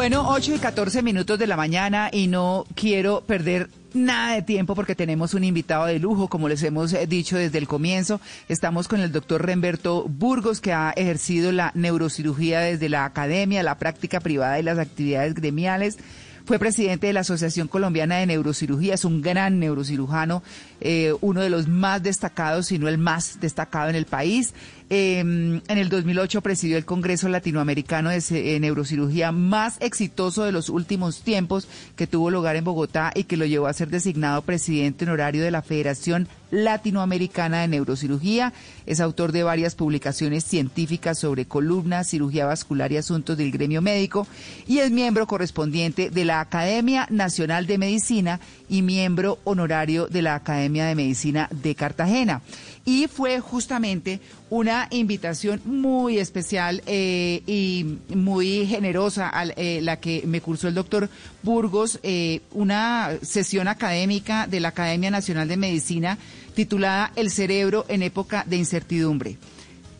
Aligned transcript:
Bueno, 0.00 0.24
8 0.30 0.54
y 0.54 0.58
14 0.58 1.02
minutos 1.02 1.38
de 1.38 1.46
la 1.46 1.58
mañana 1.58 2.08
y 2.10 2.26
no 2.26 2.64
quiero 2.74 3.20
perder 3.20 3.68
nada 3.92 4.32
de 4.32 4.40
tiempo 4.40 4.74
porque 4.74 4.94
tenemos 4.94 5.34
un 5.34 5.44
invitado 5.44 5.84
de 5.84 5.98
lujo, 5.98 6.28
como 6.28 6.48
les 6.48 6.62
hemos 6.62 6.96
dicho 7.06 7.36
desde 7.36 7.58
el 7.58 7.68
comienzo. 7.68 8.18
Estamos 8.48 8.88
con 8.88 9.00
el 9.00 9.12
doctor 9.12 9.44
Remberto 9.44 10.04
Burgos, 10.08 10.62
que 10.62 10.72
ha 10.72 10.92
ejercido 10.92 11.52
la 11.52 11.70
neurocirugía 11.74 12.60
desde 12.60 12.88
la 12.88 13.04
academia, 13.04 13.62
la 13.62 13.76
práctica 13.76 14.20
privada 14.20 14.58
y 14.58 14.62
las 14.62 14.78
actividades 14.78 15.34
gremiales. 15.34 15.98
Fue 16.46 16.58
presidente 16.58 17.06
de 17.06 17.12
la 17.12 17.20
Asociación 17.20 17.68
Colombiana 17.68 18.16
de 18.16 18.26
Neurocirugía, 18.26 18.94
es 18.94 19.04
un 19.04 19.20
gran 19.20 19.60
neurocirujano, 19.60 20.42
eh, 20.80 21.14
uno 21.20 21.42
de 21.42 21.50
los 21.50 21.68
más 21.68 22.02
destacados, 22.02 22.66
si 22.66 22.78
no 22.78 22.88
el 22.88 22.98
más 22.98 23.38
destacado 23.40 23.90
en 23.90 23.96
el 23.96 24.06
país. 24.06 24.54
Eh, 24.92 25.20
en 25.20 25.62
el 25.68 25.88
2008 25.88 26.40
presidió 26.40 26.76
el 26.76 26.84
Congreso 26.84 27.28
Latinoamericano 27.28 28.10
de 28.10 28.58
Neurocirugía 28.60 29.30
más 29.30 29.76
exitoso 29.80 30.42
de 30.42 30.50
los 30.50 30.68
últimos 30.68 31.22
tiempos 31.22 31.68
que 31.94 32.08
tuvo 32.08 32.28
lugar 32.28 32.56
en 32.56 32.64
Bogotá 32.64 33.12
y 33.14 33.22
que 33.22 33.36
lo 33.36 33.46
llevó 33.46 33.68
a 33.68 33.72
ser 33.72 33.88
designado 33.88 34.42
presidente 34.42 35.04
honorario 35.04 35.44
de 35.44 35.52
la 35.52 35.62
Federación 35.62 36.26
Latinoamericana 36.50 37.60
de 37.60 37.68
Neurocirugía. 37.68 38.52
Es 38.84 38.98
autor 38.98 39.30
de 39.30 39.44
varias 39.44 39.76
publicaciones 39.76 40.42
científicas 40.42 41.20
sobre 41.20 41.44
columna, 41.44 42.02
cirugía 42.02 42.46
vascular 42.46 42.90
y 42.90 42.96
asuntos 42.96 43.38
del 43.38 43.52
gremio 43.52 43.82
médico 43.82 44.26
y 44.66 44.78
es 44.78 44.90
miembro 44.90 45.28
correspondiente 45.28 46.10
de 46.10 46.24
la 46.24 46.40
Academia 46.40 47.06
Nacional 47.10 47.66
de 47.66 47.78
Medicina 47.78 48.40
y 48.70 48.82
miembro 48.82 49.38
honorario 49.44 50.06
de 50.06 50.22
la 50.22 50.36
Academia 50.36 50.86
de 50.86 50.94
Medicina 50.94 51.48
de 51.50 51.74
Cartagena 51.74 52.40
y 52.84 53.08
fue 53.08 53.40
justamente 53.40 54.20
una 54.48 54.86
invitación 54.90 55.60
muy 55.64 56.18
especial 56.18 56.82
eh, 56.86 57.42
y 57.46 57.98
muy 58.14 58.66
generosa 58.66 59.30
eh, 59.56 59.80
la 59.82 59.98
que 59.98 60.22
me 60.26 60.40
cursó 60.40 60.68
el 60.68 60.74
doctor 60.74 61.10
Burgos, 61.42 61.98
eh, 62.02 62.40
una 62.52 63.10
sesión 63.22 63.68
académica 63.68 64.46
de 64.46 64.60
la 64.60 64.68
Academia 64.68 65.10
Nacional 65.10 65.48
de 65.48 65.56
Medicina 65.56 66.16
titulada 66.54 67.12
El 67.16 67.30
cerebro 67.30 67.84
en 67.88 68.02
época 68.02 68.44
de 68.46 68.56
incertidumbre. 68.56 69.36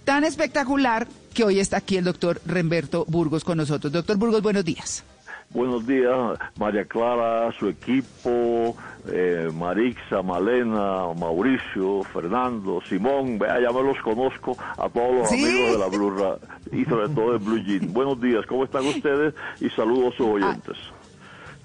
Tan 0.04 0.24
espectacular 0.24 1.08
que 1.34 1.44
hoy 1.44 1.60
está 1.60 1.78
aquí 1.78 1.96
el 1.96 2.04
doctor 2.04 2.40
Remberto 2.46 3.04
Burgos 3.08 3.44
con 3.44 3.58
nosotros. 3.58 3.92
Doctor 3.92 4.16
Burgos, 4.16 4.42
buenos 4.42 4.64
días. 4.64 5.04
Buenos 5.52 5.84
días, 5.84 6.38
María 6.60 6.84
Clara, 6.84 7.50
su 7.58 7.68
equipo, 7.68 8.76
eh, 9.08 9.50
Marixa, 9.52 10.22
Malena, 10.22 11.12
Mauricio, 11.18 12.04
Fernando, 12.04 12.80
Simón, 12.88 13.36
vea, 13.36 13.60
ya 13.60 13.72
me 13.72 13.82
los 13.82 13.98
conozco 13.98 14.56
a 14.60 14.88
todos 14.88 15.12
los 15.12 15.32
amigos 15.32 15.72
de 15.72 15.78
la 15.78 15.86
Blue 15.88 16.38
y 16.70 16.84
sobre 16.84 17.08
todo 17.08 17.32
de 17.32 17.38
Blue 17.38 17.58
Jean. 17.64 17.92
Buenos 17.92 18.20
días, 18.20 18.46
¿cómo 18.46 18.62
están 18.62 18.86
ustedes? 18.86 19.34
Y 19.60 19.68
saludos 19.70 20.14
a 20.14 20.16
sus 20.18 20.26
oyentes. 20.28 20.76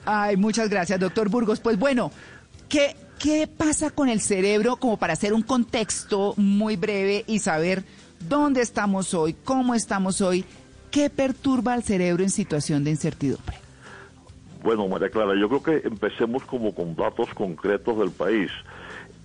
Ay, 0.04 0.36
muchas 0.36 0.68
gracias, 0.68 1.00
doctor 1.00 1.30
Burgos. 1.30 1.60
Pues 1.60 1.78
bueno, 1.78 2.12
¿qué, 2.68 2.96
¿qué 3.20 3.46
pasa 3.46 3.92
con 3.92 4.10
el 4.10 4.20
cerebro 4.20 4.78
como 4.78 4.98
para 4.98 5.14
hacer 5.14 5.32
un 5.32 5.44
contexto 5.44 6.34
muy 6.38 6.76
breve 6.76 7.24
y 7.28 7.38
saber 7.38 7.84
dónde 8.28 8.62
estamos 8.62 9.14
hoy, 9.14 9.36
cómo 9.44 9.76
estamos 9.76 10.22
hoy? 10.22 10.44
¿Qué 10.90 11.12
perturba 11.12 11.74
al 11.74 11.84
cerebro 11.84 12.24
en 12.24 12.32
situación 12.32 12.84
de 12.84 12.90
incertidumbre? 12.90 13.65
Bueno, 14.66 14.88
María 14.88 15.12
Clara, 15.12 15.36
yo 15.40 15.48
creo 15.48 15.62
que 15.62 15.88
empecemos 15.88 16.44
como 16.46 16.74
con 16.74 16.96
datos 16.96 17.32
concretos 17.36 18.00
del 18.00 18.10
país. 18.10 18.50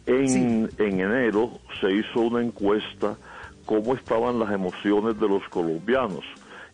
En, 0.04 0.68
en 0.76 1.00
enero 1.00 1.52
se 1.80 1.90
hizo 1.94 2.20
una 2.20 2.42
encuesta 2.42 3.16
cómo 3.64 3.94
estaban 3.94 4.38
las 4.38 4.52
emociones 4.52 5.18
de 5.18 5.26
los 5.26 5.42
colombianos 5.48 6.26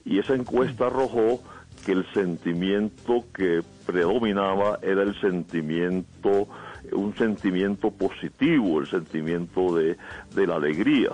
y 0.05 0.19
esa 0.19 0.35
encuesta 0.35 0.89
arrojó 0.89 1.41
que 1.85 1.93
el 1.93 2.05
sentimiento 2.13 3.25
que 3.33 3.63
predominaba 3.87 4.81
era 4.83 5.05
el 5.05 5.15
sentimiento, 5.21 6.49
un 6.91 7.15
sentimiento 7.15 7.93
positivo, 7.93 8.81
el 8.81 8.89
sentimiento 8.89 9.77
de, 9.77 9.97
de 10.35 10.45
la 10.45 10.57
alegría. 10.57 11.11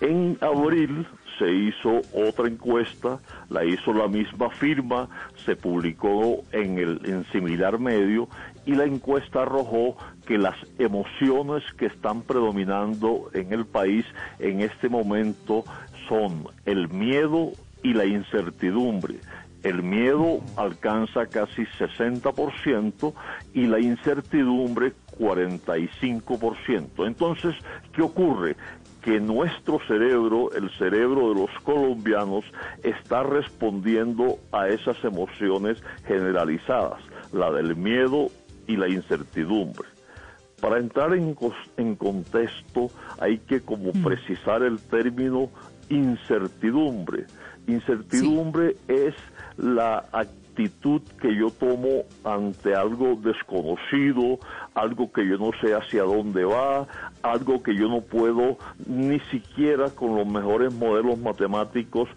En 0.00 0.36
abril 0.40 1.06
se 1.42 1.52
hizo 1.52 2.02
otra 2.14 2.46
encuesta, 2.46 3.18
la 3.48 3.64
hizo 3.64 3.92
la 3.92 4.06
misma 4.06 4.48
firma, 4.50 5.08
se 5.44 5.56
publicó 5.56 6.44
en 6.52 6.78
el 6.78 7.00
en 7.04 7.24
similar 7.32 7.80
medio 7.80 8.28
y 8.64 8.76
la 8.76 8.84
encuesta 8.84 9.42
arrojó 9.42 9.96
que 10.24 10.38
las 10.38 10.54
emociones 10.78 11.64
que 11.76 11.86
están 11.86 12.22
predominando 12.22 13.28
en 13.34 13.52
el 13.52 13.66
país 13.66 14.06
en 14.38 14.60
este 14.60 14.88
momento 14.88 15.64
son 16.08 16.44
el 16.64 16.88
miedo 16.88 17.50
y 17.82 17.94
la 17.94 18.04
incertidumbre. 18.04 19.16
El 19.64 19.82
miedo 19.82 20.40
alcanza 20.56 21.26
casi 21.26 21.62
60% 21.78 23.14
y 23.54 23.66
la 23.66 23.80
incertidumbre 23.80 24.92
45%. 25.18 27.06
Entonces, 27.06 27.54
¿qué 27.92 28.02
ocurre? 28.02 28.56
Que 29.02 29.20
nuestro 29.20 29.80
cerebro, 29.86 30.52
el 30.52 30.70
cerebro 30.78 31.34
de 31.34 31.40
los 31.40 31.50
colombianos, 31.62 32.44
está 32.82 33.22
respondiendo 33.22 34.38
a 34.52 34.68
esas 34.68 35.02
emociones 35.04 35.82
generalizadas, 36.06 37.02
la 37.32 37.50
del 37.50 37.76
miedo 37.76 38.28
y 38.66 38.76
la 38.76 38.88
incertidumbre. 38.88 39.88
Para 40.60 40.78
entrar 40.78 41.12
en, 41.14 41.36
en 41.76 41.96
contexto 41.96 42.88
hay 43.18 43.38
que 43.38 43.60
como 43.60 43.92
precisar 43.92 44.62
el 44.62 44.80
término 44.80 45.50
incertidumbre. 45.88 47.26
Incertidumbre 47.66 48.76
es 48.86 49.14
la 49.56 50.04
actitud 50.52 51.00
que 51.20 51.34
yo 51.34 51.50
tomo 51.50 52.04
ante 52.24 52.74
algo 52.74 53.16
desconocido, 53.16 54.38
algo 54.74 55.10
que 55.10 55.26
yo 55.26 55.38
no 55.38 55.50
sé 55.60 55.74
hacia 55.74 56.02
dónde 56.02 56.44
va, 56.44 56.86
algo 57.22 57.62
que 57.62 57.74
yo 57.74 57.88
no 57.88 58.02
puedo 58.02 58.58
ni 58.86 59.18
siquiera 59.30 59.88
con 59.90 60.14
los 60.14 60.26
mejores 60.26 60.74
modelos 60.74 61.18
matemáticos 61.18 62.08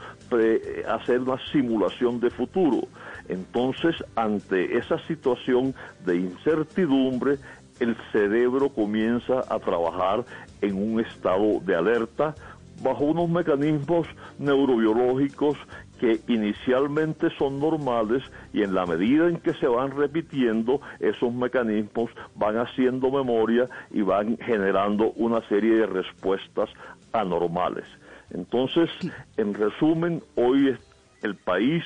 hacer 0.89 1.21
una 1.21 1.37
simulación 1.51 2.19
de 2.19 2.29
futuro. 2.29 2.87
Entonces, 3.29 3.95
ante 4.15 4.77
esa 4.77 4.99
situación 5.07 5.73
de 6.05 6.17
incertidumbre, 6.17 7.37
el 7.79 7.95
cerebro 8.11 8.69
comienza 8.69 9.39
a 9.49 9.59
trabajar 9.59 10.25
en 10.61 10.75
un 10.75 10.99
estado 10.99 11.59
de 11.61 11.75
alerta 11.75 12.35
bajo 12.83 13.05
unos 13.05 13.29
mecanismos 13.29 14.07
neurobiológicos 14.37 15.57
que 15.99 16.19
inicialmente 16.27 17.29
son 17.37 17.59
normales 17.59 18.23
y 18.53 18.63
en 18.63 18.73
la 18.73 18.85
medida 18.85 19.27
en 19.27 19.37
que 19.37 19.53
se 19.53 19.67
van 19.67 19.91
repitiendo, 19.91 20.81
esos 20.99 21.33
mecanismos 21.33 22.11
van 22.35 22.57
haciendo 22.57 23.11
memoria 23.11 23.67
y 23.91 24.01
van 24.01 24.37
generando 24.37 25.11
una 25.15 25.41
serie 25.47 25.75
de 25.75 25.85
respuestas 25.85 26.69
anormales. 27.13 27.85
Entonces, 28.31 28.89
en 29.37 29.53
resumen, 29.53 30.21
hoy 30.35 30.75
el 31.21 31.35
país, 31.35 31.83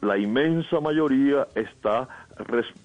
la 0.00 0.18
inmensa 0.18 0.80
mayoría 0.80 1.46
está 1.54 2.08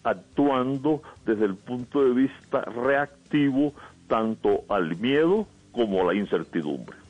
actuando 0.04 1.02
desde 1.26 1.46
el 1.46 1.56
punto 1.56 2.04
de 2.04 2.14
vista 2.14 2.62
reactivo 2.62 3.74
tanto 4.08 4.64
al 4.70 4.96
miedo 4.98 5.48
como 5.72 6.02
a 6.02 6.14
la 6.14 6.20
incertidumbre. 6.20 7.05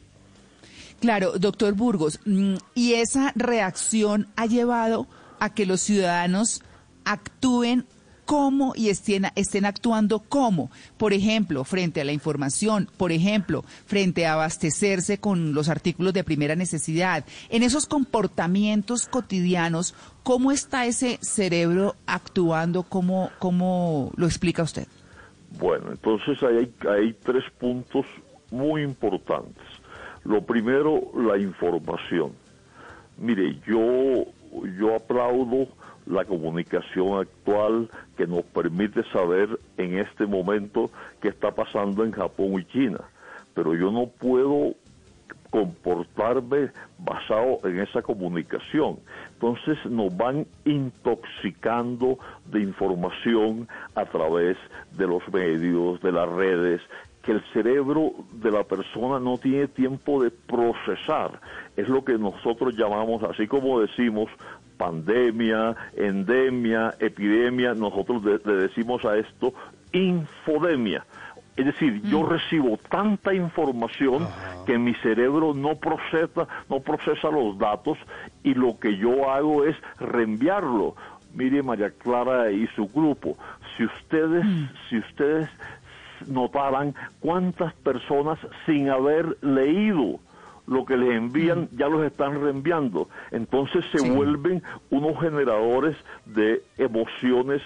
Claro, 1.00 1.38
doctor 1.38 1.74
Burgos, 1.74 2.20
mm, 2.26 2.56
y 2.74 2.94
esa 2.94 3.32
reacción 3.36 4.28
ha 4.36 4.46
llevado 4.46 5.08
a 5.40 5.54
que 5.54 5.66
los 5.66 5.82
ciudadanos 5.82 6.62
actúen 7.04 7.86
cómo 8.26 8.74
y 8.76 8.90
estén, 8.90 9.26
estén 9.36 9.66
actuando 9.66 10.20
cómo. 10.20 10.72
Por 10.98 11.14
ejemplo, 11.14 11.64
frente 11.64 12.02
a 12.02 12.06
la 12.06 12.12
información, 12.12 12.90
por 12.98 13.12
ejemplo, 13.12 13.64
frente 13.86 14.26
a 14.26 14.34
abastecerse 14.34 15.20
con 15.20 15.54
los 15.54 15.70
artículos 15.70 16.14
de 16.14 16.24
primera 16.24 16.56
necesidad. 16.56 17.24
En 17.50 17.64
esos 17.64 17.86
comportamientos 17.86 19.08
cotidianos, 19.08 19.96
¿cómo 20.24 20.52
está 20.52 20.86
ese 20.86 21.20
cerebro 21.22 21.96
actuando? 22.08 22.84
¿Cómo, 22.84 23.32
cómo 23.40 24.12
lo 24.18 24.26
explica 24.26 24.64
usted? 24.64 24.88
Bueno, 25.60 25.92
entonces 25.92 26.38
hay, 26.44 26.74
hay 26.90 27.14
tres 27.24 27.44
puntos 27.60 28.06
muy 28.52 28.84
importantes. 28.84 29.64
Lo 30.26 30.42
primero, 30.42 31.12
la 31.16 31.38
información. 31.38 32.34
Mire, 33.18 33.60
yo, 33.66 34.26
yo 34.78 34.96
aplaudo 34.96 35.68
la 36.08 36.26
comunicación 36.26 37.20
actual 37.20 37.90
que 38.18 38.28
nos 38.28 38.44
permite 38.44 39.04
saber 39.12 39.60
en 39.78 40.00
este 40.00 40.26
momento 40.26 40.90
qué 41.22 41.30
está 41.30 41.52
pasando 41.52 42.04
en 42.04 42.12
Japón 42.12 42.60
y 42.60 42.66
China. 42.66 43.00
Pero 43.54 43.76
yo 43.76 43.92
no 43.92 44.08
puedo 44.08 44.74
comportarme 45.52 46.72
basado 46.98 47.60
en 47.64 47.80
esa 47.80 48.02
comunicación. 48.02 48.98
Entonces 49.34 49.78
nos 49.86 50.16
van 50.18 50.46
intoxicando 50.66 52.18
de 52.46 52.62
información 52.62 53.68
a 53.94 54.06
través 54.06 54.58
de 54.98 55.08
los 55.08 55.22
medios, 55.32 56.02
de 56.02 56.12
las 56.12 56.30
redes, 56.30 56.82
que 57.26 57.32
el 57.32 57.44
cerebro 57.54 58.14
de 58.34 58.52
la 58.52 58.64
persona 58.64 59.20
no 59.20 59.38
tiene 59.38 59.68
tiempo 59.68 60.22
de 60.22 60.32
procesar. 60.32 61.40
Es 61.76 61.90
lo 61.90 62.06
que 62.06 62.18
nosotros 62.18 62.76
llamamos, 62.78 63.24
así 63.24 63.48
como 63.48 63.80
decimos, 63.80 64.30
pandemia, 64.78 65.76
endemia, 65.96 66.94
epidemia, 67.00 67.74
nosotros 67.74 68.24
le 68.24 68.54
decimos 68.54 69.04
a 69.06 69.18
esto 69.18 69.54
infodemia. 69.92 71.06
Es 71.56 71.66
decir, 71.66 72.02
yo 72.04 72.22
mm. 72.22 72.30
recibo 72.30 72.78
tanta 72.90 73.34
información 73.34 74.28
que 74.66 74.78
mi 74.78 74.94
cerebro 74.96 75.54
no 75.54 75.76
procesa, 75.76 76.48
no 76.70 76.82
procesa 76.82 77.30
los 77.30 77.58
datos 77.58 77.98
y 78.44 78.54
lo 78.54 78.78
que 78.78 78.98
yo 78.98 79.30
hago 79.30 79.64
es 79.64 79.76
reenviarlo. 80.00 80.96
Mire 81.34 81.64
María 81.64 81.92
Clara 81.92 82.52
y 82.52 82.68
su 82.76 82.88
grupo, 82.88 83.38
si 83.76 83.86
ustedes, 83.86 84.46
mm. 84.46 84.70
si 84.90 84.98
ustedes 84.98 85.50
notaran 86.28 86.96
cuántas 87.20 87.74
personas 87.76 88.40
sin 88.66 88.90
haber 88.90 89.38
leído 89.42 90.20
lo 90.68 90.86
que 90.86 90.98
les 90.98 91.16
envían 91.16 91.62
mm. 91.72 91.78
ya 91.78 91.88
los 91.88 92.04
están 92.04 92.42
reenviando. 92.42 93.08
Entonces 93.32 93.86
se 93.92 94.10
vuelven 94.10 94.64
unos 94.90 95.20
generadores 95.20 95.96
de 96.26 96.62
emociones 96.78 97.62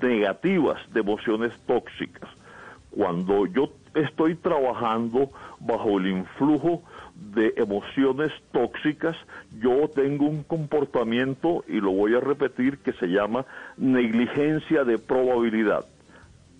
negativas, 0.00 0.78
de 0.92 1.00
emociones 1.00 1.52
tóxicas. 1.66 2.28
Cuando 2.90 3.46
yo 3.46 3.70
estoy 3.94 4.36
trabajando 4.36 5.30
bajo 5.60 5.98
el 5.98 6.06
influjo 6.08 6.82
de 7.14 7.54
emociones 7.56 8.32
tóxicas, 8.52 9.16
yo 9.58 9.88
tengo 9.88 10.26
un 10.26 10.42
comportamiento, 10.42 11.64
y 11.68 11.80
lo 11.80 11.92
voy 11.92 12.14
a 12.14 12.20
repetir, 12.20 12.78
que 12.78 12.92
se 12.94 13.06
llama 13.06 13.44
negligencia 13.76 14.84
de 14.84 14.98
probabilidad 14.98 15.84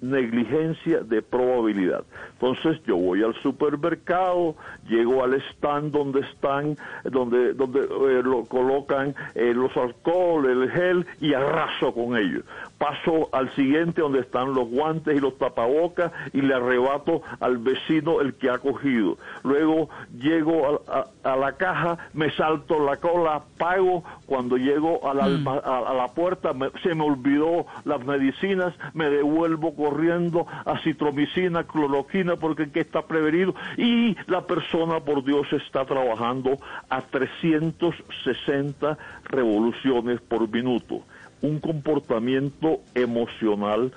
negligencia 0.00 1.00
de 1.00 1.22
probabilidad. 1.22 2.04
Entonces 2.32 2.82
yo 2.87 2.96
voy 2.96 3.22
al 3.22 3.34
supermercado, 3.43 4.56
llego 4.88 5.25
al 5.25 5.34
stand 5.52 5.93
donde 5.93 6.20
están, 6.20 6.76
donde, 7.04 7.54
donde 7.54 7.81
eh, 7.81 8.22
lo 8.22 8.44
colocan 8.44 9.14
eh, 9.34 9.52
los 9.54 9.76
alcohol, 9.76 10.48
el 10.48 10.70
gel 10.70 11.06
y 11.20 11.34
arraso 11.34 11.94
con 11.94 12.16
ellos. 12.16 12.44
Paso 12.78 13.31
al 13.32 13.55
siguiente 13.55 14.02
donde 14.02 14.20
están 14.20 14.52
los 14.52 14.69
guantes 14.69 15.17
y 15.17 15.20
los 15.20 15.38
tapabocas 15.38 16.12
y 16.32 16.43
le 16.43 16.55
arrebato 16.55 17.23
al 17.40 17.58
vecino 17.58 18.20
el 18.20 18.34
que 18.34 18.50
ha 18.50 18.58
cogido. 18.58 19.17
Luego 19.44 19.88
llego 20.19 20.82
a, 20.87 21.37
la 21.37 21.52
caja, 21.52 21.96
me 22.12 22.31
salto 22.32 22.84
la 22.84 22.96
cola, 22.96 23.43
pago. 23.58 24.05
Cuando 24.26 24.56
llego 24.56 25.08
a 25.08 25.14
la, 25.14 25.26
mm. 25.28 25.49
a, 25.49 25.94
la 25.94 26.08
puerta 26.08 26.52
se 26.82 26.94
me 26.94 27.05
olvidó 27.05 27.67
las 27.84 28.05
medicinas, 28.05 28.75
me 28.93 29.08
devuelvo 29.08 29.75
corriendo 29.75 30.46
a 30.64 30.79
citromicina, 30.82 31.64
cloroquina, 31.64 32.37
porque 32.37 32.70
que 32.70 32.81
está 32.81 33.02
prevenido. 33.06 33.55
Y 33.76 34.17
la 34.26 34.43
persona, 34.46 35.00
por 35.00 35.25
Dios, 35.25 35.46
está 35.52 35.84
trabajando 35.84 36.58
a 36.88 37.00
360 37.00 38.99
revoluciones 39.25 40.20
por 40.20 40.49
minuto. 40.49 41.02
Un 41.42 41.60
comportamiento 41.60 42.80
emocional 42.94 43.92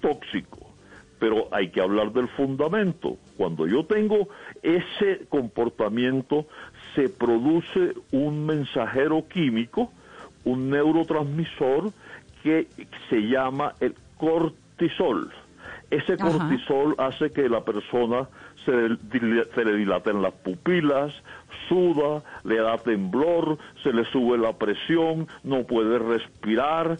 tóxico. 0.00 0.58
Pero 1.18 1.48
hay 1.52 1.70
que 1.70 1.80
hablar 1.80 2.12
del 2.12 2.28
fundamento. 2.28 3.16
Cuando 3.36 3.66
yo 3.66 3.84
tengo 3.84 4.28
ese 4.62 5.24
comportamiento, 5.28 6.46
se 6.94 7.08
produce 7.08 7.94
un 8.10 8.44
mensajero 8.44 9.26
químico, 9.28 9.92
un 10.44 10.70
neurotransmisor 10.70 11.92
que 12.42 12.66
se 13.08 13.20
llama 13.20 13.74
el 13.80 13.94
cortisol. 14.16 15.30
Ese 15.90 16.16
cortisol 16.16 16.94
hace 16.98 17.30
que 17.30 17.48
la 17.48 17.64
persona 17.64 18.28
se, 18.64 19.64
le 19.64 19.76
dilaten 19.76 20.22
las 20.22 20.32
pupilas, 20.34 21.12
suda, 21.68 22.22
le 22.44 22.56
da 22.56 22.78
temblor, 22.78 23.58
se 23.82 23.92
le 23.92 24.04
sube 24.06 24.38
la 24.38 24.52
presión, 24.52 25.26
no 25.42 25.64
puede 25.64 25.98
respirar, 25.98 26.98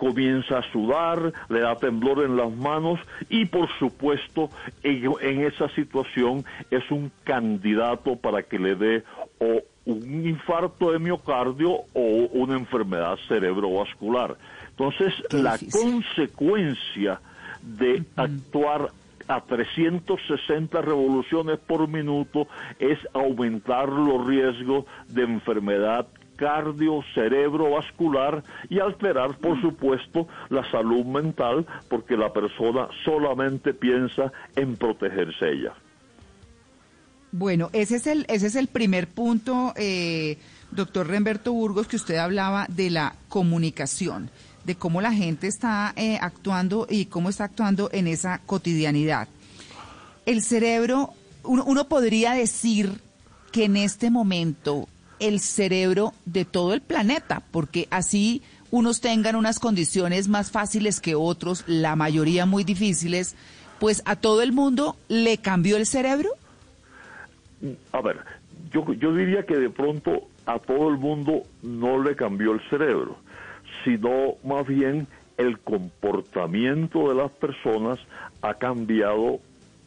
comienza 0.00 0.58
a 0.58 0.72
sudar, 0.72 1.32
le 1.50 1.60
da 1.60 1.76
temblor 1.76 2.24
en 2.24 2.36
las 2.36 2.50
manos 2.50 2.98
y 3.28 3.44
por 3.44 3.68
supuesto 3.78 4.48
en, 4.82 5.44
esa 5.44 5.68
situación 5.70 6.44
es 6.70 6.90
un 6.90 7.12
candidato 7.24 8.16
para 8.16 8.42
que 8.42 8.58
le 8.58 8.74
dé 8.76 9.04
o 9.38 9.60
un 9.84 10.26
infarto 10.26 10.92
de 10.92 10.98
miocardio 10.98 11.70
o 11.92 12.28
una 12.32 12.56
enfermedad 12.56 13.18
cerebrovascular. 13.28 14.36
Entonces, 14.70 15.12
la 15.30 15.58
consecuencia 15.70 17.20
de 17.62 18.02
actuar 18.16 18.88
a 19.30 19.40
360 19.42 20.82
revoluciones 20.82 21.58
por 21.58 21.86
minuto 21.86 22.48
es 22.78 22.98
aumentar 23.14 23.88
los 23.88 24.26
riesgos 24.26 24.84
de 25.08 25.22
enfermedad 25.22 26.08
cardio, 26.34 27.04
cerebrovascular 27.14 28.42
y 28.70 28.80
alterar, 28.80 29.36
por 29.36 29.60
supuesto, 29.60 30.26
la 30.48 30.68
salud 30.70 31.04
mental 31.04 31.66
porque 31.88 32.16
la 32.16 32.32
persona 32.32 32.88
solamente 33.04 33.74
piensa 33.74 34.32
en 34.56 34.74
protegerse 34.76 35.50
ella. 35.50 35.74
Bueno, 37.30 37.68
ese 37.72 37.96
es 37.96 38.06
el, 38.06 38.24
ese 38.28 38.46
es 38.46 38.56
el 38.56 38.68
primer 38.68 39.06
punto, 39.06 39.74
eh, 39.76 40.38
doctor 40.72 41.06
Remberto 41.06 41.52
Burgos, 41.52 41.86
que 41.86 41.96
usted 41.96 42.16
hablaba 42.16 42.66
de 42.68 42.90
la 42.90 43.14
comunicación 43.28 44.30
de 44.64 44.74
cómo 44.74 45.00
la 45.00 45.12
gente 45.12 45.46
está 45.46 45.92
eh, 45.96 46.18
actuando 46.20 46.86
y 46.88 47.06
cómo 47.06 47.28
está 47.28 47.44
actuando 47.44 47.90
en 47.92 48.06
esa 48.06 48.40
cotidianidad. 48.46 49.28
El 50.26 50.42
cerebro, 50.42 51.10
uno, 51.44 51.88
podría 51.88 52.32
decir 52.32 53.00
que 53.52 53.64
en 53.64 53.76
este 53.76 54.10
momento 54.10 54.88
el 55.18 55.40
cerebro 55.40 56.12
de 56.24 56.44
todo 56.44 56.74
el 56.74 56.80
planeta, 56.80 57.42
porque 57.50 57.88
así 57.90 58.42
unos 58.70 59.00
tengan 59.00 59.34
unas 59.34 59.58
condiciones 59.58 60.28
más 60.28 60.50
fáciles 60.50 61.00
que 61.00 61.14
otros, 61.14 61.64
la 61.66 61.96
mayoría 61.96 62.46
muy 62.46 62.64
difíciles, 62.64 63.34
pues 63.78 64.02
a 64.04 64.16
todo 64.16 64.42
el 64.42 64.52
mundo 64.52 64.96
le 65.08 65.38
cambió 65.38 65.76
el 65.76 65.86
cerebro? 65.86 66.30
A 67.92 68.00
ver, 68.00 68.18
yo, 68.70 68.92
yo 68.94 69.14
diría 69.14 69.44
que 69.44 69.56
de 69.56 69.70
pronto 69.70 70.28
a 70.46 70.58
todo 70.58 70.88
el 70.88 70.98
mundo 70.98 71.42
no 71.62 72.02
le 72.02 72.14
cambió 72.14 72.52
el 72.52 72.60
cerebro 72.70 73.18
sino 73.84 74.34
más 74.44 74.66
bien 74.66 75.06
el 75.36 75.58
comportamiento 75.58 77.08
de 77.08 77.14
las 77.14 77.30
personas 77.32 77.98
ha 78.42 78.54
cambiado 78.54 79.40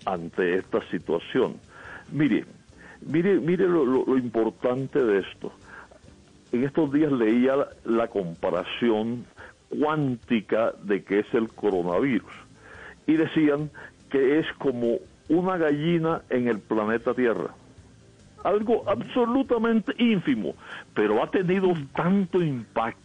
ante 0.06 0.56
esta 0.56 0.82
situación. 0.90 1.58
Mire, 2.12 2.46
mire, 3.06 3.40
mire 3.40 3.68
lo, 3.68 4.18
importante 4.18 5.04
de 5.04 5.20
esto. 5.20 5.52
En 6.52 6.64
estos 6.64 6.92
días 6.92 7.12
leía 7.12 7.68
la, 7.86 8.08
comparación 8.08 9.26
cuántica 9.70 10.74
de 10.84 11.04
qué 11.04 11.20
es 11.20 11.34
el 11.34 11.50
coronavirus 11.50 12.34
y 13.08 13.14
decían 13.14 13.72
que 14.10 14.40
es 14.40 14.46
como 14.60 14.98
una 15.30 15.58
gallina 15.58 16.22
en 16.30 16.48
el 16.48 16.60
planeta 16.60 17.14
Tierra. 17.14 17.56
Algo 18.44 18.84
absolutamente 18.88 19.94
ínfimo, 19.98 20.54
pero 20.94 21.24
ha 21.24 21.32
tenido 21.32 21.74
tanto 21.96 22.42
impacto 22.42 23.03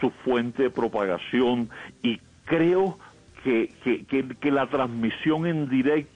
su 0.00 0.10
fuente 0.24 0.64
de 0.64 0.70
propagación 0.70 1.70
y 2.02 2.20
creo 2.44 2.98
que, 3.44 3.72
que, 3.82 4.04
que, 4.04 4.28
que 4.40 4.50
la 4.50 4.66
transmisión 4.66 5.46
en 5.46 5.68
directo 5.68 6.12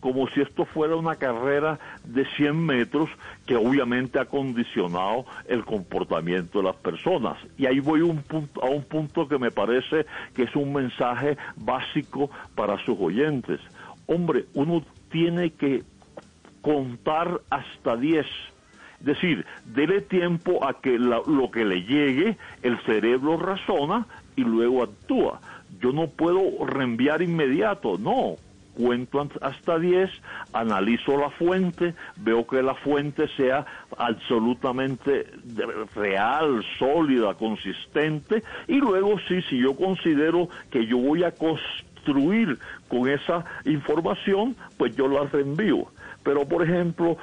como 0.00 0.28
si 0.28 0.40
esto 0.40 0.64
fuera 0.66 0.96
una 0.96 1.16
carrera 1.16 1.78
de 2.04 2.26
100 2.36 2.56
metros 2.56 3.08
que 3.46 3.56
obviamente 3.56 4.18
ha 4.18 4.26
condicionado 4.26 5.24
el 5.48 5.64
comportamiento 5.64 6.58
de 6.58 6.64
las 6.64 6.76
personas. 6.76 7.38
Y 7.56 7.66
ahí 7.66 7.80
voy 7.80 8.02
un 8.02 8.22
punto, 8.22 8.62
a 8.62 8.68
un 8.68 8.82
punto 8.82 9.28
que 9.28 9.38
me 9.38 9.50
parece 9.50 10.06
que 10.34 10.44
es 10.44 10.54
un 10.56 10.72
mensaje 10.72 11.36
básico 11.56 12.30
para 12.54 12.78
sus 12.84 12.98
oyentes. 13.00 13.60
Hombre, 14.06 14.44
uno 14.54 14.84
tiene 15.10 15.50
que 15.50 15.82
contar 16.60 17.40
hasta 17.50 17.96
10. 17.96 18.26
Decir, 19.00 19.44
dele 19.64 20.00
tiempo 20.00 20.64
a 20.66 20.80
que 20.80 20.98
la, 20.98 21.20
lo 21.26 21.50
que 21.50 21.64
le 21.64 21.82
llegue, 21.82 22.36
el 22.62 22.78
cerebro 22.84 23.36
razona 23.36 24.06
y 24.36 24.42
luego 24.42 24.82
actúa. 24.82 25.40
Yo 25.80 25.92
no 25.92 26.08
puedo 26.08 26.64
reenviar 26.66 27.22
inmediato, 27.22 27.98
no. 27.98 28.36
Cuento 28.74 29.26
hasta 29.40 29.78
10, 29.78 30.10
analizo 30.52 31.16
la 31.16 31.30
fuente, 31.30 31.94
veo 32.16 32.46
que 32.46 32.62
la 32.62 32.74
fuente 32.74 33.26
sea 33.28 33.64
absolutamente 33.96 35.26
real, 35.94 36.62
sólida, 36.78 37.32
consistente, 37.34 38.42
y 38.68 38.74
luego 38.74 39.18
sí, 39.28 39.40
si 39.48 39.58
yo 39.58 39.74
considero 39.74 40.50
que 40.70 40.86
yo 40.86 40.98
voy 40.98 41.24
a 41.24 41.30
construir 41.30 42.58
con 42.88 43.08
esa 43.08 43.46
información, 43.64 44.54
pues 44.76 44.94
yo 44.94 45.08
la 45.08 45.24
reenvío 45.24 45.86
pero 46.26 46.44
por 46.44 46.64
ejemplo, 46.64 47.16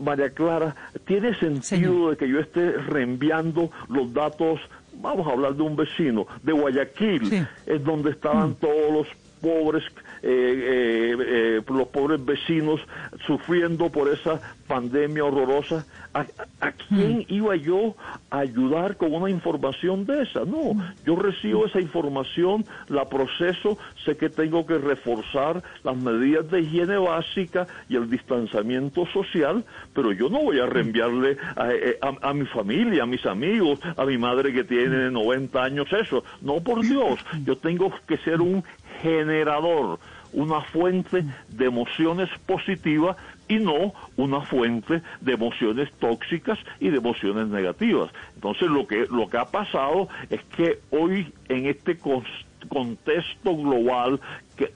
María 0.00 0.30
Clara, 0.30 0.76
¿tiene 1.04 1.34
sentido 1.34 1.60
Señor. 1.62 2.10
de 2.10 2.16
que 2.16 2.28
yo 2.28 2.38
esté 2.38 2.70
reenviando 2.70 3.68
los 3.88 4.14
datos, 4.14 4.60
vamos 4.94 5.26
a 5.26 5.32
hablar 5.32 5.56
de 5.56 5.62
un 5.62 5.74
vecino, 5.74 6.28
de 6.44 6.52
Guayaquil, 6.52 7.28
sí. 7.28 7.42
es 7.66 7.82
donde 7.82 8.12
estaban 8.12 8.50
mm. 8.50 8.54
todos 8.54 8.92
los 8.92 9.08
pobres, 9.40 9.82
eh, 9.82 9.88
eh, 9.88 9.90
eh, 9.90 10.11
los 10.22 11.88
pobres 11.88 12.24
vecinos 12.24 12.80
sufriendo 13.26 13.90
por 13.90 14.08
esa 14.08 14.40
pandemia 14.66 15.24
horrorosa. 15.24 15.84
¿A, 16.14 16.26
a 16.60 16.72
quién 16.72 17.20
mm. 17.20 17.24
iba 17.28 17.56
yo 17.56 17.96
a 18.30 18.40
ayudar 18.40 18.96
con 18.98 19.14
una 19.14 19.30
información 19.30 20.04
de 20.04 20.22
esa? 20.22 20.44
No, 20.44 20.76
yo 21.06 21.16
recibo 21.16 21.64
esa 21.64 21.80
información, 21.80 22.66
la 22.88 23.08
proceso, 23.08 23.78
sé 24.04 24.16
que 24.16 24.28
tengo 24.28 24.66
que 24.66 24.76
reforzar 24.76 25.62
las 25.82 25.96
medidas 25.96 26.50
de 26.50 26.60
higiene 26.60 26.98
básica 26.98 27.66
y 27.88 27.96
el 27.96 28.10
distanciamiento 28.10 29.06
social, 29.06 29.64
pero 29.94 30.12
yo 30.12 30.28
no 30.28 30.42
voy 30.42 30.60
a 30.60 30.66
reenviarle 30.66 31.38
a, 31.56 31.70
a, 32.06 32.28
a 32.30 32.34
mi 32.34 32.44
familia, 32.46 33.04
a 33.04 33.06
mis 33.06 33.24
amigos, 33.24 33.80
a 33.96 34.04
mi 34.04 34.18
madre 34.18 34.52
que 34.52 34.64
tiene 34.64 35.10
90 35.10 35.62
años 35.62 35.92
eso. 35.92 36.24
No, 36.40 36.60
por 36.60 36.82
Dios, 36.82 37.20
yo 37.44 37.56
tengo 37.56 37.92
que 38.06 38.18
ser 38.18 38.40
un 38.40 38.62
generador, 39.00 39.98
una 40.32 40.60
fuente 40.62 41.24
de 41.48 41.66
emociones 41.66 42.28
positivas 42.46 43.16
y 43.48 43.58
no 43.58 43.92
una 44.16 44.40
fuente 44.40 45.02
de 45.20 45.32
emociones 45.32 45.92
tóxicas 45.98 46.58
y 46.80 46.88
de 46.88 46.98
emociones 46.98 47.48
negativas. 47.48 48.10
Entonces 48.34 48.68
lo 48.68 48.86
que 48.86 49.06
lo 49.10 49.28
que 49.28 49.38
ha 49.38 49.46
pasado 49.46 50.08
es 50.30 50.42
que 50.56 50.80
hoy 50.90 51.32
en 51.48 51.66
este 51.66 51.98
contexto 51.98 53.56
global 53.56 54.20
que, 54.56 54.72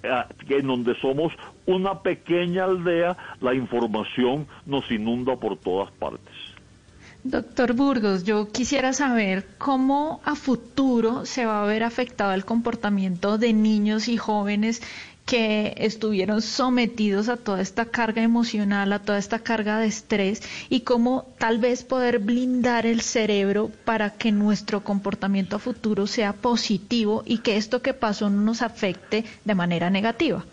que, 0.47 0.59
en 0.59 0.67
donde 0.67 0.95
somos 1.01 1.33
una 1.67 2.03
pequeña 2.03 2.65
aldea, 2.65 3.17
la 3.41 3.55
información 3.55 4.47
nos 4.67 4.91
inunda 4.91 5.37
por 5.37 5.57
todas 5.57 5.91
partes. 5.93 6.46
Doctor 7.31 7.73
Burgos, 7.73 8.23
yo 8.23 8.49
quisiera 8.53 8.93
saber 8.93 9.47
cómo 9.59 10.21
a 10.25 10.37
futuro 10.37 11.27
se 11.27 11.45
va 11.45 11.63
a 11.63 11.67
ver 11.67 11.83
afectado 11.83 12.33
el 12.33 12.45
comportamiento 12.45 13.37
de 13.37 13.53
niños 13.53 14.07
y 14.07 14.17
jóvenes 14.17 14.81
que 15.25 15.75
estuvieron 15.79 16.41
sometidos 16.41 17.29
a 17.29 17.37
toda 17.37 17.61
esta 17.61 17.87
carga 17.87 18.23
emocional, 18.23 18.93
a 18.93 19.01
toda 19.01 19.19
esta 19.19 19.41
carga 19.41 19.81
de 19.81 19.89
estrés 19.89 20.41
y 20.69 20.83
cómo 20.83 21.27
tal 21.39 21.59
vez 21.59 21.83
poder 21.83 22.21
blindar 22.21 22.87
el 22.87 23.01
cerebro 23.01 23.73
para 23.85 24.11
que 24.11 24.31
nuestro 24.31 24.85
comportamiento 24.85 25.57
a 25.57 25.59
futuro 25.59 26.07
sea 26.07 26.33
positivo 26.33 27.25
y 27.27 27.39
que 27.39 27.57
esto 27.57 27.83
que 27.83 27.93
pasó 27.93 28.31
no 28.31 28.41
nos 28.41 28.63
afecte 28.63 29.25
de 29.45 29.55
manera 29.57 29.91
negativa. 29.91 30.45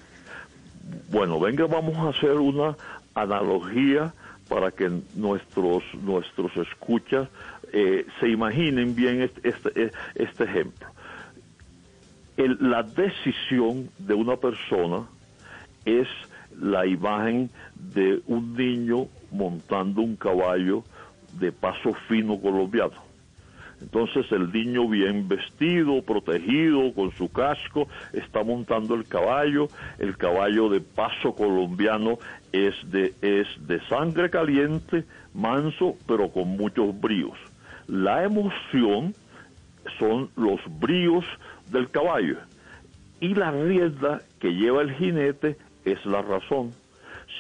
Bueno, 1.12 1.40
venga, 1.40 1.68
vamos 1.68 1.96
a 1.98 2.18
hacer 2.18 2.32
una 2.32 2.76
analogía 3.14 4.12
para 4.54 4.70
que 4.70 4.88
nuestros 5.16 5.82
nuestros 6.04 6.56
escuchas 6.58 7.28
eh, 7.72 8.06
se 8.20 8.30
imaginen 8.30 8.94
bien 8.94 9.24
este, 9.24 9.50
este, 9.50 9.92
este 10.14 10.44
ejemplo. 10.44 10.88
La 12.38 12.84
decisión 12.84 13.90
de 13.98 14.14
una 14.14 14.38
persona 14.38 15.08
es 15.86 16.08
la 16.62 16.86
imagen 16.86 17.50
de 17.74 18.22
un 18.28 18.56
niño 18.56 19.08
montando 19.32 20.02
un 20.04 20.18
caballo 20.18 20.84
de 21.40 21.52
paso 21.52 21.96
fino 22.08 22.40
colombiano. 22.40 23.02
Entonces 23.82 24.32
el 24.32 24.52
niño 24.52 24.88
bien 24.88 25.28
vestido, 25.28 26.02
protegido, 26.04 26.94
con 26.94 27.12
su 27.12 27.30
casco, 27.30 27.88
está 28.14 28.44
montando 28.44 28.96
el 28.96 29.06
caballo. 29.06 29.68
El 30.00 30.16
caballo 30.16 30.70
de 30.70 30.80
paso 30.80 31.36
colombiano 31.36 32.18
es 32.54 32.74
de, 32.90 33.14
es 33.22 33.48
de 33.68 33.82
sangre 33.88 34.30
caliente, 34.30 35.04
manso, 35.34 35.96
pero 36.08 36.30
con 36.30 36.48
muchos 36.50 36.98
bríos. 37.00 37.38
La 37.88 38.24
emoción 38.24 39.14
son 40.00 40.30
los 40.38 40.62
bríos 40.80 41.26
del 41.70 41.90
caballo 41.90 42.38
y 43.20 43.36
la 43.36 43.52
rienda 43.52 44.22
que 44.40 44.54
lleva 44.54 44.82
el 44.82 44.94
jinete 44.94 45.58
es 45.84 46.06
la 46.06 46.22
razón. 46.22 46.72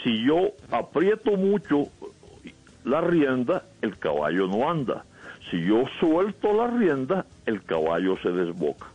Si 0.04 0.26
yo 0.26 0.52
aprieto 0.72 1.38
mucho 1.38 1.88
la 2.84 3.00
rienda, 3.00 3.64
el 3.82 3.98
caballo 3.98 4.48
no 4.48 4.70
anda 4.70 5.06
si 5.54 5.64
yo 5.64 5.84
suelto 6.00 6.52
la 6.52 6.68
rienda, 6.68 7.26
el 7.46 7.64
caballo 7.64 8.18
se 8.24 8.30
desboca. 8.32 8.88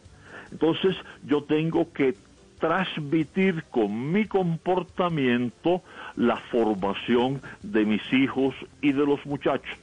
Entonces 0.51 0.97
yo 1.25 1.45
tengo 1.45 1.93
que 1.93 2.17
transmitir 2.59 3.65
con 3.71 4.13
mi 4.13 4.27
comportamiento 4.27 5.83
la 6.17 6.37
formación 6.37 7.41
de 7.63 7.85
mis 7.85 8.03
hijos 8.13 8.55
y 8.81 8.93
de 8.93 9.07
los 9.07 9.25
muchachos. 9.27 9.77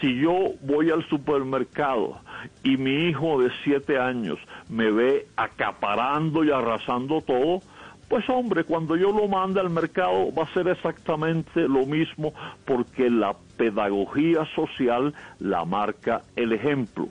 Si 0.00 0.20
yo 0.20 0.52
voy 0.62 0.90
al 0.90 1.06
supermercado 1.08 2.20
y 2.62 2.76
mi 2.76 3.08
hijo 3.08 3.40
de 3.40 3.50
siete 3.64 3.98
años 3.98 4.38
me 4.68 4.90
ve 4.90 5.26
acaparando 5.36 6.44
y 6.44 6.50
arrasando 6.50 7.20
todo, 7.22 7.60
pues 8.08 8.28
hombre, 8.28 8.64
cuando 8.64 8.96
yo 8.96 9.10
lo 9.10 9.26
mande 9.26 9.60
al 9.60 9.70
mercado 9.70 10.32
va 10.32 10.44
a 10.44 10.54
ser 10.54 10.68
exactamente 10.68 11.68
lo 11.68 11.86
mismo 11.86 12.32
porque 12.64 13.10
la 13.10 13.34
pedagogía 13.56 14.44
social 14.54 15.14
la 15.40 15.64
marca 15.64 16.22
el 16.36 16.52
ejemplo. 16.52 17.08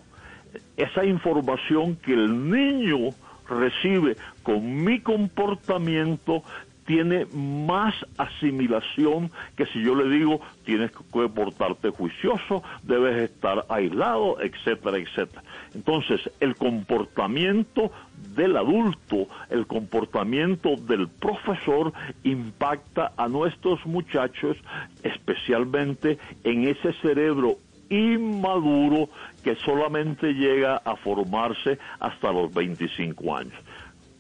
Esa 0.78 1.04
información 1.04 1.96
que 1.98 2.14
el 2.14 2.50
niño 2.50 3.10
recibe 3.50 4.16
con 4.44 4.84
mi 4.84 5.00
comportamiento 5.00 6.44
tiene 6.86 7.26
más 7.34 7.96
asimilación 8.18 9.32
que 9.58 9.66
si 9.68 9.82
yo 9.84 9.96
le 9.96 10.08
digo 10.16 10.40
tienes 10.66 10.92
que 10.92 11.30
portarte 11.30 11.90
juicioso, 11.90 12.64
debes 12.84 13.30
estar 13.30 13.66
aislado, 13.70 14.40
etcétera, 14.40 14.98
etcétera. 14.98 15.44
Entonces, 15.74 16.22
el 16.40 16.56
comportamiento 16.56 17.92
del 18.36 18.58
adulto, 18.58 19.28
el 19.50 19.66
comportamiento 19.66 20.76
del 20.76 21.08
profesor 21.08 21.94
impacta 22.24 23.14
a 23.18 23.28
nuestros 23.28 23.84
muchachos, 23.86 24.58
especialmente 25.04 26.18
en 26.44 26.68
ese 26.68 26.94
cerebro 27.02 27.58
inmaduro 27.90 29.10
que 29.46 29.56
solamente 29.58 30.34
llega 30.34 30.78
a 30.78 30.96
formarse 30.96 31.78
hasta 32.00 32.32
los 32.32 32.52
25 32.52 33.38
años. 33.38 33.54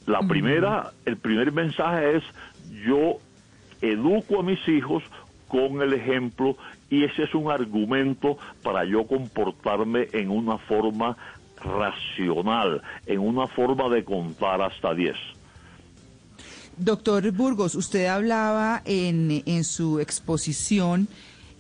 La 0.05 0.20
primera, 0.20 0.91
el 1.03 1.17
primer 1.17 1.51
mensaje 1.51 2.17
es 2.17 2.24
yo 2.86 3.17
educo 3.82 4.41
a 4.41 4.44
mis 4.44 4.60
hijos 4.67 5.01
con 5.48 5.82
el 5.82 5.94
ejemplo 5.94 6.55
y 6.91 7.05
ese 7.05 7.24
es 7.24 7.34
un 7.34 7.50
argumento 7.50 8.38
para 8.62 8.86
yo 8.86 9.08
comportarme 9.08 10.10
en 10.13 10.29
una 10.29 10.60
forma 10.60 11.17
racional, 11.60 12.84
en 13.08 13.20
una 13.20 13.48
forma 13.48 13.89
de 13.89 14.03
contar 14.03 14.62
hasta 14.62 14.94
10. 14.94 15.15
Doctor 16.77 17.32
Burgos, 17.32 17.74
usted 17.74 18.05
hablaba 18.05 18.84
en, 18.86 19.41
en 19.48 19.63
su 19.63 20.00
exposición 20.00 21.08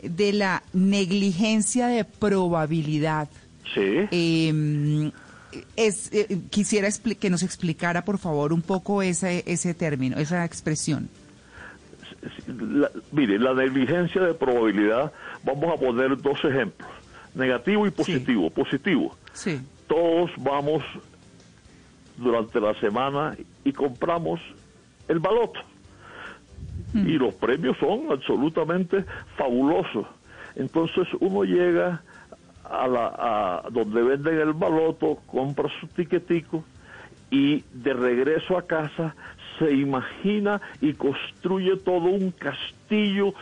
de 0.03 0.33
la 0.33 0.61
negligencia 0.71 1.87
de 1.87 2.05
probabilidad. 2.05 3.27
Sí. 3.73 4.07
Eh, 4.11 5.11
es, 5.75 6.11
eh, 6.13 6.39
quisiera 6.49 6.89
que 7.19 7.29
nos 7.29 7.43
explicara, 7.43 8.03
por 8.03 8.17
favor, 8.17 8.53
un 8.53 8.61
poco 8.61 9.01
ese, 9.01 9.43
ese 9.47 9.73
término, 9.73 10.17
esa 10.17 10.43
expresión. 10.45 11.09
La, 12.47 12.89
mire, 13.11 13.37
la 13.39 13.53
negligencia 13.53 14.21
de 14.21 14.33
probabilidad, 14.33 15.11
vamos 15.43 15.73
a 15.73 15.77
poner 15.79 16.17
dos 16.21 16.39
ejemplos. 16.43 16.89
negativo 17.35 17.85
y 17.85 17.91
positivo. 17.91 18.49
Positivo. 18.49 19.15
Sí. 19.33 19.59
Todos 19.87 20.31
vamos 20.37 20.83
durante 22.17 22.59
la 22.59 22.73
semana 22.79 23.35
y 23.63 23.71
compramos 23.71 24.39
el 25.07 25.19
baloto. 25.19 25.59
Y 26.93 27.17
los 27.17 27.33
premios 27.35 27.77
son 27.77 28.09
absolutamente 28.09 29.03
fabulosos. 29.35 30.07
Entonces 30.55 31.05
uno 31.19 31.43
llega 31.43 32.01
a, 32.69 32.87
la, 32.87 33.63
a 33.65 33.69
donde 33.69 34.01
venden 34.01 34.39
el 34.39 34.53
baloto, 34.53 35.19
compra 35.25 35.69
su 35.79 35.87
tiquetico 35.87 36.63
y 37.29 37.63
de 37.73 37.93
regreso 37.93 38.57
a 38.57 38.65
casa 38.65 39.15
se 39.59 39.73
imagina 39.73 40.61
y 40.81 40.93
construye 40.93 41.77
todo 41.77 42.09
un 42.09 42.31
castillo 42.31 43.33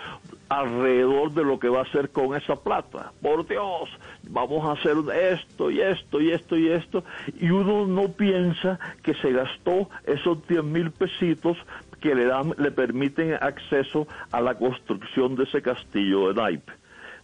alrededor 0.49 1.33
de 1.33 1.43
lo 1.43 1.59
que 1.59 1.69
va 1.69 1.79
a 1.79 1.83
hacer 1.83 2.09
con 2.09 2.35
esa 2.35 2.55
plata. 2.55 3.11
Por 3.21 3.47
Dios, 3.47 3.89
vamos 4.29 4.63
a 4.65 4.73
hacer 4.73 4.97
esto 5.13 5.71
y 5.71 5.81
esto 5.81 6.21
y 6.21 6.31
esto 6.31 6.57
y 6.57 6.69
esto. 6.69 7.03
Y 7.39 7.49
uno 7.49 7.87
no 7.87 8.09
piensa 8.09 8.79
que 9.01 9.13
se 9.15 9.31
gastó 9.31 9.89
esos 10.05 10.47
10 10.47 10.63
mil 10.63 10.91
pesitos 10.91 11.57
que 11.99 12.13
le, 12.13 12.25
dan, 12.25 12.53
le 12.57 12.71
permiten 12.71 13.33
acceso 13.33 14.07
a 14.31 14.41
la 14.41 14.55
construcción 14.55 15.35
de 15.35 15.45
ese 15.45 15.61
castillo 15.61 16.27
de 16.29 16.41
naipe. 16.41 16.73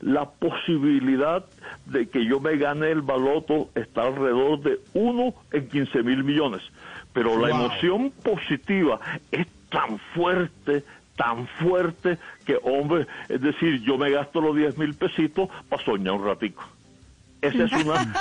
La 0.02 0.30
posibilidad 0.30 1.46
de 1.86 2.08
que 2.08 2.26
yo 2.26 2.40
me 2.40 2.58
gane 2.58 2.90
el 2.92 3.02
baloto 3.02 3.70
está 3.76 4.04
alrededor 4.04 4.62
de 4.62 4.80
1 4.94 5.34
en 5.52 5.68
15 5.68 6.04
mil 6.04 6.24
millones. 6.24 6.62
Pero 7.14 7.38
la 7.40 7.50
emoción 7.50 8.12
positiva 8.24 9.00
es 9.32 9.48
tan 9.70 10.00
fuerte, 10.14 10.84
tan 11.16 11.48
fuerte, 11.48 12.18
que 12.46 12.58
hombre, 12.64 13.08
es 13.28 13.42
decir, 13.42 13.82
yo 13.82 13.98
me 13.98 14.10
gasto 14.10 14.40
los 14.42 14.56
10 14.56 14.78
mil 14.78 14.94
pesitos 14.94 15.50
para 15.68 15.84
soñar 15.84 16.14
un 16.14 16.26
ratico. 16.26 16.64
Esa 17.42 17.64
es 17.66 17.72
una... 17.74 18.14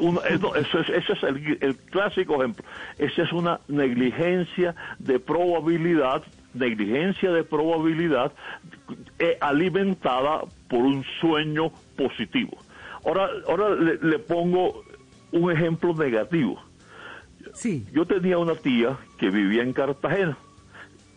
eso 0.28 0.56
es, 0.56 0.88
ese 0.88 1.12
es 1.12 1.22
el, 1.22 1.76
clásico 1.90 2.36
ejemplo. 2.36 2.64
Esa 2.98 3.22
es 3.22 3.32
una 3.32 3.60
negligencia 3.68 4.74
de 4.98 5.18
probabilidad, 5.18 6.22
negligencia 6.54 7.30
de 7.30 7.44
probabilidad 7.44 8.32
eh, 9.18 9.36
alimentada 9.40 10.42
por 10.68 10.80
un 10.80 11.04
sueño 11.20 11.70
positivo. 11.96 12.56
Ahora, 13.04 13.28
ahora 13.48 13.70
le 13.70 14.18
pongo 14.18 14.84
un 15.32 15.50
ejemplo 15.50 15.94
negativo. 15.94 16.60
Sí. 17.54 17.86
Yo 17.92 18.06
tenía 18.06 18.38
una 18.38 18.54
tía 18.54 18.98
que 19.18 19.30
vivía 19.30 19.62
en 19.62 19.72
Cartagena. 19.72 20.36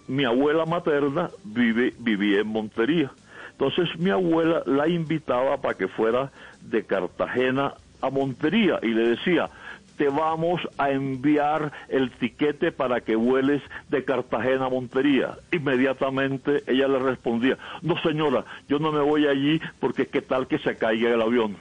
Mi 0.08 0.26
abuela 0.26 0.66
materna 0.66 1.30
vive, 1.44 1.94
vivía 2.00 2.42
en 2.42 2.48
Montería. 2.48 3.12
Entonces 3.52 3.98
mi 4.00 4.10
abuela 4.10 4.64
la 4.66 4.88
invitaba 4.88 5.62
para 5.62 5.76
que 5.76 5.88
fuera 5.88 6.32
de 6.62 6.84
Cartagena 6.84 7.76
a 8.02 8.10
Montería 8.10 8.80
y 8.82 8.90
le 8.90 9.10
decía, 9.10 9.50
te 9.98 10.10
vamos 10.10 10.62
a 10.78 10.92
enviar 10.92 11.72
el 11.90 12.12
tiquete 12.12 12.72
para 12.72 13.02
que 13.02 13.16
vueles 13.16 13.62
de 13.90 14.04
Cartagena 14.04 14.66
a 14.66 14.70
Montería. 14.70 15.38
Inmediatamente 15.52 16.64
ella 16.68 16.88
le 16.88 17.00
respondía, 17.00 17.58
no 17.82 17.98
señora, 18.02 18.46
yo 18.68 18.80
no 18.80 18.92
me 18.92 19.02
voy 19.02 19.28
allí 19.28 19.62
porque 19.80 20.08
qué 20.08 20.22
tal 20.22 20.48
que 20.48 20.60
se 20.60 20.78
caiga 20.78 21.14
el 21.14 21.22
avión. 21.22 21.56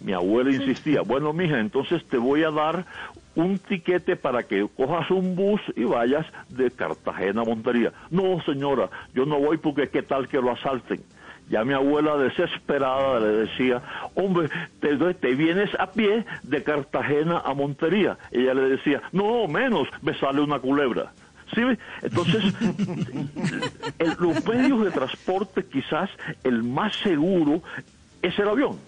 Mi 0.00 0.12
abuela 0.12 0.52
insistía, 0.52 1.02
bueno, 1.02 1.32
mija, 1.32 1.58
entonces 1.58 2.04
te 2.04 2.18
voy 2.18 2.44
a 2.44 2.50
dar 2.52 2.86
un 3.34 3.58
tiquete 3.58 4.16
para 4.16 4.44
que 4.44 4.66
cojas 4.76 5.10
un 5.10 5.34
bus 5.34 5.60
y 5.74 5.84
vayas 5.84 6.26
de 6.48 6.70
Cartagena 6.70 7.42
a 7.42 7.44
Montería. 7.44 7.92
No, 8.10 8.40
señora, 8.42 8.90
yo 9.14 9.26
no 9.26 9.38
voy 9.38 9.58
porque 9.58 9.88
qué 9.88 10.02
tal 10.02 10.28
que 10.28 10.40
lo 10.40 10.52
asalten. 10.52 11.02
Ya 11.50 11.64
mi 11.64 11.74
abuela 11.74 12.16
desesperada 12.16 13.20
le 13.20 13.28
decía, 13.28 13.82
hombre, 14.14 14.48
te, 14.80 14.96
te 15.14 15.34
vienes 15.34 15.70
a 15.78 15.90
pie 15.90 16.24
de 16.42 16.62
Cartagena 16.62 17.42
a 17.44 17.54
Montería. 17.54 18.18
Ella 18.30 18.54
le 18.54 18.68
decía, 18.68 19.02
no, 19.12 19.46
menos, 19.46 19.88
me 20.02 20.14
sale 20.18 20.40
una 20.40 20.58
culebra. 20.58 21.12
¿Sí? 21.54 21.62
Entonces, 22.02 22.44
el, 23.98 24.14
los 24.18 24.44
medios 24.46 24.84
de 24.84 24.90
transporte 24.90 25.64
quizás 25.64 26.10
el 26.44 26.62
más 26.62 26.94
seguro 26.96 27.62
es 28.20 28.38
el 28.38 28.48
avión 28.48 28.87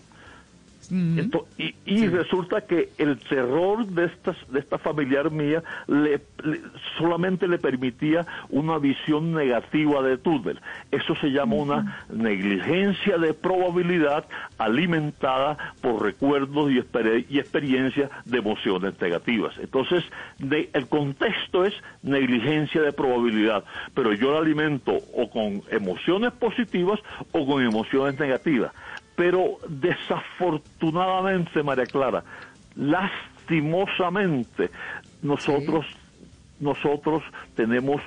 y, 1.86 2.06
resulta 2.08 2.62
que 2.62 2.88
el 2.98 3.18
terror 3.18 3.86
de 3.86 4.06
estas 4.06 4.36
de 4.50 4.58
esta 4.60 4.78
familiar 4.78 5.30
mía 5.30 5.62
le, 5.86 6.20
solamente 6.98 7.46
le 7.46 7.58
permitía 7.58 8.26
una 8.48 8.78
visión 8.78 9.32
negativa 9.32 10.02
de 10.02 10.18
túnel. 10.18 10.60
Eso 10.90 11.14
se 11.16 11.28
llama 11.28 11.56
una 11.56 12.04
negligencia 12.12 13.18
de 13.18 13.34
probabilidad 13.34 14.26
alimentada 14.58 15.56
por 15.80 16.02
recuerdos 16.02 16.72
y, 16.72 16.82
y 17.28 17.38
experiencias 17.38 18.10
de 18.24 18.38
emociones 18.38 19.00
negativas. 19.00 19.54
Entonces, 19.58 20.04
el 20.40 20.88
contexto 20.88 21.64
es 21.64 21.74
negligencia 22.02 22.82
de 22.82 22.92
probabilidad, 22.92 23.64
pero 23.94 24.12
yo 24.12 24.32
la 24.32 24.40
alimento 24.40 24.98
o 25.14 25.30
con 25.30 25.62
emociones 25.70 26.32
positivas 26.32 26.98
o 27.32 27.46
con 27.46 27.62
emociones 27.62 28.18
negativas 28.18 28.72
pero 29.20 29.58
desafortunadamente, 29.68 31.62
María 31.62 31.84
Clara, 31.84 32.24
lastimosamente, 32.74 34.70
nosotros, 35.20 35.84
nosotros 36.60 37.22
tenemos 37.54 38.00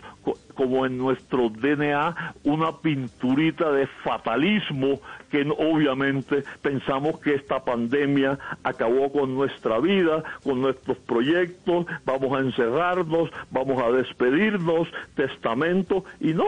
como 0.53 0.85
en 0.85 0.97
nuestro 0.97 1.49
DNA 1.49 2.35
una 2.43 2.77
pinturita 2.77 3.71
de 3.71 3.87
fatalismo 4.03 4.99
que 5.29 5.41
obviamente 5.57 6.43
pensamos 6.61 7.19
que 7.19 7.33
esta 7.33 7.63
pandemia 7.63 8.37
acabó 8.63 9.11
con 9.11 9.33
nuestra 9.33 9.79
vida, 9.79 10.23
con 10.43 10.61
nuestros 10.61 10.97
proyectos, 10.99 11.87
vamos 12.05 12.37
a 12.37 12.41
encerrarnos, 12.41 13.31
vamos 13.49 13.81
a 13.81 13.91
despedirnos, 13.91 14.87
testamento, 15.15 16.05
y 16.19 16.33
no, 16.33 16.45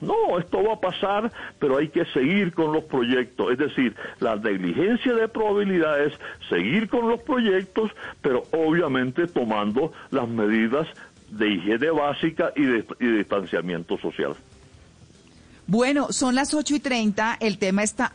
no, 0.00 0.38
esto 0.38 0.62
va 0.62 0.74
a 0.74 0.80
pasar, 0.80 1.30
pero 1.60 1.78
hay 1.78 1.88
que 1.88 2.04
seguir 2.06 2.52
con 2.52 2.72
los 2.72 2.84
proyectos, 2.84 3.52
es 3.52 3.58
decir, 3.58 3.94
la 4.18 4.34
negligencia 4.36 5.14
de 5.14 5.28
probabilidades, 5.28 6.12
seguir 6.48 6.88
con 6.88 7.08
los 7.08 7.20
proyectos, 7.22 7.92
pero 8.20 8.42
obviamente 8.52 9.26
tomando 9.28 9.92
las 10.10 10.28
medidas 10.28 10.88
de 11.36 11.54
higiene 11.54 11.90
básica 11.90 12.52
y 12.56 12.62
de, 12.62 12.84
distanciamiento 12.98 13.98
social. 13.98 14.34
Bueno, 15.66 16.12
son 16.12 16.34
las 16.34 16.54
8 16.54 16.76
y 16.76 16.80
30, 16.80 17.38
el 17.40 17.58
tema 17.58 17.82
está 17.82 18.12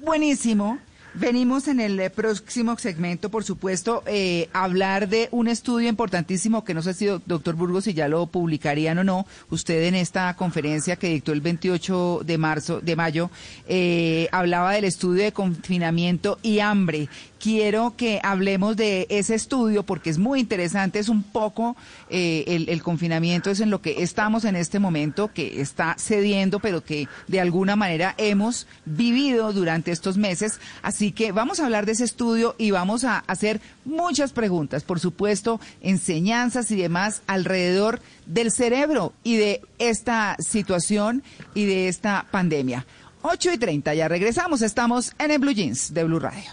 buenísimo. 0.00 0.78
Venimos 1.20 1.66
en 1.66 1.80
el 1.80 1.98
eh, 1.98 2.10
próximo 2.10 2.78
segmento, 2.78 3.28
por 3.28 3.42
supuesto, 3.42 4.04
eh, 4.06 4.48
hablar 4.52 5.08
de 5.08 5.28
un 5.32 5.48
estudio 5.48 5.88
importantísimo 5.88 6.62
que 6.62 6.74
no 6.74 6.82
sé 6.82 6.94
si, 6.94 7.06
doctor 7.06 7.56
Burgos, 7.56 7.84
si 7.84 7.94
ya 7.94 8.06
lo 8.06 8.26
publicarían 8.26 8.98
o 8.98 9.04
no. 9.04 9.26
Usted 9.50 9.82
en 9.82 9.96
esta 9.96 10.32
conferencia 10.36 10.94
que 10.94 11.08
dictó 11.08 11.32
el 11.32 11.40
28 11.40 12.20
de 12.24 12.38
marzo, 12.38 12.80
de 12.80 12.94
mayo, 12.94 13.30
eh, 13.66 14.28
hablaba 14.30 14.72
del 14.74 14.84
estudio 14.84 15.24
de 15.24 15.32
confinamiento 15.32 16.38
y 16.40 16.60
hambre 16.60 17.08
quiero 17.38 17.94
que 17.96 18.20
hablemos 18.22 18.76
de 18.76 19.06
ese 19.10 19.34
estudio 19.34 19.84
porque 19.84 20.10
es 20.10 20.18
muy 20.18 20.40
interesante, 20.40 20.98
es 20.98 21.08
un 21.08 21.22
poco 21.22 21.76
eh, 22.10 22.66
el, 22.68 22.82
confinamiento, 22.82 23.50
es 23.50 23.60
en 23.60 23.70
lo 23.70 23.80
que 23.80 24.02
estamos 24.02 24.44
en 24.44 24.56
este 24.56 24.78
momento, 24.78 25.30
que 25.32 25.60
está 25.60 25.96
cediendo, 25.98 26.60
pero 26.60 26.82
que 26.82 27.08
de 27.26 27.40
alguna 27.40 27.76
manera 27.76 28.14
hemos 28.18 28.66
vivido 28.84 29.52
durante 29.52 29.90
estos 29.90 30.16
meses. 30.16 30.60
Así 30.82 31.07
que 31.12 31.32
vamos 31.32 31.60
a 31.60 31.64
hablar 31.64 31.86
de 31.86 31.92
ese 31.92 32.04
estudio 32.04 32.54
y 32.58 32.70
vamos 32.70 33.04
a 33.04 33.18
hacer 33.26 33.60
muchas 33.84 34.32
preguntas, 34.32 34.82
por 34.84 35.00
supuesto, 35.00 35.60
enseñanzas 35.80 36.70
y 36.70 36.76
demás 36.76 37.22
alrededor 37.26 38.00
del 38.26 38.50
cerebro 38.50 39.12
y 39.22 39.36
de 39.36 39.62
esta 39.78 40.36
situación 40.38 41.22
y 41.54 41.66
de 41.66 41.88
esta 41.88 42.26
pandemia. 42.30 42.86
8 43.22 43.52
y 43.52 43.58
30, 43.58 43.94
ya 43.94 44.08
regresamos, 44.08 44.62
estamos 44.62 45.12
en 45.18 45.30
el 45.30 45.38
Blue 45.38 45.52
Jeans 45.52 45.92
de 45.92 46.04
Blue 46.04 46.20
Radio. 46.20 46.50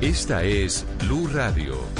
Esta 0.00 0.44
es 0.44 0.86
Blue 1.00 1.26
Radio. 1.32 1.95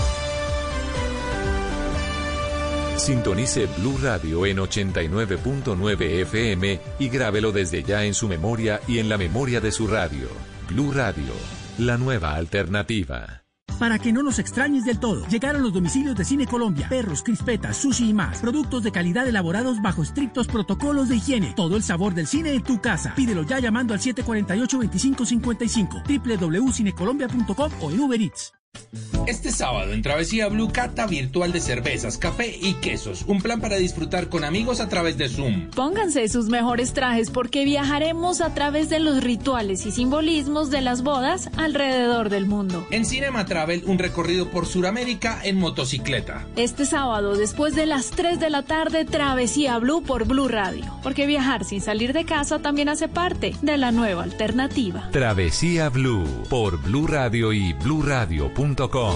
Sintonice 2.98 3.66
Blue 3.78 3.98
Radio 4.02 4.46
en 4.46 4.59
89.9 4.59 6.02
FM 6.22 6.80
y 6.98 7.09
grábelo 7.09 7.52
desde 7.52 7.82
ya 7.82 8.04
en 8.04 8.14
su 8.14 8.28
memoria 8.28 8.80
y 8.88 8.98
en 8.98 9.09
la 9.09 9.18
memoria 9.18 9.61
de 9.61 9.70
su 9.70 9.87
radio. 9.87 10.28
Blue 10.68 10.92
Radio, 10.92 11.32
la 11.78 11.98
nueva 11.98 12.35
alternativa. 12.35 13.42
Para 13.78 13.98
que 13.98 14.12
no 14.12 14.22
nos 14.22 14.38
extrañes 14.38 14.85
del 14.85 14.98
todo, 14.98 15.26
llegaron 15.28 15.62
los 15.62 15.74
domicilios 15.74 16.16
de 16.16 16.24
Cine 16.24 16.46
Colombia, 16.46 16.88
perros, 16.88 17.22
crispetas, 17.22 17.76
sushi 17.76 18.11
y 18.11 18.14
más. 18.14 18.40
Productos 18.40 18.82
de 18.82 18.90
calidad 18.90 19.28
elaborados 19.28 19.82
bajo 19.82 20.02
estrictos 20.02 20.46
protocolos 20.46 21.11
de 21.11 21.16
higiene. 21.16 21.52
Todo 21.54 21.76
el 21.76 21.82
sabor 21.82 22.14
del 22.14 22.26
cine 22.26 22.54
en 22.54 22.62
tu 22.62 22.80
casa. 22.80 23.14
Pídelo 23.14 23.42
ya 23.42 23.59
llamando 23.59 23.92
al 23.92 24.00
748-2555, 24.00 26.38
www.cinecolombia.com 26.38 27.72
o 27.82 27.90
en 27.90 28.00
Uber 28.00 28.22
Eats. 28.22 28.54
Este 29.27 29.51
sábado 29.51 29.93
en 29.93 30.03
Travesía 30.03 30.47
Blue, 30.47 30.71
cata 30.73 31.07
virtual 31.07 31.51
de 31.51 31.61
cervezas, 31.61 32.17
café 32.17 32.57
y 32.62 32.75
quesos. 32.75 33.25
Un 33.27 33.43
plan 33.43 33.61
para 33.61 33.77
disfrutar 33.77 34.29
con 34.29 34.45
amigos 34.45 34.79
a 34.79 34.89
través 34.89 35.19
de 35.19 35.29
Zoom. 35.29 35.69
Pónganse 35.71 36.29
sus 36.29 36.47
mejores 36.49 36.93
trajes 36.93 37.31
porque 37.31 37.65
viajaremos 37.65 38.41
a 38.41 38.55
través 38.55 38.89
de 38.89 39.01
los 39.01 39.25
rituales 39.25 39.85
y 39.85 39.91
simbolismos 39.91 40.71
de 40.71 40.81
las 40.81 41.03
bodas 41.03 41.51
alrededor 41.57 42.29
del 42.29 42.47
mundo. 42.47 42.87
En 42.93 43.05
Cinema 43.05 43.47
Travel, 43.47 43.83
un 43.87 43.99
recorrido 43.99 44.49
por 44.49 44.67
Sudamérica 44.67 45.41
en 45.43 45.59
motocicleta. 45.59 46.47
Este 46.55 46.87
sábado, 46.87 47.37
después 47.37 47.75
de 47.75 47.87
las 47.87 48.11
3 48.11 48.39
de 48.39 48.51
la 48.51 48.62
tarde, 48.62 49.05
Travesía 49.05 49.79
Blue 49.79 50.05
por 50.05 50.27
Blue 50.27 50.47
Radio. 50.47 50.85
Porque 51.03 51.27
viajar 51.27 51.65
sin 51.65 51.81
salir 51.81 52.12
de 52.12 52.25
casa 52.25 52.61
también 52.61 52.89
hace 52.89 53.09
parte 53.09 53.57
de 53.61 53.77
la 53.77 53.91
nueva 53.91 54.23
alternativa. 54.23 55.09
Travesía 55.11 55.89
Blue 55.89 56.25
por 56.49 56.81
Blue 56.81 57.09
Radio 57.09 57.53
y 57.53 57.73
bluradio.com. 57.73 59.15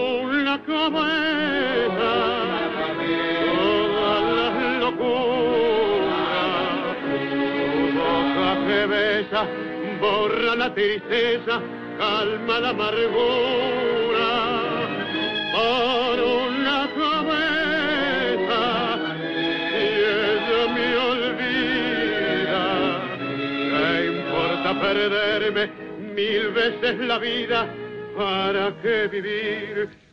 borra 9.99 10.55
la 10.55 10.73
tristeza 10.73 11.61
calma 11.97 12.59
la 12.59 12.69
amargura 12.69 14.31
por 15.53 16.19
una 16.19 16.89
cabeza 16.99 18.61
y 19.71 19.85
ella 20.25 20.61
me 20.75 20.87
olvida 21.11 22.63
¿Qué 23.71 24.05
importa 24.07 24.69
perderme 24.81 25.63
mil 26.15 26.49
veces 26.49 26.97
la 26.99 27.17
vida? 27.19 27.67
¿Para 28.17 28.73
qué 28.81 29.07
vivir? 29.07 30.10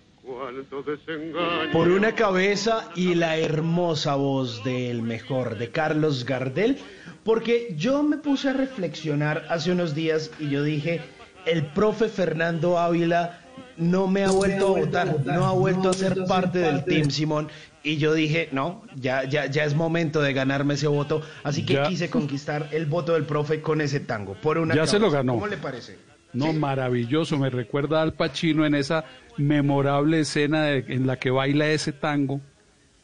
Desengaño. 0.53 1.73
Por 1.73 1.89
una 1.89 2.15
cabeza 2.15 2.89
y 2.95 3.15
la 3.15 3.37
hermosa 3.37 4.15
voz 4.15 4.65
del 4.65 5.03
mejor, 5.03 5.59
de 5.59 5.71
Carlos 5.71 6.25
Gardel, 6.25 6.79
porque 7.25 7.75
yo 7.77 8.03
me 8.03 8.17
puse 8.17 8.49
a 8.49 8.53
reflexionar 8.55 9.45
hace 9.51 9.73
unos 9.73 9.95
días 9.95 10.31
y 10.39 10.49
yo 10.49 10.63
dije, 10.63 11.01
el 11.45 11.67
profe 11.67 12.09
Fernando 12.09 12.79
Ávila 12.79 13.41
no 13.77 14.07
me 14.07 14.25
ha 14.25 14.31
vuelto 14.31 14.75
a 14.77 14.79
votar, 14.81 15.17
no 15.27 15.45
ha 15.45 15.53
vuelto 15.53 15.91
a 15.91 15.93
ser 15.93 16.25
parte 16.27 16.59
del 16.61 16.85
Team 16.85 17.11
Simón. 17.11 17.49
Y 17.83 17.97
yo 17.99 18.13
dije, 18.13 18.49
no, 18.53 18.83
ya, 18.97 19.25
ya, 19.25 19.47
ya 19.47 19.65
es 19.65 19.75
momento 19.75 20.21
de 20.21 20.33
ganarme 20.33 20.75
ese 20.75 20.89
voto. 20.89 21.23
Así 21.45 21.65
que 21.65 21.75
Ya. 21.75 21.85
quise 21.85 22.11
conquistar 22.11 22.69
el 22.73 22.87
voto 22.87 23.15
del 23.15 23.25
profe 23.25 23.61
con 23.61 23.81
ese 23.81 24.01
tango. 24.01 24.35
Por 24.35 24.59
una 24.59 24.75
Ya 24.75 24.87
se 24.87 24.99
lo 24.99 25.07
cabeza. 25.07 25.17
ganó. 25.19 25.35
¿Cómo 25.35 25.47
le 25.47 25.57
parece? 25.59 25.97
No, 26.33 26.53
maravilloso. 26.53 27.38
Me 27.38 27.51
recuerda 27.51 28.03
al 28.03 28.12
Pacino 28.12 28.67
en 28.67 28.75
esa 28.75 29.05
memorable 29.37 30.21
escena 30.21 30.64
de- 30.64 30.85
en 30.95 31.07
la 31.07 31.19
que 31.19 31.31
baila 31.31 31.69
ese 31.69 31.93
tango, 31.93 32.41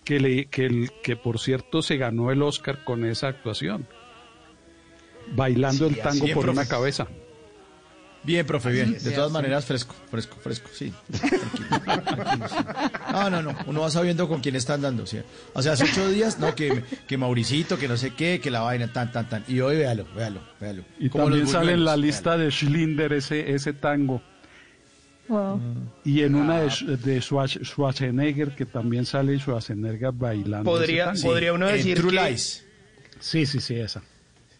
que, 0.05 0.21
le, 0.21 0.47
que, 0.47 0.67
el- 0.67 0.91
que 1.03 1.17
por 1.17 1.39
cierto 1.39 1.81
se 1.83 1.97
ganó 1.97 2.31
el 2.31 2.43
Oscar 2.43 2.85
con 2.85 3.05
esa 3.05 3.29
actuación. 3.29 3.87
Bailando 5.35 5.89
Sí, 5.89 5.95
el 5.95 6.01
tango 6.03 6.27
por 6.35 6.51
una 6.51 6.67
cabeza. 6.67 7.07
Bien, 8.25 8.47
profe, 8.47 8.71
bien. 8.71 8.97
De 8.99 9.11
todas 9.11 9.31
maneras, 9.31 9.65
fresco, 9.67 9.95
fresco, 10.11 10.37
fresco, 10.43 10.71
sí. 10.73 10.93
Tranquilo, 11.11 11.81
tranquilo, 12.05 12.49
sí. 12.49 12.55
No, 13.13 13.31
no, 13.31 13.43
no. 13.43 13.57
Uno 13.67 13.81
va 13.83 13.91
sabiendo 13.91 14.27
con 14.29 14.41
quién 14.41 14.57
está 14.57 14.75
andando. 14.75 15.07
¿sí? 15.07 15.19
O 15.53 15.61
sea, 15.63 15.73
hace 15.73 15.85
ocho 15.85 16.09
días, 16.09 16.39
no, 16.39 16.55
que, 16.55 16.83
que 17.07 17.19
Mauricito, 17.19 17.79
que 17.79 17.87
no 17.89 17.97
sé 17.97 18.15
qué, 18.15 18.41
que 18.41 18.51
la 18.51 18.61
vaina, 18.61 18.93
tan, 18.93 19.13
tan, 19.13 19.29
tan. 19.29 19.45
Y 19.47 19.61
hoy, 19.61 19.77
véalo, 19.77 20.07
véalo, 20.17 20.41
véalo. 20.61 20.85
Y 20.99 21.09
Como 21.11 21.25
también 21.25 21.47
sale 21.47 21.73
en 21.73 21.85
la 21.85 21.97
lista 21.97 22.37
de 22.39 22.51
Schlinder 22.51 23.13
ese, 23.13 23.53
ese 23.55 23.73
tango. 23.75 24.23
Wow. 25.29 25.61
Y 26.05 26.23
en 26.23 26.35
una 26.35 26.57
Ah. 26.57 26.61
de, 26.63 27.21
Schwar- 27.21 27.63
Schwarzenegger, 27.65 28.55
que 28.55 28.67
también 28.67 29.07
sale 29.07 29.39
Schwarzenegger 29.39 30.13
bailando. 30.13 30.71
Podría- 30.71 31.13
podría 31.23 31.53
uno 31.53 31.69
En 31.69 31.77
decir 31.77 31.97
True 31.97 32.11
que- 32.17 32.29
Lies. 32.31 32.65
Sí, 33.21 33.47
sí, 33.47 33.61
sí, 33.61 33.75
esa. 33.77 34.03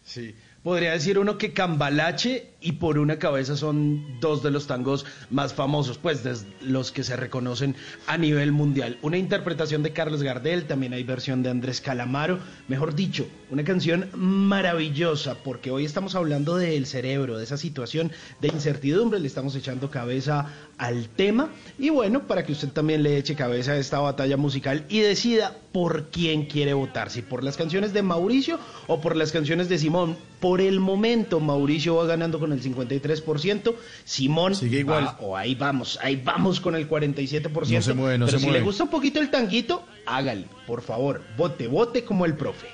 Sí. 0.03 0.33
Podría 0.63 0.93
decir 0.93 1.19
uno 1.19 1.37
que 1.37 1.53
Cambalache 1.53 2.53
y 2.65 2.71
Por 2.71 2.97
una 2.97 3.19
cabeza 3.19 3.55
son 3.55 4.19
dos 4.19 4.41
de 4.41 4.49
los 4.49 4.65
tangos 4.65 5.05
más 5.29 5.53
famosos, 5.53 5.99
pues 5.99 6.23
de 6.23 6.35
los 6.61 6.91
que 6.91 7.03
se 7.03 7.15
reconocen 7.15 7.75
a 8.07 8.17
nivel 8.17 8.51
mundial. 8.51 8.97
Una 9.03 9.17
interpretación 9.17 9.83
de 9.83 9.93
Carlos 9.93 10.23
Gardel, 10.23 10.65
también 10.65 10.93
hay 10.93 11.03
versión 11.03 11.43
de 11.43 11.51
Andrés 11.51 11.79
Calamaro, 11.79 12.39
mejor 12.67 12.95
dicho, 12.95 13.27
una 13.51 13.63
canción 13.63 14.09
maravillosa, 14.15 15.35
porque 15.43 15.69
hoy 15.69 15.85
estamos 15.85 16.15
hablando 16.15 16.57
del 16.57 16.87
cerebro, 16.87 17.37
de 17.37 17.43
esa 17.43 17.57
situación 17.57 18.11
de 18.41 18.47
incertidumbre, 18.47 19.19
le 19.19 19.27
estamos 19.27 19.55
echando 19.55 19.91
cabeza 19.91 20.47
al 20.79 21.07
tema 21.09 21.49
y 21.77 21.89
bueno, 21.89 22.25
para 22.25 22.45
que 22.45 22.51
usted 22.51 22.69
también 22.69 23.03
le 23.03 23.17
eche 23.17 23.35
cabeza 23.35 23.73
a 23.73 23.77
esta 23.77 23.99
batalla 23.99 24.37
musical 24.37 24.85
y 24.89 25.01
decida 25.01 25.55
por 25.71 26.09
quién 26.09 26.45
quiere 26.45 26.73
votar, 26.73 27.09
si 27.09 27.21
por 27.21 27.43
las 27.43 27.57
canciones 27.57 27.93
de 27.93 28.01
Mauricio 28.01 28.59
o 28.87 29.01
por 29.01 29.15
las 29.15 29.31
canciones 29.31 29.69
de 29.69 29.77
Simón. 29.77 30.17
Por 30.39 30.61
el 30.61 30.79
momento 30.79 31.39
Mauricio 31.39 31.95
va 31.95 32.05
ganando 32.05 32.39
con 32.39 32.53
el 32.55 32.63
53%, 32.63 33.75
Simón 34.03 34.55
Sigue 34.55 34.79
igual. 34.79 35.05
va- 35.05 35.17
o 35.21 35.37
ahí 35.37 35.55
vamos, 35.55 35.99
ahí 36.01 36.15
vamos 36.23 36.59
con 36.59 36.75
el 36.75 36.87
47%. 36.87 37.75
No 37.77 37.81
se 37.81 37.93
mueve, 37.93 38.17
no 38.17 38.25
pero 38.25 38.37
se 38.37 38.41
si 38.41 38.45
mueve. 38.47 38.59
le 38.59 38.65
gusta 38.65 38.83
un 38.85 38.89
poquito 38.89 39.19
el 39.19 39.29
tanguito, 39.29 39.83
hágale, 40.05 40.45
por 40.65 40.81
favor, 40.81 41.21
vote, 41.37 41.67
vote 41.67 42.03
como 42.03 42.25
el 42.25 42.35
profe. 42.35 42.67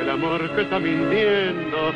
El 0.00 0.08
amor 0.10 0.54
que 0.54 0.62
está 0.62 0.78
mintiendo 0.78 1.92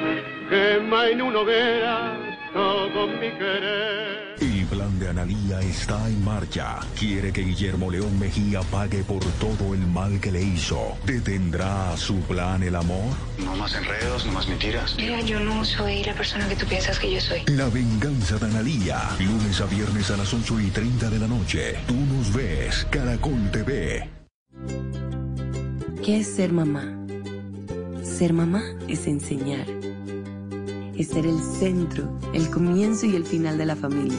quema 0.50 1.08
en 1.08 1.22
una 1.22 1.38
hoguera 1.40 2.16
todo 2.52 3.06
mi 3.08 3.30
querer. 3.38 4.23
El 4.74 4.80
plan 4.80 4.98
de 4.98 5.08
Analía 5.08 5.60
está 5.60 6.08
en 6.08 6.24
marcha. 6.24 6.80
Quiere 6.98 7.32
que 7.32 7.42
Guillermo 7.42 7.92
León 7.92 8.18
Mejía 8.18 8.60
pague 8.72 9.04
por 9.04 9.22
todo 9.34 9.72
el 9.72 9.86
mal 9.86 10.18
que 10.18 10.32
le 10.32 10.42
hizo. 10.42 10.96
¿Detendrá 11.06 11.96
su 11.96 12.16
plan 12.22 12.60
el 12.60 12.74
amor? 12.74 13.14
No 13.38 13.54
más 13.54 13.72
enredos, 13.76 14.26
no 14.26 14.32
más 14.32 14.48
mentiras. 14.48 14.96
Mira, 14.98 15.20
yo 15.20 15.38
no 15.38 15.64
soy 15.64 16.02
la 16.02 16.12
persona 16.14 16.48
que 16.48 16.56
tú 16.56 16.66
piensas 16.66 16.98
que 16.98 17.12
yo 17.12 17.20
soy. 17.20 17.44
La 17.46 17.68
venganza 17.68 18.36
de 18.36 18.46
Analía. 18.46 19.00
Lunes 19.20 19.60
a 19.60 19.66
viernes 19.66 20.10
a 20.10 20.16
las 20.16 20.34
8 20.34 20.58
y 20.58 20.70
30 20.72 21.08
de 21.08 21.18
la 21.20 21.28
noche. 21.28 21.76
Tú 21.86 21.94
nos 21.94 22.32
ves. 22.32 22.84
Caracol 22.90 23.48
TV. 23.52 24.10
¿Qué 26.04 26.18
es 26.18 26.34
ser 26.34 26.52
mamá? 26.52 26.82
Ser 28.02 28.32
mamá 28.32 28.64
es 28.88 29.06
enseñar, 29.06 29.66
es 30.98 31.08
ser 31.08 31.26
el 31.26 31.38
centro, 31.40 32.18
el 32.32 32.50
comienzo 32.50 33.06
y 33.06 33.14
el 33.14 33.24
final 33.24 33.56
de 33.56 33.66
la 33.66 33.76
familia. 33.76 34.18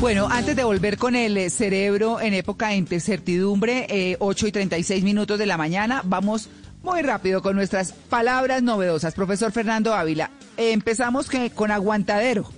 Bueno, 0.00 0.28
antes 0.30 0.54
de 0.54 0.64
volver 0.64 0.98
con 0.98 1.16
el 1.16 1.36
eh, 1.36 1.48
cerebro 1.48 2.20
en 2.20 2.34
época 2.34 2.68
de 2.68 2.76
incertidumbre, 2.76 3.86
eh, 3.88 4.16
8 4.18 4.48
y 4.48 4.52
36 4.52 5.02
minutos 5.02 5.38
de 5.38 5.46
la 5.46 5.56
mañana, 5.56 6.02
vamos 6.04 6.48
muy 6.82 7.00
rápido 7.00 7.40
con 7.40 7.56
nuestras 7.56 7.92
palabras 7.92 8.62
novedosas. 8.62 9.14
Profesor 9.14 9.50
Fernando 9.52 9.94
Ávila, 9.94 10.30
empezamos 10.58 11.30
que, 11.30 11.50
con 11.50 11.70
aguantadero. 11.70 12.50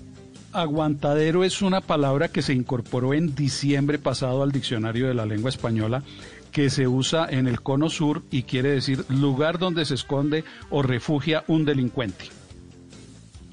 Aguantadero 0.52 1.44
es 1.44 1.62
una 1.62 1.80
palabra 1.80 2.28
que 2.28 2.42
se 2.42 2.54
incorporó 2.54 3.14
en 3.14 3.34
diciembre 3.34 3.98
pasado 3.98 4.42
al 4.42 4.50
diccionario 4.50 5.06
de 5.06 5.14
la 5.14 5.26
lengua 5.26 5.50
española 5.50 6.02
que 6.50 6.70
se 6.70 6.88
usa 6.88 7.26
en 7.28 7.46
el 7.46 7.60
cono 7.60 7.90
sur 7.90 8.22
y 8.30 8.44
quiere 8.44 8.70
decir 8.70 9.04
lugar 9.10 9.58
donde 9.58 9.84
se 9.84 9.94
esconde 9.94 10.42
o 10.70 10.80
refugia 10.82 11.44
un 11.48 11.66
delincuente. 11.66 12.24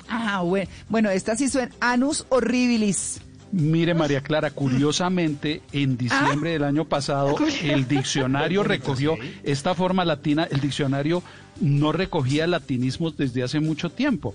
Ah, 0.07 0.41
bueno, 0.41 0.69
bueno 0.87 1.09
esta 1.09 1.35
sí 1.35 1.49
suena 1.49 1.73
anus 1.81 2.25
horribilis. 2.29 3.19
Mire, 3.53 3.93
María 3.93 4.21
Clara, 4.21 4.49
curiosamente, 4.49 5.61
en 5.71 5.95
diciembre 5.95 6.51
del 6.53 6.63
año 6.63 6.85
pasado, 6.85 7.35
el 7.63 7.87
diccionario 7.87 8.63
recogió 8.63 9.15
esta 9.43 9.75
forma 9.75 10.03
latina, 10.03 10.47
el 10.49 10.59
diccionario 10.59 11.21
no 11.61 11.91
recogía 11.91 12.47
latinismos 12.47 13.15
desde 13.15 13.43
hace 13.43 13.59
mucho 13.59 13.91
tiempo. 13.91 14.33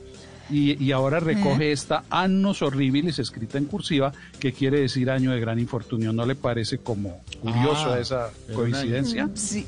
Y, 0.51 0.83
y 0.83 0.93
ahora 0.93 1.19
recoge 1.21 1.73
esta 1.73 2.05
Annos 2.11 2.63
Horribilis, 2.63 3.19
escrita 3.19 3.59
en 3.59 3.65
cursiva, 3.65 4.13
que 4.39 4.53
quiere 4.53 4.81
decir 4.81 5.11
año 5.11 5.33
de 5.33 5.41
gran 5.41 5.59
infortunio. 5.59 6.13
¿No 6.13 6.25
le 6.25 6.37
parece 6.37 6.79
como 6.79 7.21
curioso 7.43 7.93
Ah, 7.93 7.99
esa 7.99 8.31
coincidencia? 8.55 9.29
Sí, 9.35 9.67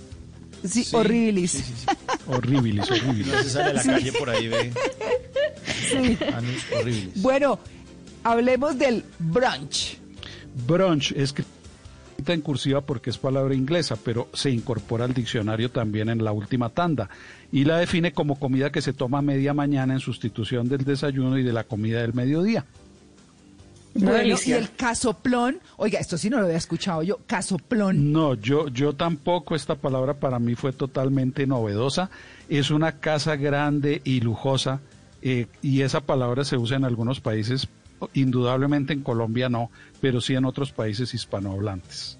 sí, 0.65 0.87
horribilis. 0.93 1.65
Horribilis, 2.29 2.89
horribilis. 2.89 3.27
No 3.27 3.43
se 3.43 3.51
sale 3.51 3.71
a 3.71 3.73
la 3.75 3.83
Sí. 3.83 3.89
calle 3.91 4.13
por 4.13 4.31
ahí, 4.31 4.47
ve. 4.49 4.73
Sí. 5.91 6.19
Anus 6.35 6.63
horribles. 6.79 7.21
Bueno, 7.21 7.59
hablemos 8.25 8.79
del 8.79 9.05
brunch. 9.19 9.99
Brunch 10.67 11.13
es 11.13 11.31
escrita 11.31 11.49
en 12.33 12.41
cursiva 12.41 12.81
porque 12.81 13.11
es 13.11 13.19
palabra 13.19 13.55
inglesa, 13.55 13.97
pero 14.03 14.29
se 14.33 14.51
incorpora 14.51 15.05
al 15.05 15.15
diccionario 15.15 15.71
también 15.71 16.09
en 16.11 16.23
la 16.23 16.33
última 16.33 16.69
tanda 16.69 17.09
y 17.51 17.65
la 17.65 17.79
define 17.79 18.13
como 18.13 18.39
comida 18.39 18.71
que 18.71 18.83
se 18.83 18.93
toma 18.93 19.19
a 19.19 19.23
media 19.23 19.55
mañana 19.55 19.95
en 19.95 20.01
sustitución 20.01 20.69
del 20.69 20.85
desayuno 20.85 21.39
y 21.39 21.43
de 21.43 21.53
la 21.53 21.65
comida 21.65 22.03
del 22.03 22.15
mediodía. 22.15 22.65
Bueno, 23.95 24.37
y 24.47 24.53
el 24.53 24.71
casoplón, 24.71 25.59
oiga, 25.77 25.99
esto 25.99 26.17
sí 26.17 26.31
no 26.31 26.39
lo 26.39 26.45
había 26.45 26.59
escuchado 26.59 27.03
yo, 27.03 27.19
casoplón. 27.27 28.13
No, 28.13 28.35
yo, 28.35 28.69
yo 28.69 28.93
tampoco, 28.93 29.57
esta 29.57 29.75
palabra 29.75 30.15
para 30.15 30.39
mí 30.39 30.55
fue 30.55 30.73
totalmente 30.73 31.45
novedosa. 31.47 32.09
Es 32.49 32.71
una 32.71 33.01
casa 33.01 33.35
grande 33.35 34.01
y 34.05 34.21
lujosa 34.21 34.81
eh, 35.23 35.47
y 35.61 35.83
esa 35.83 36.01
palabra 36.01 36.45
se 36.45 36.57
usa 36.57 36.77
en 36.77 36.85
algunos 36.85 37.21
países, 37.21 37.69
indudablemente 38.15 38.93
en 38.93 39.03
Colombia 39.03 39.49
no, 39.49 39.71
pero 40.01 40.21
sí 40.21 40.35
en 40.35 40.45
otros 40.45 40.73
países 40.73 41.15
hispanohablantes. 41.15 42.19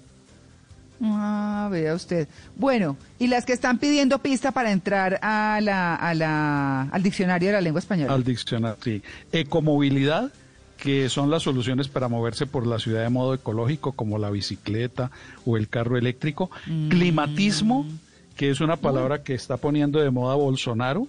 Ah, 1.03 1.67
vea 1.71 1.95
usted. 1.95 2.27
Bueno, 2.55 2.95
y 3.17 3.27
las 3.27 3.45
que 3.45 3.53
están 3.53 3.79
pidiendo 3.79 4.19
pista 4.19 4.51
para 4.51 4.71
entrar 4.71 5.19
a 5.23 5.59
la, 5.61 5.95
a 5.95 6.13
la, 6.13 6.83
al 6.83 7.01
diccionario 7.03 7.49
de 7.49 7.53
la 7.53 7.61
lengua 7.61 7.79
española. 7.79 8.13
Al 8.13 8.23
diccionario, 8.23 8.77
sí. 8.83 9.01
Ecomovilidad, 9.31 10.31
que 10.77 11.09
son 11.09 11.31
las 11.31 11.43
soluciones 11.43 11.87
para 11.87 12.07
moverse 12.07 12.45
por 12.45 12.67
la 12.67 12.77
ciudad 12.77 13.01
de 13.01 13.09
modo 13.09 13.33
ecológico, 13.33 13.93
como 13.93 14.19
la 14.19 14.29
bicicleta 14.29 15.09
o 15.45 15.57
el 15.57 15.69
carro 15.69 15.97
eléctrico. 15.97 16.51
Climatismo, 16.89 17.87
que 18.35 18.51
es 18.51 18.61
una 18.61 18.77
palabra 18.77 19.23
que 19.23 19.33
está 19.33 19.57
poniendo 19.57 19.99
de 19.99 20.11
moda 20.11 20.35
Bolsonaro, 20.35 21.07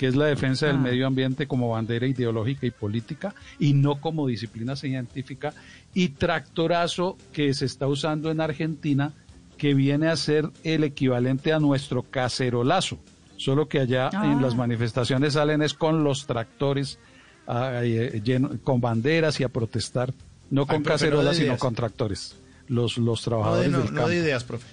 que 0.00 0.06
es 0.06 0.16
la 0.16 0.24
defensa 0.24 0.64
del 0.66 0.76
Ah. 0.76 0.80
medio 0.80 1.06
ambiente 1.06 1.46
como 1.46 1.68
bandera 1.68 2.06
ideológica 2.06 2.64
y 2.66 2.70
política 2.70 3.34
y 3.58 3.74
no 3.74 4.00
como 4.00 4.26
disciplina 4.26 4.74
científica. 4.74 5.52
Y 5.92 6.08
tractorazo, 6.08 7.18
que 7.34 7.52
se 7.52 7.66
está 7.66 7.86
usando 7.86 8.30
en 8.30 8.40
Argentina, 8.40 9.12
que 9.58 9.74
viene 9.74 10.08
a 10.08 10.16
ser 10.16 10.48
el 10.64 10.84
equivalente 10.84 11.52
a 11.52 11.58
nuestro 11.60 12.02
cacerolazo. 12.02 12.98
Solo 13.36 13.68
que 13.68 13.80
allá 13.80 14.08
en 14.10 14.38
Ah. 14.38 14.38
las 14.40 14.54
manifestaciones 14.56 15.34
salen 15.34 15.60
es 15.60 15.74
con 15.74 16.02
los 16.02 16.26
tractores 16.26 16.98
ah, 17.46 17.80
eh, 17.82 18.22
lleno- 18.24 18.58
con 18.64 18.80
banderas 18.80 19.38
y 19.40 19.44
a 19.44 19.48
protestar, 19.50 20.14
no 20.50 20.64
con 20.66 20.76
Ay, 20.76 20.82
no 20.82 20.88
cacerolas, 20.88 21.36
sino 21.36 21.58
con 21.58 21.74
tractores. 21.74 22.36
Los, 22.68 22.96
los 22.96 23.06
No 23.06 23.14
de, 23.16 23.22
trabajadores 23.24 23.70
no, 23.72 23.78
del 23.78 23.86
no 23.88 23.94
campo. 23.96 24.08
de 24.08 24.16
ideas, 24.16 24.44
profe. 24.44 24.66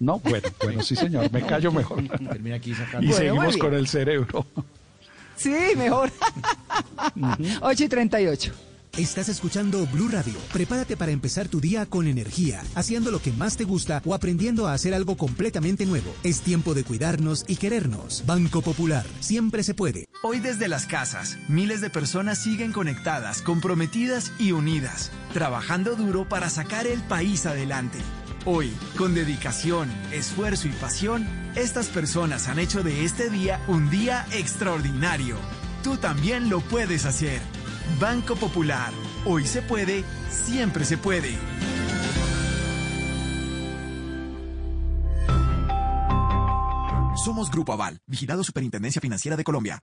No, 0.00 0.18
bueno, 0.20 0.48
bueno, 0.62 0.82
sí 0.82 0.94
señor, 0.94 1.30
me 1.32 1.44
callo 1.44 1.72
mejor. 1.72 2.06
Termina 2.06 2.56
aquí 2.56 2.74
sacando. 2.74 3.06
Y 3.06 3.10
Bueno, 3.10 3.16
seguimos 3.16 3.56
con 3.56 3.74
el 3.74 3.88
cerebro. 3.88 4.46
Sí, 5.36 5.54
mejor. 5.76 6.10
8 7.60 7.84
y 7.84 7.88
38. 7.88 8.52
Estás 8.96 9.28
escuchando 9.28 9.86
Blue 9.92 10.08
Radio. 10.08 10.34
Prepárate 10.52 10.96
para 10.96 11.12
empezar 11.12 11.46
tu 11.46 11.60
día 11.60 11.86
con 11.86 12.08
energía, 12.08 12.64
haciendo 12.74 13.12
lo 13.12 13.20
que 13.22 13.30
más 13.30 13.56
te 13.56 13.62
gusta 13.62 14.02
o 14.04 14.12
aprendiendo 14.14 14.66
a 14.66 14.72
hacer 14.72 14.92
algo 14.94 15.16
completamente 15.16 15.86
nuevo. 15.86 16.12
Es 16.24 16.40
tiempo 16.40 16.74
de 16.74 16.82
cuidarnos 16.82 17.44
y 17.46 17.54
querernos. 17.56 18.24
Banco 18.26 18.60
Popular, 18.60 19.06
siempre 19.20 19.62
se 19.62 19.74
puede. 19.74 20.06
Hoy 20.24 20.40
desde 20.40 20.66
las 20.66 20.86
casas, 20.86 21.38
miles 21.48 21.80
de 21.80 21.90
personas 21.90 22.38
siguen 22.38 22.72
conectadas, 22.72 23.40
comprometidas 23.42 24.32
y 24.40 24.50
unidas, 24.50 25.12
trabajando 25.32 25.94
duro 25.94 26.28
para 26.28 26.50
sacar 26.50 26.88
el 26.88 27.00
país 27.02 27.46
adelante. 27.46 27.98
Hoy, 28.50 28.72
con 28.96 29.14
dedicación, 29.14 29.90
esfuerzo 30.10 30.68
y 30.68 30.70
pasión, 30.70 31.28
estas 31.54 31.88
personas 31.88 32.48
han 32.48 32.58
hecho 32.58 32.82
de 32.82 33.04
este 33.04 33.28
día 33.28 33.62
un 33.68 33.90
día 33.90 34.26
extraordinario. 34.32 35.36
Tú 35.84 35.98
también 35.98 36.48
lo 36.48 36.60
puedes 36.60 37.04
hacer. 37.04 37.42
Banco 38.00 38.36
Popular. 38.36 38.90
Hoy 39.26 39.44
se 39.44 39.60
puede, 39.60 40.02
siempre 40.30 40.86
se 40.86 40.96
puede. 40.96 41.36
Somos 47.22 47.50
Grupo 47.50 47.74
Aval, 47.74 48.00
vigilado 48.06 48.42
Superintendencia 48.44 49.02
Financiera 49.02 49.36
de 49.36 49.44
Colombia. 49.44 49.78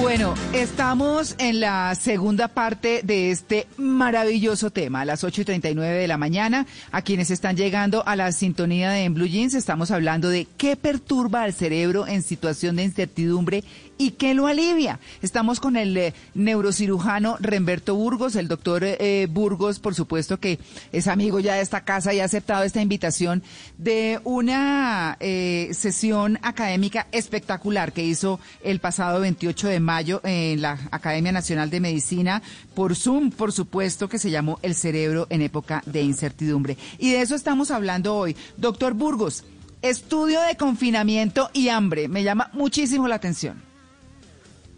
Bueno, 0.00 0.34
estamos 0.52 1.34
en 1.38 1.58
la 1.58 1.92
segunda 1.96 2.46
parte 2.46 3.00
de 3.02 3.32
este 3.32 3.66
maravilloso 3.76 4.70
tema, 4.70 5.00
a 5.00 5.04
las 5.04 5.24
8 5.24 5.40
y 5.40 5.44
39 5.44 5.98
de 5.98 6.06
la 6.06 6.16
mañana. 6.16 6.68
A 6.92 7.02
quienes 7.02 7.32
están 7.32 7.56
llegando 7.56 8.06
a 8.06 8.14
la 8.14 8.30
sintonía 8.30 8.92
de 8.92 9.02
En 9.02 9.14
Blue 9.14 9.26
Jeans, 9.26 9.54
estamos 9.54 9.90
hablando 9.90 10.28
de 10.28 10.46
qué 10.56 10.76
perturba 10.76 11.42
al 11.42 11.52
cerebro 11.52 12.06
en 12.06 12.22
situación 12.22 12.76
de 12.76 12.84
incertidumbre 12.84 13.64
y 13.98 14.12
qué 14.12 14.32
lo 14.32 14.46
alivia. 14.46 15.00
Estamos 15.20 15.60
con 15.60 15.76
el 15.76 15.96
eh, 15.96 16.14
neurocirujano 16.34 17.36
Remberto 17.40 17.94
Burgos, 17.96 18.36
el 18.36 18.48
doctor 18.48 18.84
eh, 18.84 19.26
Burgos, 19.28 19.80
por 19.80 19.94
supuesto 19.94 20.38
que 20.38 20.58
es 20.92 21.08
amigo 21.08 21.40
ya 21.40 21.54
de 21.54 21.60
esta 21.60 21.84
casa 21.84 22.14
y 22.14 22.20
ha 22.20 22.24
aceptado 22.24 22.62
esta 22.62 22.80
invitación 22.80 23.42
de 23.76 24.20
una 24.24 25.16
eh, 25.20 25.70
sesión 25.72 26.38
académica 26.42 27.08
espectacular 27.12 27.92
que 27.92 28.04
hizo 28.04 28.40
el 28.62 28.78
pasado 28.78 29.20
28 29.20 29.68
de 29.68 29.80
mayo 29.80 30.20
en 30.24 30.62
la 30.62 30.78
Academia 30.90 31.32
Nacional 31.32 31.70
de 31.70 31.80
Medicina 31.80 32.42
por 32.74 32.94
Zoom, 32.94 33.30
por 33.30 33.52
supuesto, 33.52 34.08
que 34.08 34.18
se 34.18 34.30
llamó 34.30 34.58
El 34.62 34.74
cerebro 34.74 35.26
en 35.30 35.42
época 35.42 35.82
de 35.86 36.02
incertidumbre. 36.02 36.76
Y 36.98 37.10
de 37.10 37.22
eso 37.22 37.34
estamos 37.34 37.70
hablando 37.70 38.14
hoy. 38.14 38.36
Doctor 38.56 38.94
Burgos, 38.94 39.44
estudio 39.82 40.40
de 40.42 40.56
confinamiento 40.56 41.50
y 41.52 41.68
hambre. 41.68 42.08
Me 42.08 42.22
llama 42.22 42.50
muchísimo 42.52 43.08
la 43.08 43.16
atención. 43.16 43.67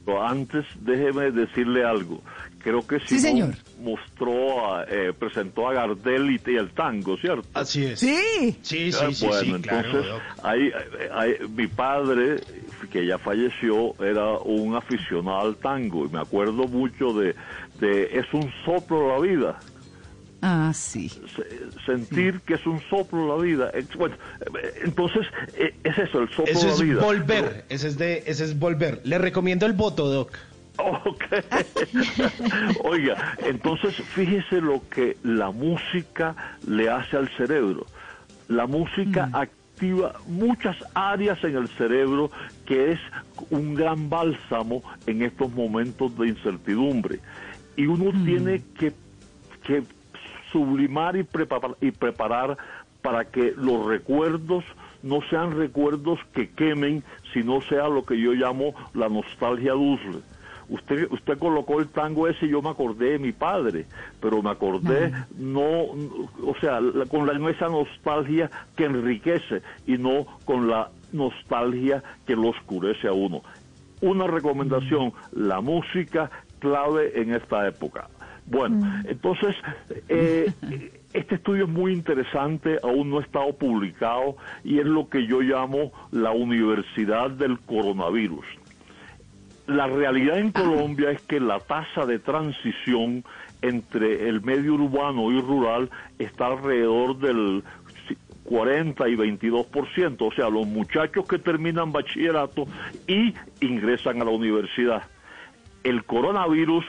Pero 0.04 0.26
antes 0.26 0.64
déjeme 0.80 1.30
decirle 1.30 1.84
algo. 1.84 2.22
Creo 2.62 2.86
que 2.86 3.00
Sí, 3.00 3.18
señor. 3.18 3.54
mostró, 3.78 4.74
a- 4.74 4.84
eh, 4.84 5.12
presentó 5.18 5.68
a 5.68 5.72
Gardel 5.74 6.30
y, 6.30 6.40
y 6.50 6.56
el 6.56 6.70
tango, 6.72 7.16
¿cierto? 7.16 7.46
Así 7.54 7.84
es. 7.86 8.00
Sí. 8.00 8.16
Sí, 8.62 8.92
sí, 8.92 8.98
Ah, 9.00 9.10
sí, 9.12 9.26
bueno, 9.26 9.40
sí, 9.42 9.50
entonces, 9.54 10.06
hay, 10.42 10.70
hay- 11.12 11.36
mi 11.48 11.66
padre, 11.68 12.40
que 12.90 13.06
ya 13.06 13.18
falleció, 13.18 13.94
era 14.02 14.38
un 14.38 14.74
aficionado 14.74 15.40
al 15.40 15.56
tango 15.56 16.04
y 16.06 16.08
me 16.08 16.20
acuerdo 16.20 16.66
mucho 16.66 17.12
de, 17.14 17.34
de 17.78 18.18
Es 18.18 18.26
un 18.32 18.50
soplo 18.64 19.08
la 19.08 19.20
vida. 19.20 19.62
Ah, 20.42 20.72
sí. 20.74 21.08
Se- 21.08 21.82
sentir 21.84 22.40
que 22.46 22.54
es 22.54 22.66
un 22.66 22.80
soplo 22.88 23.36
la 23.36 23.42
vida. 23.42 23.70
Eh, 23.74 23.84
Bueno, 23.98 24.16
eh, 24.40 24.80
entonces, 24.84 25.26
eh, 25.54 25.74
es 25.84 25.98
eso, 25.98 26.20
el 26.22 26.28
soplo 26.30 26.44
Eso 26.52 26.66
la 26.66 26.72
es 26.72 26.80
vida. 26.80 27.00
volver, 27.02 27.64
ese 27.68 27.88
es 27.88 27.98
de, 27.98 28.22
ese 28.26 28.44
es 28.44 28.58
volver. 28.58 29.00
Le 29.04 29.18
recomiendo 29.18 29.66
el 29.66 29.72
voto, 29.74 30.08
Doc. 30.08 30.32
Ok. 30.78 31.24
Oiga, 32.84 33.36
entonces 33.44 33.94
fíjese 34.14 34.60
lo 34.60 34.82
que 34.88 35.16
la 35.22 35.50
música 35.50 36.34
le 36.66 36.88
hace 36.88 37.16
al 37.16 37.28
cerebro. 37.36 37.86
La 38.48 38.66
música 38.66 39.28
activa 39.32 40.14
muchas 40.26 40.76
áreas 40.94 41.42
en 41.44 41.56
el 41.56 41.68
cerebro 41.76 42.30
que 42.66 42.92
es 42.92 43.00
un 43.50 43.74
gran 43.74 44.08
bálsamo 44.08 44.82
en 45.06 45.22
estos 45.22 45.52
momentos 45.52 46.16
de 46.18 46.28
incertidumbre. 46.28 47.20
Y 47.76 47.86
uno 47.86 48.10
tiene 48.24 48.62
que, 48.78 48.92
que 49.64 49.82
sublimar 50.52 51.16
y 51.16 51.22
preparar, 51.24 51.76
y 51.80 51.90
preparar 51.90 52.56
para 53.02 53.24
que 53.26 53.54
los 53.56 53.86
recuerdos 53.86 54.64
no 55.02 55.20
sean 55.30 55.56
recuerdos 55.56 56.18
que 56.34 56.50
quemen, 56.50 57.02
sino 57.32 57.60
sea 57.62 57.88
lo 57.88 58.04
que 58.04 58.18
yo 58.20 58.32
llamo 58.32 58.74
la 58.94 59.08
nostalgia 59.08 59.72
dulce. 59.72 60.20
Usted, 60.68 61.08
usted 61.10 61.38
colocó 61.38 61.80
el 61.80 61.88
tango 61.88 62.28
ese 62.28 62.46
y 62.46 62.50
yo 62.50 62.62
me 62.62 62.68
acordé 62.68 63.12
de 63.12 63.18
mi 63.18 63.32
padre, 63.32 63.86
pero 64.20 64.40
me 64.42 64.50
acordé 64.50 65.10
no, 65.36 65.64
o 65.82 66.54
sea, 66.60 66.80
la- 66.80 67.06
con 67.06 67.26
la, 67.26 67.50
esa 67.50 67.68
nostalgia 67.68 68.50
que 68.76 68.84
enriquece 68.84 69.62
y 69.86 69.98
no 69.98 70.26
con 70.44 70.68
la 70.68 70.90
nostalgia 71.12 72.02
que 72.26 72.36
lo 72.36 72.50
oscurece 72.50 73.08
a 73.08 73.12
uno. 73.12 73.42
Una 74.00 74.26
recomendación, 74.26 75.12
la 75.32 75.60
música 75.60 76.30
clave 76.60 77.20
en 77.20 77.34
esta 77.34 77.66
época. 77.66 78.08
Bueno, 78.46 79.02
entonces, 79.04 79.54
eh, 80.08 80.52
este 81.12 81.34
estudio 81.36 81.64
es 81.64 81.70
muy 81.70 81.92
interesante, 81.92 82.78
aún 82.82 83.10
no 83.10 83.18
ha 83.18 83.22
estado 83.22 83.52
publicado 83.56 84.36
y 84.64 84.78
es 84.78 84.86
lo 84.86 85.08
que 85.08 85.26
yo 85.26 85.40
llamo 85.40 85.92
la 86.10 86.30
universidad 86.32 87.30
del 87.30 87.58
coronavirus. 87.60 88.46
La 89.66 89.86
realidad 89.86 90.38
en 90.38 90.50
Colombia 90.50 91.12
es 91.12 91.22
que 91.22 91.38
la 91.38 91.60
tasa 91.60 92.04
de 92.04 92.18
transición 92.18 93.24
entre 93.62 94.28
el 94.28 94.40
medio 94.40 94.74
urbano 94.74 95.30
y 95.30 95.40
rural 95.40 95.90
está 96.18 96.46
alrededor 96.46 97.18
del 97.18 97.62
40 98.44 99.08
y 99.08 99.14
22%, 99.14 100.16
o 100.20 100.32
sea, 100.32 100.50
los 100.50 100.66
muchachos 100.66 101.26
que 101.28 101.38
terminan 101.38 101.92
bachillerato 101.92 102.66
y 103.06 103.32
ingresan 103.60 104.20
a 104.20 104.24
la 104.24 104.32
universidad. 104.32 105.04
El 105.82 106.04
coronavirus 106.04 106.84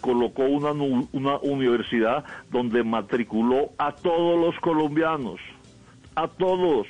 colocó 0.00 0.44
una, 0.44 1.36
universidad 1.42 2.24
donde 2.50 2.84
matriculó 2.84 3.70
a 3.78 3.92
todos 3.92 4.38
los 4.38 4.58
colombianos, 4.60 5.40
a 6.14 6.28
todos, 6.28 6.86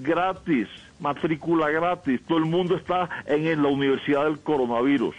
gratis, 0.00 0.68
matrícula 0.98 1.70
gratis, 1.70 2.20
todo 2.26 2.38
el 2.38 2.46
mundo 2.46 2.76
está 2.76 3.08
en, 3.26 3.46
en 3.46 3.62
la 3.62 3.68
universidad 3.68 4.24
del 4.24 4.40
coronavirus. 4.40 5.14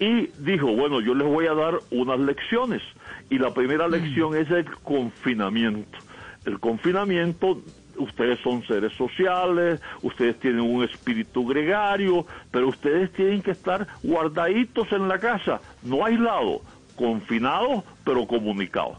Y 0.00 0.28
dijo, 0.38 0.66
bueno, 0.74 1.00
yo 1.00 1.14
les 1.14 1.26
voy 1.26 1.46
a 1.46 1.54
dar 1.54 1.78
unas 1.90 2.20
lecciones. 2.20 2.82
Y 3.30 3.38
la 3.38 3.52
primera 3.52 3.88
lección 3.88 4.36
es 4.36 4.50
el 4.50 4.64
confinamiento. 4.82 5.98
El 6.44 6.60
confinamiento, 6.60 7.60
ustedes 7.98 8.38
son 8.40 8.62
seres 8.66 8.92
sociales, 8.94 9.80
ustedes 10.02 10.38
tienen 10.38 10.60
un 10.60 10.84
espíritu 10.84 11.46
gregario, 11.46 12.26
pero 12.50 12.68
ustedes 12.68 13.12
tienen 13.12 13.42
que 13.42 13.52
estar 13.52 13.86
guardaditos 14.02 14.90
en 14.92 15.08
la 15.08 15.18
casa, 15.18 15.60
no 15.82 16.04
aislados, 16.04 16.62
confinados, 16.96 17.84
pero 18.04 18.26
comunicados. 18.26 18.98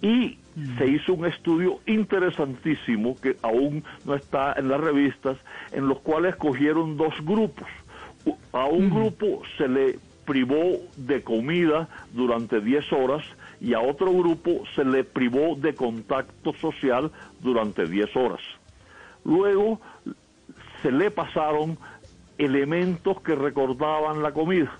Y 0.00 0.38
se 0.76 0.86
hizo 0.86 1.14
un 1.14 1.26
estudio 1.26 1.80
interesantísimo 1.86 3.16
que 3.20 3.36
aún 3.42 3.84
no 4.04 4.14
está 4.14 4.54
en 4.56 4.68
las 4.68 4.80
revistas, 4.80 5.36
en 5.72 5.88
los 5.88 6.00
cuales 6.00 6.36
cogieron 6.36 6.96
dos 6.96 7.14
grupos. 7.22 7.68
A 8.52 8.66
un 8.66 8.90
grupo 8.90 9.42
se 9.56 9.68
le 9.68 9.98
privó 10.24 10.76
de 10.96 11.22
comida 11.22 11.88
durante 12.12 12.60
10 12.60 12.92
horas 12.92 13.24
y 13.60 13.74
a 13.74 13.80
otro 13.80 14.12
grupo 14.12 14.62
se 14.74 14.84
le 14.84 15.04
privó 15.04 15.54
de 15.56 15.74
contacto 15.74 16.52
social 16.54 17.10
durante 17.40 17.86
10 17.86 18.14
horas. 18.16 18.40
Luego 19.24 19.80
se 20.82 20.92
le 20.92 21.10
pasaron 21.10 21.76
elementos 22.38 23.20
que 23.22 23.34
recordaban 23.34 24.22
la 24.22 24.32
comida. 24.32 24.70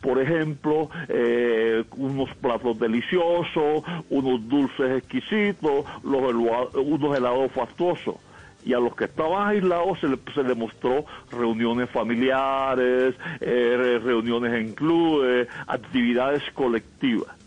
Por 0.00 0.20
ejemplo, 0.20 0.90
eh, 1.08 1.84
unos 1.96 2.32
platos 2.36 2.78
deliciosos, 2.78 3.82
unos 4.10 4.48
dulces 4.48 4.98
exquisitos, 4.98 5.84
los 6.04 6.22
helua- 6.22 6.68
unos 6.76 7.16
helados 7.16 7.50
fastuosos. 7.52 8.16
Y 8.64 8.74
a 8.74 8.80
los 8.80 8.94
que 8.94 9.04
estaban 9.04 9.48
aislados 9.48 9.98
se 10.00 10.08
le, 10.08 10.18
se 10.34 10.42
le 10.42 10.54
mostró 10.54 11.04
reuniones 11.30 11.88
familiares, 11.90 13.14
eh, 13.40 13.74
re- 13.78 13.98
reuniones 14.00 14.52
en 14.54 14.74
clubes, 14.74 15.48
actividades 15.66 16.42
colectivas. 16.52 17.37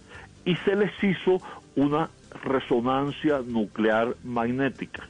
Y 0.46 0.56
se 0.58 0.76
les 0.76 0.92
hizo 1.04 1.38
una 1.76 2.10
resonancia 2.44 3.42
nuclear 3.46 4.16
magnética. 4.24 5.08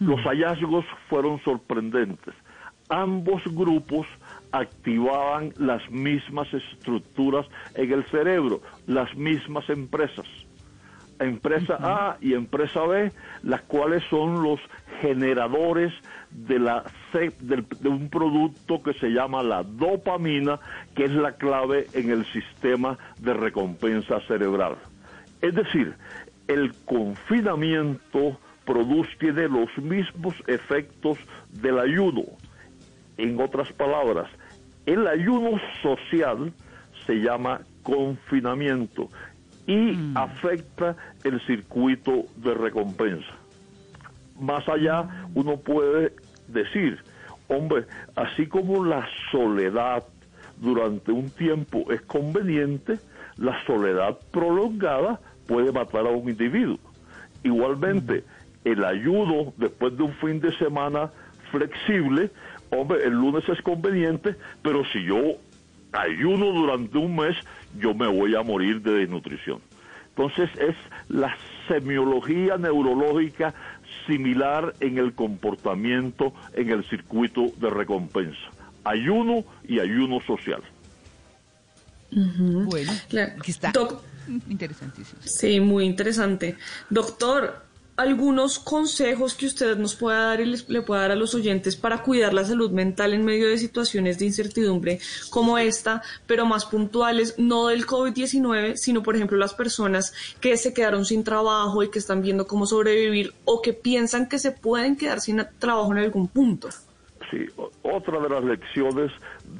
Los 0.00 0.20
hallazgos 0.22 0.84
fueron 1.08 1.40
sorprendentes. 1.40 2.34
Ambos 2.88 3.42
grupos 3.46 4.06
activaban 4.52 5.52
las 5.56 5.90
mismas 5.90 6.52
estructuras 6.52 7.46
en 7.74 7.92
el 7.92 8.04
cerebro, 8.06 8.60
las 8.86 9.14
mismas 9.16 9.68
empresas. 9.70 10.26
Empresa 11.18 11.78
A 11.80 12.18
y 12.20 12.34
empresa 12.34 12.82
B, 12.82 13.10
las 13.42 13.62
cuales 13.62 14.04
son 14.10 14.42
los 14.42 14.60
generadores 15.00 15.92
de, 16.36 16.58
la, 16.58 16.84
de 17.12 17.88
un 17.88 18.10
producto 18.10 18.82
que 18.82 18.92
se 18.94 19.08
llama 19.08 19.42
la 19.42 19.62
dopamina, 19.62 20.58
que 20.94 21.04
es 21.04 21.12
la 21.12 21.32
clave 21.32 21.86
en 21.94 22.10
el 22.10 22.26
sistema 22.26 22.98
de 23.18 23.32
recompensa 23.32 24.20
cerebral. 24.28 24.76
Es 25.40 25.54
decir, 25.54 25.94
el 26.46 26.72
confinamiento 26.84 28.38
produce, 28.64 29.10
tiene 29.18 29.48
los 29.48 29.68
mismos 29.78 30.34
efectos 30.46 31.18
del 31.50 31.78
ayuno. 31.78 32.22
En 33.16 33.40
otras 33.40 33.72
palabras, 33.72 34.28
el 34.84 35.06
ayuno 35.06 35.58
social 35.82 36.52
se 37.06 37.14
llama 37.14 37.60
confinamiento 37.82 39.08
y 39.66 39.96
afecta 40.14 40.96
el 41.24 41.40
circuito 41.46 42.24
de 42.36 42.54
recompensa. 42.54 43.34
Más 44.38 44.68
allá, 44.68 45.28
uno 45.34 45.56
puede 45.56 46.12
decir, 46.48 46.98
hombre, 47.48 47.84
así 48.14 48.46
como 48.46 48.84
la 48.84 49.06
soledad 49.30 50.04
durante 50.58 51.12
un 51.12 51.30
tiempo 51.30 51.90
es 51.90 52.00
conveniente, 52.02 52.98
la 53.36 53.62
soledad 53.66 54.18
prolongada 54.30 55.20
puede 55.46 55.72
matar 55.72 56.06
a 56.06 56.10
un 56.10 56.28
individuo. 56.28 56.78
Igualmente, 57.42 58.24
el 58.64 58.84
ayuno 58.84 59.52
después 59.56 59.96
de 59.96 60.02
un 60.02 60.12
fin 60.14 60.40
de 60.40 60.56
semana 60.58 61.10
flexible, 61.50 62.30
hombre, 62.70 63.04
el 63.04 63.12
lunes 63.12 63.48
es 63.48 63.60
conveniente, 63.62 64.34
pero 64.62 64.84
si 64.92 65.04
yo 65.04 65.36
ayuno 65.92 66.46
durante 66.52 66.98
un 66.98 67.16
mes, 67.16 67.36
yo 67.78 67.94
me 67.94 68.06
voy 68.06 68.34
a 68.34 68.42
morir 68.42 68.82
de 68.82 68.92
desnutrición. 68.92 69.60
Entonces 70.08 70.48
es 70.58 70.74
la 71.08 71.36
semiología 71.68 72.56
neurológica 72.56 73.54
similar 74.06 74.74
en 74.80 74.98
el 74.98 75.14
comportamiento 75.14 76.32
en 76.54 76.70
el 76.70 76.84
circuito 76.84 77.52
de 77.58 77.70
recompensa. 77.70 78.50
Ayuno 78.84 79.44
y 79.66 79.80
ayuno 79.80 80.20
social. 80.20 80.62
Bueno, 82.10 82.92
aquí 83.38 83.50
está. 83.50 83.72
Interesantísimo. 84.48 85.20
Sí, 85.24 85.60
muy 85.60 85.84
interesante. 85.84 86.56
Doctor, 86.90 87.65
algunos 87.96 88.58
consejos 88.58 89.34
que 89.34 89.46
usted 89.46 89.76
nos 89.78 89.96
pueda 89.96 90.26
dar 90.26 90.40
y 90.40 90.46
les, 90.46 90.68
le 90.68 90.82
pueda 90.82 91.02
dar 91.02 91.12
a 91.12 91.16
los 91.16 91.34
oyentes 91.34 91.76
para 91.76 92.02
cuidar 92.02 92.34
la 92.34 92.44
salud 92.44 92.70
mental 92.70 93.14
en 93.14 93.24
medio 93.24 93.48
de 93.48 93.56
situaciones 93.56 94.18
de 94.18 94.26
incertidumbre 94.26 94.98
como 95.30 95.56
esta, 95.56 96.02
pero 96.26 96.44
más 96.44 96.66
puntuales, 96.66 97.38
no 97.38 97.68
del 97.68 97.86
COVID-19, 97.86 98.76
sino 98.76 99.02
por 99.02 99.16
ejemplo 99.16 99.38
las 99.38 99.54
personas 99.54 100.12
que 100.40 100.56
se 100.56 100.74
quedaron 100.74 101.04
sin 101.04 101.24
trabajo 101.24 101.82
y 101.82 101.90
que 101.90 101.98
están 101.98 102.20
viendo 102.20 102.46
cómo 102.46 102.66
sobrevivir 102.66 103.32
o 103.44 103.62
que 103.62 103.72
piensan 103.72 104.28
que 104.28 104.38
se 104.38 104.52
pueden 104.52 104.96
quedar 104.96 105.20
sin 105.20 105.46
trabajo 105.58 105.92
en 105.92 105.98
algún 105.98 106.28
punto. 106.28 106.68
Sí, 107.30 107.46
otra 107.82 108.20
de 108.20 108.28
las 108.28 108.44
lecciones 108.44 109.10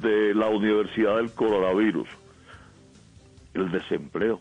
de 0.01 0.33
la 0.33 0.47
Universidad 0.47 1.17
del 1.17 1.31
Coronavirus, 1.31 2.07
el 3.55 3.71
desempleo. 3.71 4.39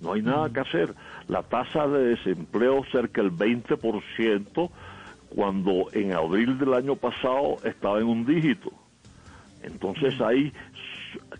No 0.00 0.12
hay 0.12 0.22
nada 0.22 0.50
que 0.50 0.60
hacer. 0.60 0.94
La 1.32 1.42
tasa 1.42 1.88
de 1.88 2.08
desempleo 2.08 2.84
cerca 2.92 3.22
del 3.22 3.32
20%, 3.32 4.70
cuando 5.34 5.88
en 5.94 6.12
abril 6.12 6.58
del 6.58 6.74
año 6.74 6.96
pasado 6.96 7.56
estaba 7.64 8.00
en 8.00 8.06
un 8.06 8.26
dígito. 8.26 8.70
Entonces 9.62 10.20
hay 10.20 10.52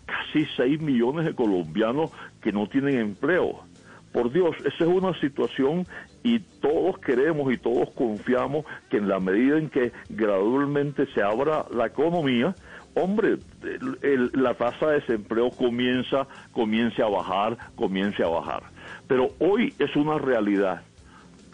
casi 0.07 0.47
6 0.57 0.81
millones 0.81 1.25
de 1.25 1.35
colombianos 1.35 2.09
que 2.41 2.51
no 2.51 2.65
tienen 2.65 2.97
empleo. 2.97 3.65
Por 4.11 4.31
Dios, 4.31 4.55
esa 4.65 4.83
es 4.83 4.89
una 4.89 5.13
situación 5.19 5.85
y 6.23 6.39
todos 6.39 6.97
queremos 6.97 7.53
y 7.53 7.57
todos 7.57 7.91
confiamos 7.91 8.65
que 8.89 8.97
en 8.97 9.07
la 9.07 9.19
medida 9.19 9.59
en 9.59 9.69
que 9.69 9.91
gradualmente 10.09 11.05
se 11.13 11.21
abra 11.21 11.65
la 11.71 11.85
economía, 11.85 12.55
hombre, 12.95 13.37
el- 13.61 13.99
el- 14.01 14.31
la 14.41 14.55
tasa 14.55 14.87
de 14.87 15.01
desempleo 15.01 15.51
comienza, 15.51 16.27
comienza 16.51 17.05
a 17.05 17.09
bajar, 17.09 17.57
comienza 17.75 18.23
a 18.25 18.29
bajar. 18.29 18.72
Pero 19.07 19.29
hoy 19.39 19.73
es 19.79 19.95
una 19.95 20.17
realidad. 20.17 20.81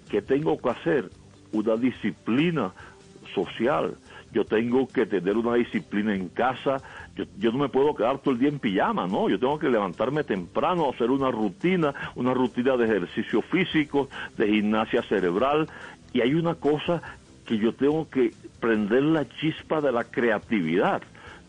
¿Qué 0.10 0.22
tengo 0.22 0.58
que 0.58 0.70
hacer? 0.70 1.10
Una 1.52 1.76
disciplina 1.76 2.72
social. 3.34 3.96
Yo 4.32 4.46
tengo 4.46 4.88
que 4.88 5.06
tener 5.06 5.38
una 5.38 5.56
disciplina 5.56 6.14
en 6.14 6.30
casa. 6.30 6.78
Yo, 7.16 7.26
yo 7.38 7.52
no 7.52 7.60
me 7.60 7.70
puedo 7.70 7.96
quedar 7.96 8.20
todo 8.20 8.34
el 8.34 8.40
día 8.40 8.50
en 8.50 8.60
pijama, 8.60 9.08
¿no? 9.08 9.30
Yo 9.30 9.40
tengo 9.40 9.58
que 9.58 9.70
levantarme 9.70 10.24
temprano, 10.24 10.90
hacer 10.90 11.10
una 11.10 11.32
rutina, 11.32 11.94
una 12.16 12.34
rutina 12.34 12.78
de 12.78 12.86
ejercicio 12.86 13.42
físico, 13.42 14.10
de 14.38 14.48
gimnasia 14.48 15.02
cerebral. 15.04 15.68
Y 16.14 16.22
hay 16.22 16.34
una 16.34 16.56
cosa 16.56 17.02
que 17.46 17.58
yo 17.58 17.74
tengo 17.74 18.08
que 18.10 18.32
prender 18.60 19.02
la 19.02 19.28
chispa 19.28 19.82
de 19.82 19.92
la 19.92 20.04
creatividad. 20.04 21.02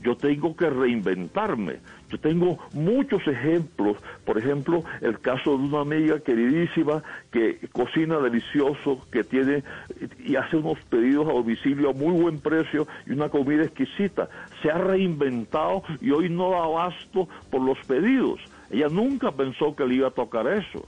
Yo 0.03 0.17
tengo 0.17 0.57
que 0.57 0.71
reinventarme. 0.71 1.77
Yo 2.11 2.19
tengo 2.19 2.59
muchos 2.73 3.27
ejemplos. 3.27 3.97
Por 4.25 4.37
ejemplo, 4.39 4.83
el 5.01 5.19
caso 5.21 5.51
de 5.57 5.65
una 5.65 5.81
amiga 5.81 6.19
queridísima 6.21 7.03
que 7.31 7.59
cocina 7.73 8.19
delicioso, 8.19 9.07
que 9.13 9.23
tiene 9.25 9.63
y 10.25 10.37
hace 10.37 10.57
unos 10.57 10.79
pedidos 10.89 11.29
a 11.29 11.33
domicilio 11.33 11.91
a 11.91 11.93
muy 11.93 12.21
buen 12.21 12.41
precio 12.41 12.87
y 13.07 13.13
una 13.13 13.29
comida 13.29 13.63
exquisita. 13.65 14.29
Se 14.63 14.71
ha 14.71 14.79
reinventado 14.79 15.83
y 16.01 16.11
hoy 16.11 16.29
no 16.29 16.51
da 16.51 16.65
abasto 16.65 17.29
por 17.51 17.63
los 17.63 17.79
pedidos. 17.87 18.41
Ella 18.71 18.89
nunca 18.89 19.33
pensó 19.33 19.75
que 19.77 19.87
le 19.87 19.95
iba 19.97 20.09
a 20.09 20.13
tocar 20.13 20.47
eso. 20.49 20.87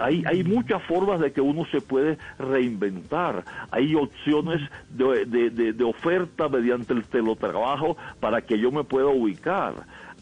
Hay, 0.00 0.22
hay 0.26 0.42
muchas 0.44 0.82
formas 0.84 1.20
de 1.20 1.30
que 1.30 1.42
uno 1.42 1.66
se 1.66 1.82
puede 1.82 2.16
reinventar. 2.38 3.44
Hay 3.70 3.94
opciones 3.94 4.62
de, 4.88 5.26
de- 5.26 5.50
de- 5.50 5.72
de 5.74 5.84
oferta 5.84 6.48
mediante 6.48 6.94
el 6.94 7.04
teletrabajo 7.04 7.96
para 8.18 8.40
que 8.40 8.58
yo 8.58 8.72
me 8.72 8.84
pueda 8.84 9.08
ubicar. 9.08 9.74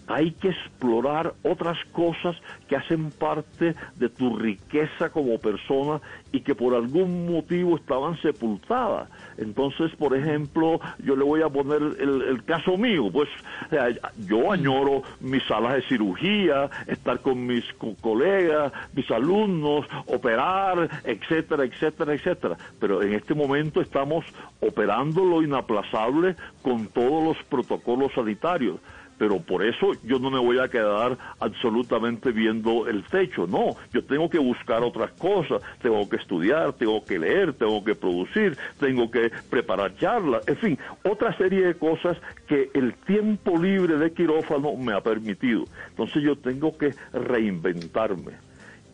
Hay 0.09 0.33
que 0.33 0.49
explorar 0.51 1.35
otras 1.43 1.77
cosas 1.93 2.37
que 2.69 2.77
hacen 2.77 3.11
parte 3.11 3.75
de 3.97 4.09
tu 4.09 4.37
riqueza 4.37 5.11
como 5.11 5.39
persona 5.39 6.01
y 6.33 6.41
que 6.41 6.55
por 6.55 6.75
algún 6.75 7.33
motivo 7.33 7.77
estaban 7.77 8.17
sepultadas. 8.21 9.09
Entonces, 9.39 9.91
por 9.97 10.17
ejemplo, 10.17 10.81
yo 11.05 11.17
le 11.17 11.25
voy 11.25 11.43
a 11.43 11.49
poner 11.49 11.83
el, 12.01 12.23
el 12.23 12.45
caso 12.45 12.77
mío. 12.77 13.11
Pues 13.13 13.29
sea, 13.71 13.89
yo 14.27 14.53
añoro 14.53 15.03
mis 15.21 15.43
salas 15.45 15.75
de 15.75 15.83
cirugía, 15.83 16.71
estar 16.87 17.21
con 17.21 17.45
mis 17.47 17.65
co- 17.75 17.95
colegas, 18.01 18.73
mis 18.95 19.11
alumnos, 19.11 19.87
operar, 20.07 20.89
etcétera, 21.05 21.65
etcétera, 21.65 22.15
etcétera. 22.15 22.57
Pero 22.79 23.03
en 23.03 23.13
este 23.15 23.35
momento 23.35 23.81
estamos 23.81 24.25
operando 24.61 25.25
lo 25.25 25.43
inaplazable 25.43 26.37
con 26.63 26.87
todos 26.89 27.25
los 27.25 27.45
protocolos 27.45 28.13
sanitarios 28.15 28.79
pero 29.19 29.41
por 29.41 29.65
eso 29.65 29.93
yo 30.05 30.19
no 30.19 30.31
me 30.31 30.39
voy 30.39 30.59
a 30.59 30.69
quedar 30.69 31.17
absolutamente 31.41 32.33
viendo 32.33 32.87
el 32.87 33.05
techo, 33.05 33.47
no, 33.47 33.77
yo 33.93 34.05
tengo 34.05 34.29
que 34.29 34.39
buscar 34.39 34.83
otras 34.83 35.13
cosas, 35.13 35.63
tengo 35.81 36.09
que 36.09 36.17
estudiar, 36.17 36.73
tengo 36.75 37.05
que 37.05 37.19
leer, 37.19 37.53
tengo 37.55 37.83
que 37.85 37.95
producir, 37.95 38.57
tengo 38.79 39.11
que 39.11 39.31
preparar 39.51 39.97
charlas, 39.97 40.47
en 40.47 40.57
fin, 40.57 40.79
otra 41.05 41.37
serie 41.37 41.67
de 41.67 41.75
cosas 41.75 42.17
que 42.47 42.71
el 42.75 42.95
tiempo 42.95 43.57
libre 43.57 43.97
de 43.97 44.13
quirófano 44.13 44.77
me 44.77 44.93
ha 44.93 45.01
permitido. 45.01 45.65
Entonces 45.89 46.23
yo 46.23 46.37
tengo 46.37 46.77
que 46.77 46.95
reinventarme. 47.13 48.33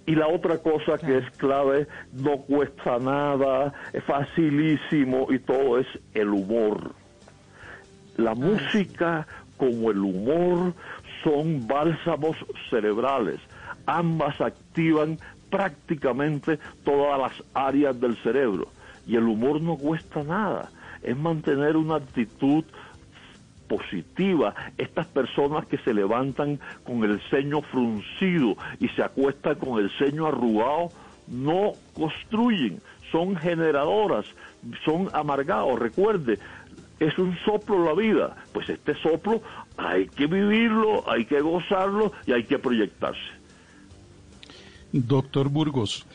Y 0.04 0.14
la 0.16 0.26
otra 0.26 0.58
cosa 0.58 0.98
que 0.98 1.18
es 1.18 1.30
clave, 1.36 1.86
no 2.12 2.38
cuesta 2.38 2.98
nada, 2.98 3.72
es 3.92 4.02
facilísimo 4.04 5.28
y 5.30 5.38
todo 5.38 5.78
es 5.78 5.86
el 6.14 6.28
humor. 6.28 6.94
La 8.16 8.34
música 8.34 9.26
como 9.62 9.92
el 9.92 9.98
humor 9.98 10.74
son 11.22 11.68
bálsamos 11.68 12.36
cerebrales. 12.68 13.38
Ambas 13.86 14.40
activan 14.40 15.18
prácticamente 15.50 16.58
todas 16.84 17.20
las 17.20 17.32
áreas 17.54 18.00
del 18.00 18.16
cerebro. 18.24 18.66
Y 19.06 19.14
el 19.14 19.22
humor 19.22 19.60
no 19.60 19.76
cuesta 19.76 20.24
nada. 20.24 20.68
Es 21.00 21.16
mantener 21.16 21.76
una 21.76 21.94
actitud 21.94 22.64
positiva. 23.68 24.52
Estas 24.78 25.06
personas 25.06 25.64
que 25.66 25.78
se 25.78 25.94
levantan 25.94 26.58
con 26.82 27.04
el 27.04 27.20
ceño 27.30 27.62
fruncido 27.62 28.56
y 28.80 28.88
se 28.88 29.04
acuestan 29.04 29.54
con 29.54 29.78
el 29.78 29.92
ceño 29.96 30.26
arrugado, 30.26 30.88
no 31.28 31.74
construyen, 31.94 32.80
son 33.12 33.36
generadoras, 33.36 34.26
son 34.84 35.08
amargados. 35.12 35.78
Recuerde, 35.78 36.40
es 37.06 37.18
un 37.18 37.36
soplo 37.44 37.84
la 37.84 37.94
vida. 37.94 38.36
Pues 38.52 38.68
este 38.68 38.94
soplo 39.02 39.42
hay 39.76 40.06
que 40.08 40.26
vivirlo, 40.26 41.10
hay 41.10 41.24
que 41.24 41.40
gozarlo 41.40 42.12
y 42.26 42.32
hay 42.32 42.44
que 42.44 42.58
proyectarse. 42.58 43.20
Doctor 44.92 45.48
Burgos, 45.48 46.06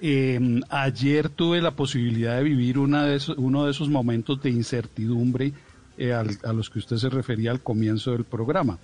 eh, 0.00 0.60
ayer 0.70 1.28
tuve 1.28 1.60
la 1.60 1.72
posibilidad 1.72 2.36
de 2.38 2.44
vivir 2.44 2.78
uno 2.78 3.04
de 3.04 3.70
esos 3.70 3.88
momentos 3.88 4.42
de 4.42 4.50
incertidumbre 4.50 5.52
eh, 5.98 6.12
a 6.12 6.52
los 6.52 6.70
que 6.70 6.78
usted 6.78 6.96
se 6.96 7.10
refería 7.10 7.50
al 7.50 7.60
comienzo 7.60 8.12
del 8.12 8.24
programa. 8.24 8.78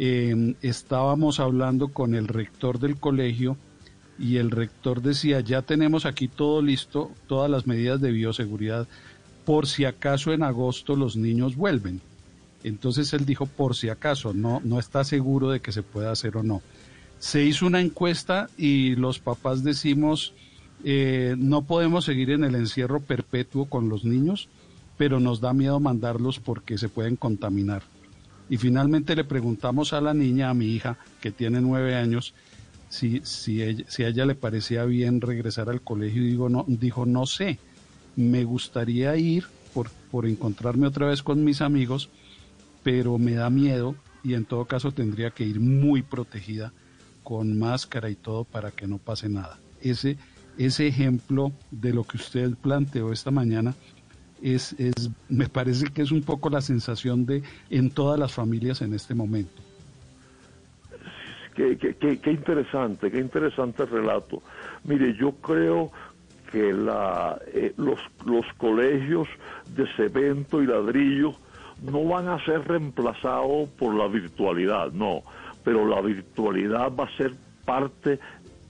Eh, 0.00 0.54
estábamos 0.62 1.40
hablando 1.40 1.88
con 1.88 2.14
el 2.14 2.28
rector 2.28 2.78
del 2.78 2.98
colegio 2.98 3.56
y 4.18 4.36
el 4.36 4.50
rector 4.50 5.02
decía, 5.02 5.40
ya 5.40 5.62
tenemos 5.62 6.06
aquí 6.06 6.28
todo 6.28 6.62
listo, 6.62 7.10
todas 7.26 7.50
las 7.50 7.66
medidas 7.66 8.00
de 8.00 8.12
bioseguridad, 8.12 8.86
por 9.48 9.66
si 9.66 9.86
acaso 9.86 10.34
en 10.34 10.42
agosto 10.42 10.94
los 10.94 11.16
niños 11.16 11.56
vuelven. 11.56 12.02
Entonces 12.64 13.14
él 13.14 13.24
dijo, 13.24 13.46
por 13.46 13.74
si 13.74 13.88
acaso, 13.88 14.34
no, 14.34 14.60
no 14.62 14.78
está 14.78 15.04
seguro 15.04 15.48
de 15.48 15.60
que 15.60 15.72
se 15.72 15.82
pueda 15.82 16.12
hacer 16.12 16.36
o 16.36 16.42
no. 16.42 16.60
Se 17.18 17.42
hizo 17.46 17.64
una 17.64 17.80
encuesta 17.80 18.50
y 18.58 18.94
los 18.96 19.20
papás 19.20 19.64
decimos, 19.64 20.34
eh, 20.84 21.34
no 21.38 21.62
podemos 21.62 22.04
seguir 22.04 22.28
en 22.28 22.44
el 22.44 22.56
encierro 22.56 23.00
perpetuo 23.00 23.64
con 23.64 23.88
los 23.88 24.04
niños, 24.04 24.50
pero 24.98 25.18
nos 25.18 25.40
da 25.40 25.54
miedo 25.54 25.80
mandarlos 25.80 26.40
porque 26.40 26.76
se 26.76 26.90
pueden 26.90 27.16
contaminar. 27.16 27.82
Y 28.50 28.58
finalmente 28.58 29.16
le 29.16 29.24
preguntamos 29.24 29.94
a 29.94 30.02
la 30.02 30.12
niña, 30.12 30.50
a 30.50 30.54
mi 30.54 30.66
hija, 30.66 30.98
que 31.22 31.30
tiene 31.30 31.62
nueve 31.62 31.94
años, 31.94 32.34
si, 32.90 33.22
si, 33.24 33.62
ella- 33.62 33.86
si 33.88 34.02
a 34.02 34.08
ella 34.08 34.26
le 34.26 34.34
parecía 34.34 34.84
bien 34.84 35.22
regresar 35.22 35.70
al 35.70 35.80
colegio 35.80 36.22
y 36.22 36.26
digo, 36.26 36.50
no, 36.50 36.66
dijo, 36.68 37.06
no 37.06 37.24
sé, 37.24 37.58
me 38.18 38.42
gustaría 38.42 39.16
ir 39.16 39.44
por, 39.72 39.90
por 40.10 40.26
encontrarme 40.26 40.88
otra 40.88 41.06
vez 41.06 41.22
con 41.22 41.44
mis 41.44 41.60
amigos, 41.62 42.10
pero 42.82 43.16
me 43.16 43.34
da 43.34 43.48
miedo 43.48 43.94
y 44.24 44.34
en 44.34 44.44
todo 44.44 44.64
caso 44.64 44.90
tendría 44.90 45.30
que 45.30 45.44
ir 45.44 45.60
muy 45.60 46.02
protegida 46.02 46.72
con 47.22 47.56
máscara 47.56 48.10
y 48.10 48.16
todo 48.16 48.42
para 48.42 48.72
que 48.72 48.88
no 48.88 48.98
pase 48.98 49.28
nada. 49.28 49.56
Ese, 49.80 50.16
ese 50.58 50.88
ejemplo 50.88 51.52
de 51.70 51.94
lo 51.94 52.02
que 52.02 52.16
usted 52.16 52.50
planteó 52.60 53.12
esta 53.12 53.30
mañana 53.30 53.74
es, 54.42 54.72
es, 54.80 55.10
me 55.28 55.48
parece 55.48 55.86
que 55.86 56.02
es 56.02 56.10
un 56.10 56.22
poco 56.22 56.50
la 56.50 56.60
sensación 56.60 57.24
de 57.24 57.44
en 57.70 57.90
todas 57.90 58.18
las 58.18 58.32
familias 58.32 58.82
en 58.82 58.94
este 58.94 59.14
momento. 59.14 59.62
Qué, 61.54 61.76
qué- 61.76 61.94
qué- 61.96 62.18
qué 62.20 62.30
interesante, 62.32 63.10
qué 63.10 63.18
interesante 63.18 63.84
relato. 63.84 64.42
Mire, 64.84 65.16
yo 65.16 65.32
creo 65.32 65.90
que 66.50 66.72
la, 66.72 67.38
eh, 67.52 67.72
los, 67.76 67.98
los 68.24 68.44
colegios 68.56 69.28
de 69.74 69.86
cemento 69.96 70.62
y 70.62 70.66
ladrillo 70.66 71.34
no 71.82 72.04
van 72.04 72.28
a 72.28 72.44
ser 72.44 72.66
reemplazados 72.66 73.68
por 73.78 73.94
la 73.94 74.08
virtualidad, 74.08 74.92
no, 74.92 75.22
pero 75.64 75.86
la 75.86 76.00
virtualidad 76.00 76.92
va 76.94 77.04
a 77.04 77.16
ser 77.16 77.34
parte 77.64 78.18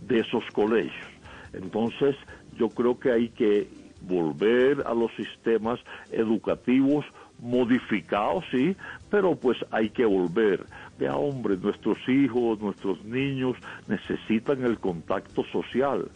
de 0.06 0.20
esos 0.20 0.44
colegios. 0.52 1.06
Entonces, 1.52 2.16
yo 2.58 2.68
creo 2.68 2.98
que 2.98 3.12
hay 3.12 3.28
que 3.30 3.68
volver 4.02 4.84
a 4.86 4.94
los 4.94 5.10
sistemas 5.16 5.80
educativos 6.10 7.04
modificados, 7.40 8.44
sí, 8.50 8.76
pero 9.10 9.36
pues 9.36 9.56
hay 9.70 9.90
que 9.90 10.04
volver. 10.04 10.64
Vea, 10.98 11.16
hombre, 11.16 11.56
nuestros 11.56 11.98
hijos, 12.08 12.60
nuestros 12.60 13.04
niños 13.04 13.56
necesitan 13.86 14.64
el 14.64 14.78
contacto 14.78 15.44
social. 15.52 16.08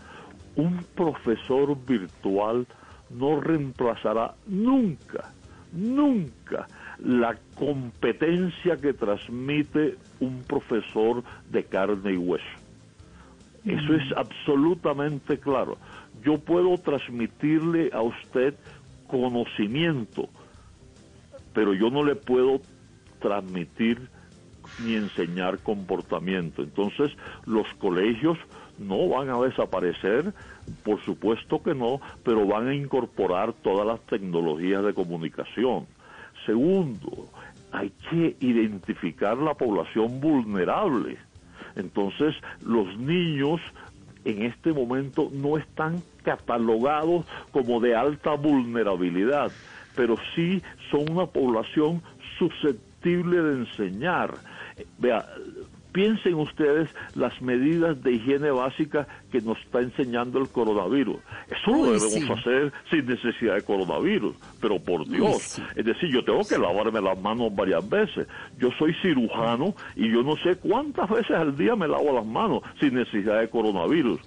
Un 0.56 0.84
profesor 0.94 1.76
virtual 1.86 2.66
no 3.10 3.40
reemplazará 3.40 4.34
nunca, 4.46 5.32
nunca 5.72 6.66
la 6.98 7.36
competencia 7.54 8.76
que 8.76 8.92
transmite 8.92 9.96
un 10.20 10.42
profesor 10.42 11.22
de 11.50 11.64
carne 11.64 12.12
y 12.12 12.16
hueso. 12.16 12.44
Eso 13.64 13.94
es 13.94 14.12
absolutamente 14.16 15.38
claro. 15.38 15.78
Yo 16.24 16.38
puedo 16.38 16.76
transmitirle 16.78 17.90
a 17.92 18.02
usted 18.02 18.54
conocimiento, 19.06 20.28
pero 21.54 21.74
yo 21.74 21.90
no 21.90 22.04
le 22.04 22.16
puedo 22.16 22.60
transmitir 23.20 24.08
ni 24.84 24.94
enseñar 24.94 25.58
comportamiento. 25.58 26.62
Entonces, 26.62 27.12
los 27.46 27.66
colegios 27.78 28.38
no 28.78 29.08
van 29.08 29.30
a 29.30 29.40
desaparecer, 29.40 30.32
por 30.84 31.02
supuesto 31.04 31.62
que 31.62 31.74
no, 31.74 32.00
pero 32.24 32.46
van 32.46 32.68
a 32.68 32.74
incorporar 32.74 33.52
todas 33.52 33.86
las 33.86 34.00
tecnologías 34.06 34.84
de 34.84 34.94
comunicación. 34.94 35.86
Segundo, 36.46 37.28
hay 37.72 37.92
que 38.10 38.36
identificar 38.40 39.36
la 39.38 39.54
población 39.54 40.20
vulnerable. 40.20 41.16
Entonces, 41.76 42.34
los 42.64 42.96
niños 42.98 43.60
en 44.24 44.42
este 44.42 44.72
momento 44.72 45.30
no 45.32 45.56
están 45.56 46.02
catalogados 46.22 47.26
como 47.50 47.80
de 47.80 47.96
alta 47.96 48.34
vulnerabilidad, 48.34 49.50
pero 49.96 50.16
sí 50.34 50.62
son 50.90 51.10
una 51.10 51.26
población 51.26 52.02
susceptible 52.38 53.42
de 53.42 53.52
enseñar. 53.60 54.34
Vea, 54.98 55.26
piensen 55.92 56.34
ustedes 56.34 56.90
las 57.14 57.40
medidas 57.40 58.02
de 58.02 58.12
higiene 58.12 58.50
básica 58.50 59.06
que 59.30 59.40
nos 59.40 59.58
está 59.58 59.80
enseñando 59.80 60.38
el 60.38 60.48
coronavirus. 60.48 61.16
Eso 61.48 61.70
lo 61.70 61.84
debemos 61.92 62.12
sí. 62.12 62.32
hacer 62.32 62.72
sin 62.90 63.06
necesidad 63.06 63.54
de 63.54 63.62
coronavirus, 63.62 64.36
pero 64.60 64.78
por 64.78 65.06
Dios. 65.06 65.60
Es 65.76 65.84
decir, 65.84 66.10
yo 66.10 66.24
tengo 66.24 66.42
que 66.44 66.58
lavarme 66.58 67.00
las 67.00 67.20
manos 67.20 67.54
varias 67.54 67.88
veces. 67.88 68.26
Yo 68.58 68.70
soy 68.78 68.94
cirujano 69.02 69.74
y 69.94 70.10
yo 70.10 70.22
no 70.22 70.36
sé 70.36 70.56
cuántas 70.56 71.08
veces 71.10 71.32
al 71.32 71.56
día 71.56 71.76
me 71.76 71.88
lavo 71.88 72.12
las 72.12 72.26
manos 72.26 72.62
sin 72.80 72.94
necesidad 72.94 73.40
de 73.40 73.48
coronavirus. 73.48 74.20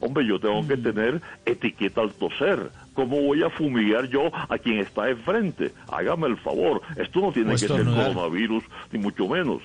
Hombre, 0.00 0.26
yo 0.26 0.38
tengo 0.38 0.66
que 0.66 0.76
tener 0.76 1.20
etiqueta 1.44 2.00
al 2.00 2.12
toser. 2.12 2.70
¿Cómo 2.94 3.20
voy 3.22 3.42
a 3.42 3.50
fumigar 3.50 4.08
yo 4.08 4.30
a 4.34 4.58
quien 4.58 4.78
está 4.78 5.08
enfrente? 5.08 5.72
Hágame 5.90 6.26
el 6.26 6.36
favor. 6.38 6.82
Esto 6.96 7.20
no 7.20 7.32
tiene 7.32 7.52
que 7.52 7.58
ser 7.58 7.84
coronavirus, 7.84 8.64
ni 8.92 8.98
mucho 8.98 9.28
menos. 9.28 9.62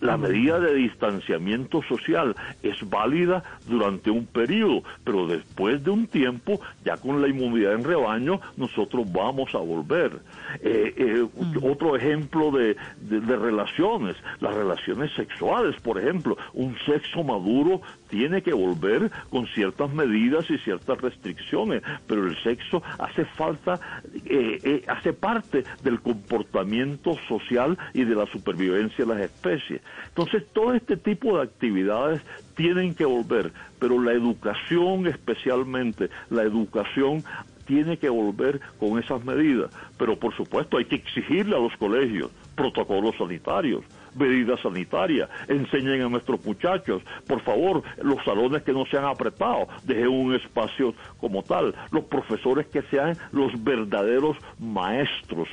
La 0.00 0.16
medida 0.16 0.60
de 0.60 0.74
distanciamiento 0.74 1.82
social 1.82 2.34
es 2.62 2.76
válida 2.88 3.42
durante 3.66 4.10
un 4.10 4.26
periodo, 4.26 4.82
pero 5.04 5.26
después 5.26 5.82
de 5.82 5.90
un 5.90 6.06
tiempo, 6.06 6.60
ya 6.84 6.96
con 6.98 7.22
la 7.22 7.28
inmunidad 7.28 7.74
en 7.74 7.84
rebaño, 7.84 8.40
nosotros 8.56 9.10
vamos 9.10 9.54
a 9.54 9.58
volver. 9.58 10.12
Eh, 10.60 10.92
eh, 10.96 11.26
Otro 11.62 11.96
ejemplo 11.96 12.50
de, 12.50 12.76
de- 13.00 13.20
de 13.20 13.36
relaciones, 13.36 14.16
las 14.40 14.54
relaciones 14.54 15.10
sexuales, 15.14 15.80
por 15.80 15.98
ejemplo, 15.98 16.36
un 16.54 16.76
sexo 16.86 17.24
maduro 17.24 17.80
tiene 18.08 18.42
que 18.42 18.52
volver 18.52 19.10
con 19.30 19.46
ciertas 19.48 19.92
medidas 19.92 20.50
y 20.50 20.58
ciertas 20.58 21.00
restricciones, 21.00 21.82
pero 22.06 22.26
el 22.26 22.36
sexo 22.42 22.82
hace 22.98 23.24
falta, 23.24 23.80
eh, 24.24 24.58
eh, 24.62 24.82
hace 24.88 25.12
parte 25.12 25.64
del 25.82 26.00
comportamiento 26.00 27.16
social 27.28 27.76
y 27.94 28.04
de 28.04 28.14
la 28.14 28.26
supervivencia 28.26 29.04
de 29.04 29.14
las 29.14 29.22
especies. 29.22 29.82
Entonces, 30.08 30.44
todo 30.52 30.74
este 30.74 30.96
tipo 30.96 31.36
de 31.36 31.44
actividades 31.44 32.22
tienen 32.54 32.94
que 32.94 33.04
volver, 33.04 33.52
pero 33.78 34.00
la 34.00 34.12
educación 34.12 35.06
especialmente, 35.06 36.08
la 36.30 36.42
educación 36.42 37.22
tiene 37.66 37.98
que 37.98 38.08
volver 38.08 38.60
con 38.78 38.98
esas 38.98 39.24
medidas. 39.24 39.70
Pero 39.98 40.18
por 40.18 40.34
supuesto 40.34 40.78
hay 40.78 40.86
que 40.86 40.96
exigirle 40.96 41.56
a 41.56 41.60
los 41.60 41.76
colegios 41.76 42.30
protocolos 42.54 43.14
sanitarios, 43.18 43.84
medidas 44.16 44.60
sanitarias, 44.60 45.28
enseñen 45.48 46.02
a 46.02 46.08
nuestros 46.08 46.44
muchachos, 46.44 47.02
por 47.26 47.40
favor, 47.40 47.82
los 48.02 48.22
salones 48.24 48.62
que 48.62 48.72
no 48.72 48.84
sean 48.86 49.04
apretados, 49.04 49.68
dejen 49.84 50.08
un 50.08 50.34
espacio 50.34 50.94
como 51.18 51.42
tal, 51.42 51.74
los 51.90 52.04
profesores 52.04 52.66
que 52.66 52.82
sean 52.82 53.16
los 53.32 53.52
verdaderos 53.62 54.36
maestros 54.58 55.48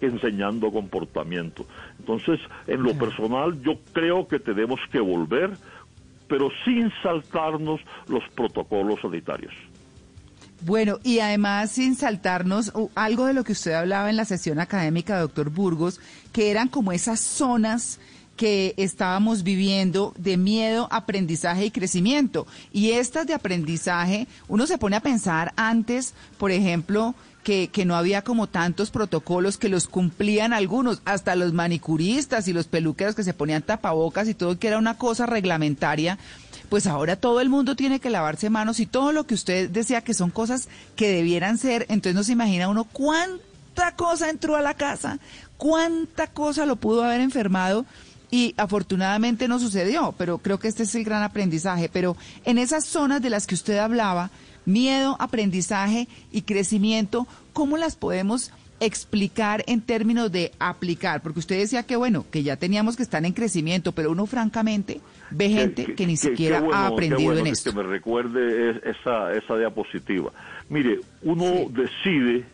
enseñando 0.00 0.70
comportamiento. 0.70 1.64
Entonces, 1.98 2.40
en 2.66 2.82
lo 2.82 2.94
personal, 2.94 3.60
yo 3.62 3.78
creo 3.92 4.28
que 4.28 4.38
tenemos 4.38 4.80
que 4.92 5.00
volver, 5.00 5.50
pero 6.28 6.50
sin 6.64 6.92
saltarnos 7.02 7.80
los 8.08 8.22
protocolos 8.34 9.00
sanitarios. 9.00 9.52
Bueno, 10.60 10.98
y 11.04 11.20
además 11.20 11.70
sin 11.70 11.94
saltarnos 11.94 12.72
uh, 12.74 12.90
algo 12.96 13.26
de 13.26 13.34
lo 13.34 13.44
que 13.44 13.52
usted 13.52 13.72
hablaba 13.72 14.10
en 14.10 14.16
la 14.16 14.24
sesión 14.24 14.58
académica, 14.58 15.20
doctor 15.20 15.50
Burgos, 15.50 16.00
que 16.32 16.50
eran 16.50 16.68
como 16.68 16.90
esas 16.92 17.20
zonas 17.20 18.00
que 18.36 18.74
estábamos 18.76 19.42
viviendo 19.42 20.14
de 20.16 20.36
miedo, 20.36 20.88
aprendizaje 20.90 21.66
y 21.66 21.70
crecimiento. 21.70 22.46
Y 22.72 22.92
estas 22.92 23.26
de 23.26 23.34
aprendizaje, 23.34 24.28
uno 24.46 24.66
se 24.66 24.78
pone 24.78 24.96
a 24.96 25.00
pensar 25.00 25.52
antes, 25.56 26.14
por 26.38 26.50
ejemplo, 26.52 27.14
que, 27.42 27.68
que 27.68 27.84
no 27.84 27.96
había 27.96 28.22
como 28.22 28.46
tantos 28.46 28.90
protocolos 28.90 29.58
que 29.58 29.68
los 29.68 29.88
cumplían 29.88 30.52
algunos, 30.52 31.02
hasta 31.04 31.34
los 31.34 31.52
manicuristas 31.52 32.46
y 32.46 32.52
los 32.52 32.66
peluqueros 32.66 33.14
que 33.14 33.24
se 33.24 33.34
ponían 33.34 33.62
tapabocas 33.62 34.28
y 34.28 34.34
todo, 34.34 34.58
que 34.58 34.68
era 34.68 34.78
una 34.78 34.98
cosa 34.98 35.26
reglamentaria 35.26 36.18
pues 36.68 36.86
ahora 36.86 37.16
todo 37.16 37.40
el 37.40 37.48
mundo 37.48 37.76
tiene 37.76 38.00
que 38.00 38.10
lavarse 38.10 38.50
manos 38.50 38.80
y 38.80 38.86
todo 38.86 39.12
lo 39.12 39.26
que 39.26 39.34
usted 39.34 39.70
decía 39.70 40.02
que 40.02 40.14
son 40.14 40.30
cosas 40.30 40.68
que 40.96 41.10
debieran 41.10 41.58
ser, 41.58 41.86
entonces 41.88 42.14
no 42.14 42.24
se 42.24 42.32
imagina 42.32 42.68
uno 42.68 42.84
cuánta 42.84 43.94
cosa 43.96 44.30
entró 44.30 44.56
a 44.56 44.62
la 44.62 44.74
casa, 44.74 45.18
cuánta 45.56 46.26
cosa 46.26 46.66
lo 46.66 46.76
pudo 46.76 47.04
haber 47.04 47.20
enfermado 47.20 47.86
y 48.30 48.54
afortunadamente 48.56 49.48
no 49.48 49.58
sucedió, 49.58 50.14
pero 50.18 50.38
creo 50.38 50.58
que 50.58 50.68
este 50.68 50.82
es 50.82 50.94
el 50.94 51.04
gran 51.04 51.22
aprendizaje, 51.22 51.88
pero 51.88 52.16
en 52.44 52.58
esas 52.58 52.84
zonas 52.84 53.22
de 53.22 53.30
las 53.30 53.46
que 53.46 53.54
usted 53.54 53.78
hablaba, 53.78 54.30
miedo, 54.66 55.16
aprendizaje 55.18 56.08
y 56.30 56.42
crecimiento, 56.42 57.26
¿cómo 57.52 57.78
las 57.78 57.96
podemos 57.96 58.50
explicar 58.80 59.64
en 59.66 59.80
términos 59.80 60.30
de 60.32 60.52
aplicar? 60.58 61.22
Porque 61.22 61.38
usted 61.40 61.58
decía 61.58 61.82
que 61.84 61.96
bueno, 61.96 62.24
que 62.30 62.42
ya 62.42 62.56
teníamos 62.56 62.96
que 62.96 63.02
estar 63.02 63.24
en 63.24 63.32
crecimiento, 63.32 63.92
pero 63.92 64.10
uno 64.12 64.26
francamente 64.26 65.00
ve 65.30 65.48
gente 65.50 65.94
que, 65.94 66.06
ni 66.06 66.16
siquiera 66.16 66.60
bueno, 66.60 66.74
ha 66.74 66.86
aprendido 66.86 67.20
bueno 67.22 67.38
en 67.40 67.44
que- 67.46 67.50
esto. 67.52 67.70
Que 67.70 67.76
me 67.76 67.82
recuerde 67.82 68.70
es- 68.70 68.96
esa, 68.96 69.32
esa 69.32 69.56
diapositiva. 69.56 70.30
Mire, 70.68 71.00
uno 71.22 71.66
decide, 71.70 72.44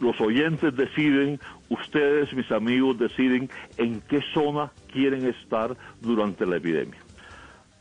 los 0.00 0.20
oyentes 0.20 0.74
deciden, 0.76 1.38
ustedes, 1.68 2.32
mis 2.32 2.50
amigos, 2.50 2.98
deciden 2.98 3.50
en 3.76 4.00
qué 4.08 4.20
zona 4.34 4.72
quieren 4.92 5.26
estar 5.26 5.76
durante 6.00 6.46
la 6.46 6.56
epidemia, 6.56 6.98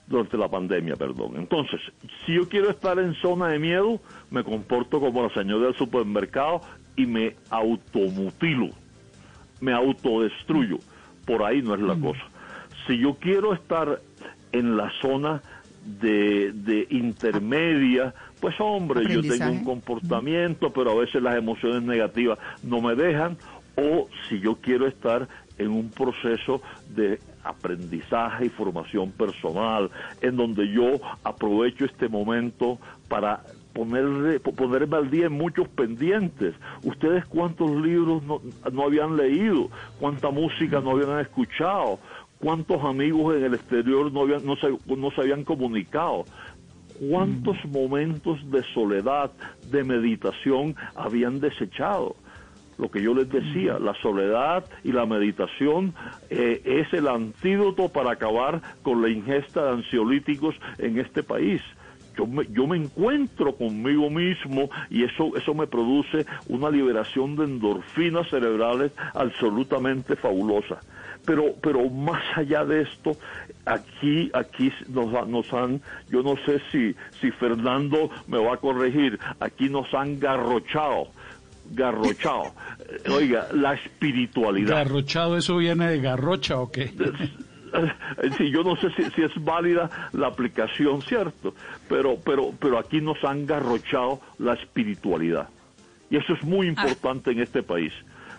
durante 0.08 0.38
la 0.38 0.48
pandemia, 0.50 0.96
perdón. 0.96 1.34
Entonces, 1.38 1.80
si 2.26 2.34
yo 2.34 2.48
quiero 2.50 2.70
estar 2.72 3.00
en 3.00 3.14
zona 3.16 3.48
de 3.50 3.60
miedo, 3.60 4.02
me 4.32 4.44
comporto 4.44 5.00
como 5.00 5.24
la 5.24 5.34
señora 5.34 5.68
del 5.68 5.76
supermercado 5.76 6.62
y 7.00 7.06
me 7.06 7.34
automutilo, 7.50 8.68
me 9.62 9.72
autodestruyo. 9.72 10.80
Por 11.26 11.44
ahí 11.44 11.62
no 11.62 11.74
es 11.74 11.80
la 11.80 11.96
cosa. 11.96 12.20
Si 12.86 12.98
yo 12.98 13.14
quiero 13.14 13.54
estar 13.54 14.02
en 14.52 14.76
la 14.76 14.92
zona 15.02 15.42
de, 15.86 16.52
de 16.52 16.88
intermedia, 16.90 18.14
pues 18.42 18.56
hombre, 18.60 19.08
yo 19.08 19.22
tengo 19.22 19.50
un 19.50 19.64
comportamiento, 19.64 20.74
pero 20.74 20.92
a 20.92 20.96
veces 20.96 21.24
las 21.24 21.38
emociones 21.38 21.84
negativas 21.84 22.38
no 22.64 22.82
me 22.82 22.96
dejan, 22.96 23.38
o 23.78 24.10
si 24.28 24.42
yo 24.42 24.56
quiero 24.56 24.86
estar 24.86 25.30
en 25.58 25.72
un 25.72 25.90
proceso 25.90 26.62
de 26.90 27.22
aprendizaje 27.46 28.48
y 28.48 28.50
formación 28.50 29.12
personal, 29.12 29.90
en 30.22 30.36
donde 30.36 30.70
yo 30.70 31.00
aprovecho 31.24 31.86
este 31.86 32.10
momento 32.10 32.78
para 33.08 33.44
ponerle, 33.74 34.40
po- 34.40 34.54
ponerme 34.54 34.98
al 34.98 35.10
día 35.10 35.28
en 35.28 35.34
muchos 35.34 35.68
pendientes. 35.70 36.56
¿Ustedes 36.84 37.26
cuántos 37.26 37.70
libros 37.82 38.24
no, 38.24 38.42
no 38.72 38.84
habían 38.84 39.16
leído? 39.18 39.70
¿Cuánta 40.00 40.30
música 40.32 40.82
no 40.82 40.92
habían 40.92 41.20
escuchado? 41.20 42.00
¿Cuántos 42.40 42.84
amigos 42.84 43.36
en 43.36 43.44
el 43.44 43.54
exterior 43.54 44.12
no, 44.12 44.22
habían, 44.22 44.46
no, 44.46 44.56
se, 44.56 44.70
no 44.86 45.12
se 45.12 45.22
habían 45.22 45.44
comunicado? 45.44 46.26
¿Cuántos 47.10 47.56
momentos 47.66 48.40
de 48.52 48.62
soledad, 48.74 49.32
de 49.72 49.84
meditación 49.84 50.76
habían 50.96 51.40
desechado? 51.40 52.16
Lo 52.78 52.90
que 52.90 53.02
yo 53.02 53.14
les 53.14 53.30
decía, 53.30 53.78
la 53.78 53.94
soledad 53.96 54.66
y 54.86 54.94
la 54.94 55.06
meditación 55.06 55.94
eh, 56.30 56.62
es 56.64 56.94
el 56.94 57.08
antídoto 57.10 57.90
para 57.90 58.12
acabar 58.12 58.62
con 58.84 59.02
la 59.02 59.10
ingesta 59.10 59.66
de 59.66 59.72
ansiolíticos 59.72 60.56
en 60.78 60.98
este 60.98 61.22
país. 61.24 61.62
Yo 62.20 62.28
me, 62.28 62.46
yo 62.52 62.68
me 62.68 62.76
encuentro 62.76 63.56
conmigo 63.56 64.10
mismo 64.10 64.70
y 64.90 65.06
eso, 65.06 65.38
eso 65.38 65.54
me 65.54 65.68
produce 65.68 66.26
una 66.50 66.70
liberación 66.70 67.38
de 67.38 67.46
endorfinas 67.46 68.30
cerebrales 68.30 68.92
absolutamente 69.14 70.18
fabulosa. 70.18 70.82
Pero, 71.24 71.56
pero 71.62 71.90
más 71.90 72.22
allá 72.36 72.66
de 72.66 72.82
esto, 72.82 73.16
aquí, 73.66 74.30
aquí 74.34 74.70
nos, 74.90 75.30
nos 75.30 75.54
han, 75.54 75.82
yo 76.10 76.22
no 76.22 76.36
sé 76.46 76.62
si, 76.74 76.94
si 77.22 77.32
Fernando 77.32 78.10
me 78.28 78.38
va 78.38 78.56
a 78.56 78.58
corregir, 78.58 79.18
aquí 79.40 79.70
nos 79.70 79.94
han 79.94 80.20
garrochado, 80.20 81.08
garrochado. 81.72 82.52
Oiga, 83.10 83.48
la 83.54 83.76
espiritualidad. 83.76 84.84
¿Garrochado 84.84 85.38
eso 85.38 85.56
viene 85.56 85.88
de 85.90 86.02
garrocha 86.02 86.60
o 86.60 86.70
qué? 86.70 86.92
Sí, 88.38 88.52
yo 88.52 88.64
no 88.64 88.76
sé 88.76 88.90
si, 88.92 89.04
si 89.12 89.22
es 89.22 89.44
válida 89.44 89.90
la 90.14 90.28
aplicación, 90.28 91.02
cierto, 91.02 91.54
pero, 91.88 92.18
pero, 92.24 92.54
pero 92.60 92.78
aquí 92.78 93.02
nos 93.02 93.24
han 93.24 93.46
garrochado 93.46 94.20
la 94.38 94.54
espiritualidad. 94.54 95.50
Y 96.10 96.18
eso 96.18 96.34
es 96.34 96.44
muy 96.44 96.68
importante 96.68 97.32
en 97.32 97.42
este 97.42 97.64
país. 97.64 97.94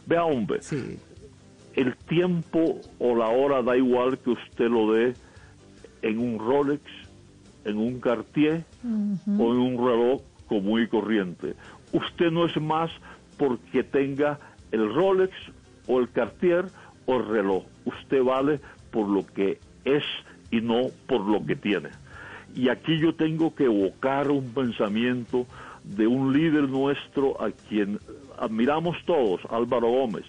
Vea, 0.07 0.25
hombre, 0.25 0.61
el 1.75 1.97
tiempo 1.97 2.81
o 2.99 3.15
la 3.15 3.29
hora 3.29 3.63
da 3.63 3.77
igual 3.77 4.19
que 4.19 4.31
usted 4.31 4.69
lo 4.69 4.93
dé 4.93 5.15
en 6.03 6.19
un 6.19 6.39
Rolex, 6.39 6.83
en 7.65 7.79
un 7.79 8.01
Cartier 8.01 8.65
o 8.85 8.87
en 9.53 9.59
un 9.59 9.77
reloj 9.77 10.23
común 10.49 10.83
y 10.83 10.89
corriente. 10.89 11.55
Usted 11.93 12.31
no 12.31 12.47
es 12.47 12.61
más 12.61 12.91
porque 13.37 13.85
tenga 13.85 14.39
el 14.73 14.93
Rolex 14.93 15.33
o 15.87 16.01
el 16.01 16.11
Cartier 16.11 16.67
o 17.07 17.17
el 17.17 17.27
reloj. 17.27 17.65
Usted 17.85 18.23
vale 18.23 18.61
por 18.91 19.09
lo 19.09 19.27
que 19.27 19.59
es 19.85 20.05
y 20.51 20.61
no 20.61 20.89
por 21.07 21.21
lo 21.21 21.45
que 21.45 21.57
tiene. 21.57 21.91
Y 22.55 22.69
aquí 22.69 22.99
yo 22.99 23.15
tengo 23.15 23.55
que 23.55 23.65
evocar 23.65 24.31
un 24.31 24.53
pensamiento 24.53 25.47
de 25.85 26.07
un 26.07 26.33
líder 26.33 26.69
nuestro 26.69 27.43
a 27.43 27.51
quien 27.51 27.99
admiramos 28.39 28.97
todos, 29.07 29.41
Álvaro 29.51 29.89
Gómez. 29.89 30.25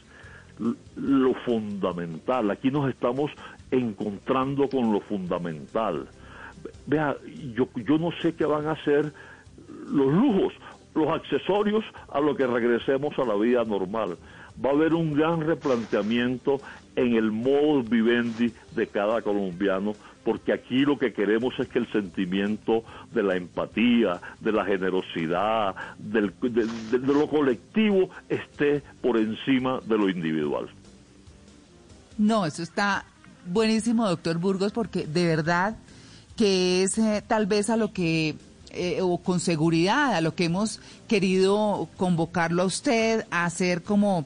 Lo 0.95 1.33
fundamental, 1.45 2.51
aquí 2.51 2.69
nos 2.69 2.89
estamos 2.89 3.31
encontrando 3.71 4.69
con 4.69 4.93
lo 4.93 4.99
fundamental. 5.01 6.07
Vea, 6.85 7.15
yo, 7.55 7.67
yo 7.75 7.97
no 7.97 8.11
sé 8.21 8.35
qué 8.35 8.45
van 8.45 8.67
a 8.67 8.73
hacer 8.73 9.11
los 9.87 10.13
lujos, 10.13 10.53
los 10.93 11.07
accesorios 11.07 11.83
a 12.11 12.19
lo 12.19 12.35
que 12.35 12.45
regresemos 12.45 13.17
a 13.17 13.25
la 13.25 13.35
vida 13.35 13.63
normal. 13.63 14.17
Va 14.63 14.69
a 14.69 14.73
haber 14.73 14.93
un 14.93 15.13
gran 15.13 15.41
replanteamiento 15.41 16.59
en 16.95 17.15
el 17.15 17.31
modo 17.31 17.83
vivendi 17.83 18.51
de 18.75 18.87
cada 18.87 19.21
colombiano, 19.21 19.93
porque 20.23 20.53
aquí 20.53 20.79
lo 20.85 20.97
que 20.97 21.13
queremos 21.13 21.53
es 21.59 21.67
que 21.67 21.79
el 21.79 21.91
sentimiento 21.91 22.83
de 23.11 23.23
la 23.23 23.35
empatía, 23.35 24.21
de 24.39 24.51
la 24.51 24.65
generosidad, 24.65 25.75
del, 25.97 26.33
de, 26.41 26.67
de 26.99 27.13
lo 27.13 27.27
colectivo 27.27 28.09
esté 28.29 28.83
por 29.01 29.17
encima 29.17 29.79
de 29.85 29.97
lo 29.97 30.09
individual. 30.09 30.69
No, 32.17 32.45
eso 32.45 32.61
está 32.61 33.05
buenísimo, 33.45 34.07
doctor 34.07 34.37
Burgos, 34.37 34.71
porque 34.71 35.07
de 35.07 35.25
verdad 35.25 35.75
que 36.35 36.83
es 36.83 36.97
eh, 36.97 37.23
tal 37.25 37.45
vez 37.45 37.69
a 37.69 37.77
lo 37.77 37.93
que, 37.93 38.35
eh, 38.71 38.99
o 39.01 39.17
con 39.17 39.39
seguridad, 39.39 40.15
a 40.15 40.21
lo 40.21 40.35
que 40.35 40.45
hemos 40.45 40.79
querido 41.07 41.89
convocarlo 41.97 42.63
a 42.63 42.65
usted, 42.65 43.25
a 43.31 43.45
hacer 43.45 43.83
como 43.83 44.25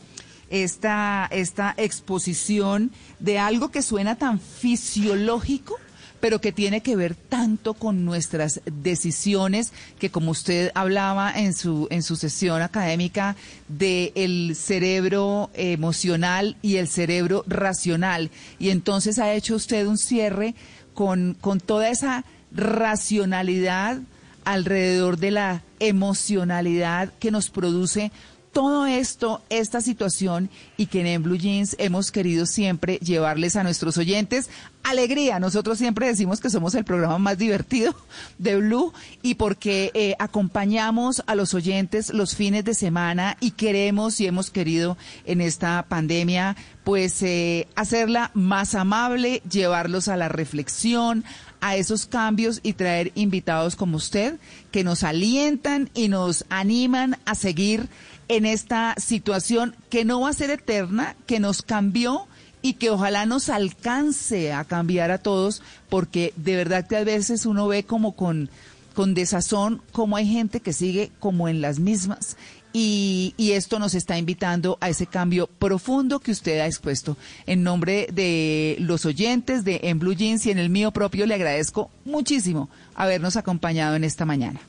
esta, 0.50 1.28
esta 1.32 1.74
exposición 1.78 2.92
de 3.20 3.40
algo 3.40 3.72
que 3.72 3.82
suena 3.82 4.16
tan 4.16 4.40
fisiológico, 4.40 5.78
pero 6.20 6.42
que 6.42 6.52
tiene 6.52 6.82
que 6.82 6.96
ver 6.96 7.14
tanto 7.14 7.74
con 7.74 8.06
nuestras 8.06 8.62
decisiones, 8.66 9.74
que 10.00 10.10
como 10.10 10.32
usted 10.32 10.72
hablaba 10.74 11.32
en 11.32 11.54
su, 11.54 11.88
en 11.92 12.04
su 12.04 12.16
sesión 12.16 12.62
académica, 12.62 13.36
del 13.68 14.56
cerebro 14.56 15.52
emocional 15.54 16.58
y 16.62 16.78
el 16.78 16.88
cerebro 16.88 17.44
racional. 17.48 18.32
Y 18.60 18.70
entonces 18.70 19.20
ha 19.20 19.34
hecho 19.34 19.56
usted 19.56 19.86
un 19.86 19.98
cierre 19.98 20.56
con, 20.94 21.38
con 21.40 21.60
toda 21.60 21.90
esa 21.90 22.26
racionalidad 22.52 24.00
alrededor 24.46 25.18
de 25.18 25.32
la 25.32 25.64
emocionalidad 25.80 27.12
que 27.20 27.32
nos 27.32 27.50
produce 27.50 28.12
todo 28.56 28.86
esto, 28.86 29.42
esta 29.50 29.82
situación 29.82 30.50
y 30.78 30.86
que 30.86 31.14
en 31.14 31.22
Blue 31.22 31.36
Jeans 31.36 31.76
hemos 31.78 32.10
querido 32.10 32.46
siempre 32.46 33.00
llevarles 33.00 33.58
a 33.58 33.64
nuestros 33.64 33.98
oyentes 33.98 34.50
alegría. 34.82 35.40
Nosotros 35.42 35.78
siempre 35.78 36.08
decimos 36.08 36.40
que 36.40 36.50
somos 36.50 36.74
el 36.74 36.86
programa 36.86 37.18
más 37.18 37.38
divertido 37.38 37.94
de 38.38 38.56
Blue 38.56 38.94
y 39.22 39.36
porque 39.36 39.92
eh, 39.94 40.16
acompañamos 40.20 41.22
a 41.28 41.36
los 41.36 41.54
oyentes 41.54 42.14
los 42.14 42.38
fines 42.38 42.64
de 42.64 42.76
semana 42.76 43.36
y 43.42 43.52
queremos 43.52 44.22
y 44.22 44.26
hemos 44.26 44.52
querido 44.52 44.98
en 45.26 45.42
esta 45.42 45.84
pandemia 45.90 46.56
pues 46.86 47.24
eh, 47.24 47.68
hacerla 47.76 48.32
más 48.36 48.74
amable, 48.74 49.42
llevarlos 49.50 50.08
a 50.08 50.16
la 50.16 50.30
reflexión, 50.30 51.26
a 51.66 51.76
esos 51.78 52.06
cambios 52.06 52.60
y 52.62 52.74
traer 52.74 53.12
invitados 53.16 53.76
como 53.76 53.98
usted 53.98 54.38
que 54.70 54.84
nos 54.84 55.02
alientan 55.02 55.90
y 55.96 56.10
nos 56.10 56.46
animan 56.50 57.18
a 57.26 57.34
seguir 57.34 57.90
en 58.28 58.46
esta 58.46 58.94
situación 59.00 59.76
que 59.90 60.06
no 60.06 60.22
va 60.22 60.30
a 60.30 60.34
ser 60.34 60.52
eterna, 60.52 61.16
que 61.26 61.40
nos 61.40 61.64
cambió 61.64 62.28
y 62.62 62.74
que 62.74 62.92
ojalá 62.92 63.26
nos 63.26 63.50
alcance 63.50 64.54
a 64.54 64.64
cambiar 64.66 65.10
a 65.10 65.18
todos, 65.18 65.64
porque 65.90 66.34
de 66.36 66.56
verdad 66.56 66.86
que 66.86 66.98
a 66.98 67.04
veces 67.04 67.48
uno 67.48 67.68
ve 67.68 67.84
como 67.84 68.16
con, 68.16 68.52
con 68.94 69.16
desazón 69.16 69.82
como 69.92 70.18
hay 70.18 70.28
gente 70.28 70.60
que 70.60 70.72
sigue 70.72 71.10
como 71.20 71.48
en 71.48 71.62
las 71.62 71.80
mismas 71.80 72.38
y, 72.78 73.34
y, 73.38 73.54
esto 73.54 73.80
nos 73.80 73.96
está 73.96 74.18
invitando 74.18 74.78
a 74.82 74.90
ese 74.90 75.08
cambio 75.08 75.48
profundo 75.48 76.20
que 76.20 76.32
usted 76.32 76.60
ha 76.60 76.66
expuesto. 76.66 77.16
En 77.46 77.64
nombre 77.64 78.10
de 78.12 78.76
los 78.80 79.06
oyentes 79.06 79.64
de 79.64 79.80
En 79.84 79.98
Blue 79.98 80.14
Jeans 80.14 80.46
y 80.46 80.52
en 80.52 80.60
el 80.60 80.70
mío 80.70 80.92
propio 80.92 81.26
le 81.26 81.36
agradezco 81.36 81.90
muchísimo 82.04 82.68
habernos 82.94 83.38
acompañado 83.38 83.96
en 83.96 84.04
esta 84.04 84.26
mañana 84.26 84.60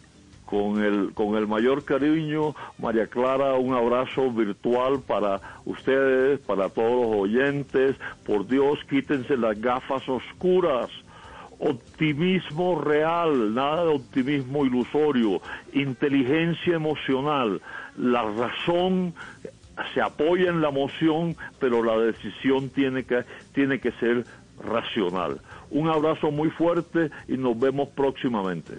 con 0.45 0.81
el, 0.85 1.13
con 1.15 1.35
el 1.35 1.49
mayor 1.49 1.85
cariño, 1.85 2.55
María 2.79 3.09
Clara, 3.09 3.55
un 3.55 3.75
abrazo 3.75 4.31
virtual 4.31 5.01
para 5.05 5.41
ustedes, 5.65 6.39
para 6.39 6.69
todos 6.69 7.07
los 7.07 7.23
oyentes. 7.23 7.97
Por 8.25 8.47
Dios, 8.47 8.79
quítense 8.89 9.37
las 9.37 9.61
gafas 9.61 10.09
oscuras. 10.09 10.89
Optimismo 11.59 12.81
real, 12.81 13.55
nada 13.55 13.87
de 13.87 13.95
optimismo 13.95 14.65
ilusorio, 14.65 15.41
inteligencia 15.73 16.75
emocional. 16.75 17.61
La 17.99 18.23
razón 18.23 19.15
se 19.95 20.01
apoya 20.01 20.51
en 20.51 20.61
la 20.61 20.69
emoción, 20.69 21.37
pero 21.59 21.83
la 21.83 21.99
decisión 21.99 22.71
tiene 22.71 23.05
que, 23.05 23.25
tiene 23.53 23.79
que 23.79 23.93
ser 23.93 24.25
racional. 24.59 25.41
Un 25.71 25.89
abrazo 25.89 26.31
muy 26.31 26.51
fuerte 26.51 27.11
y 27.29 27.37
nos 27.37 27.59
vemos 27.59 27.89
próximamente. 27.91 28.79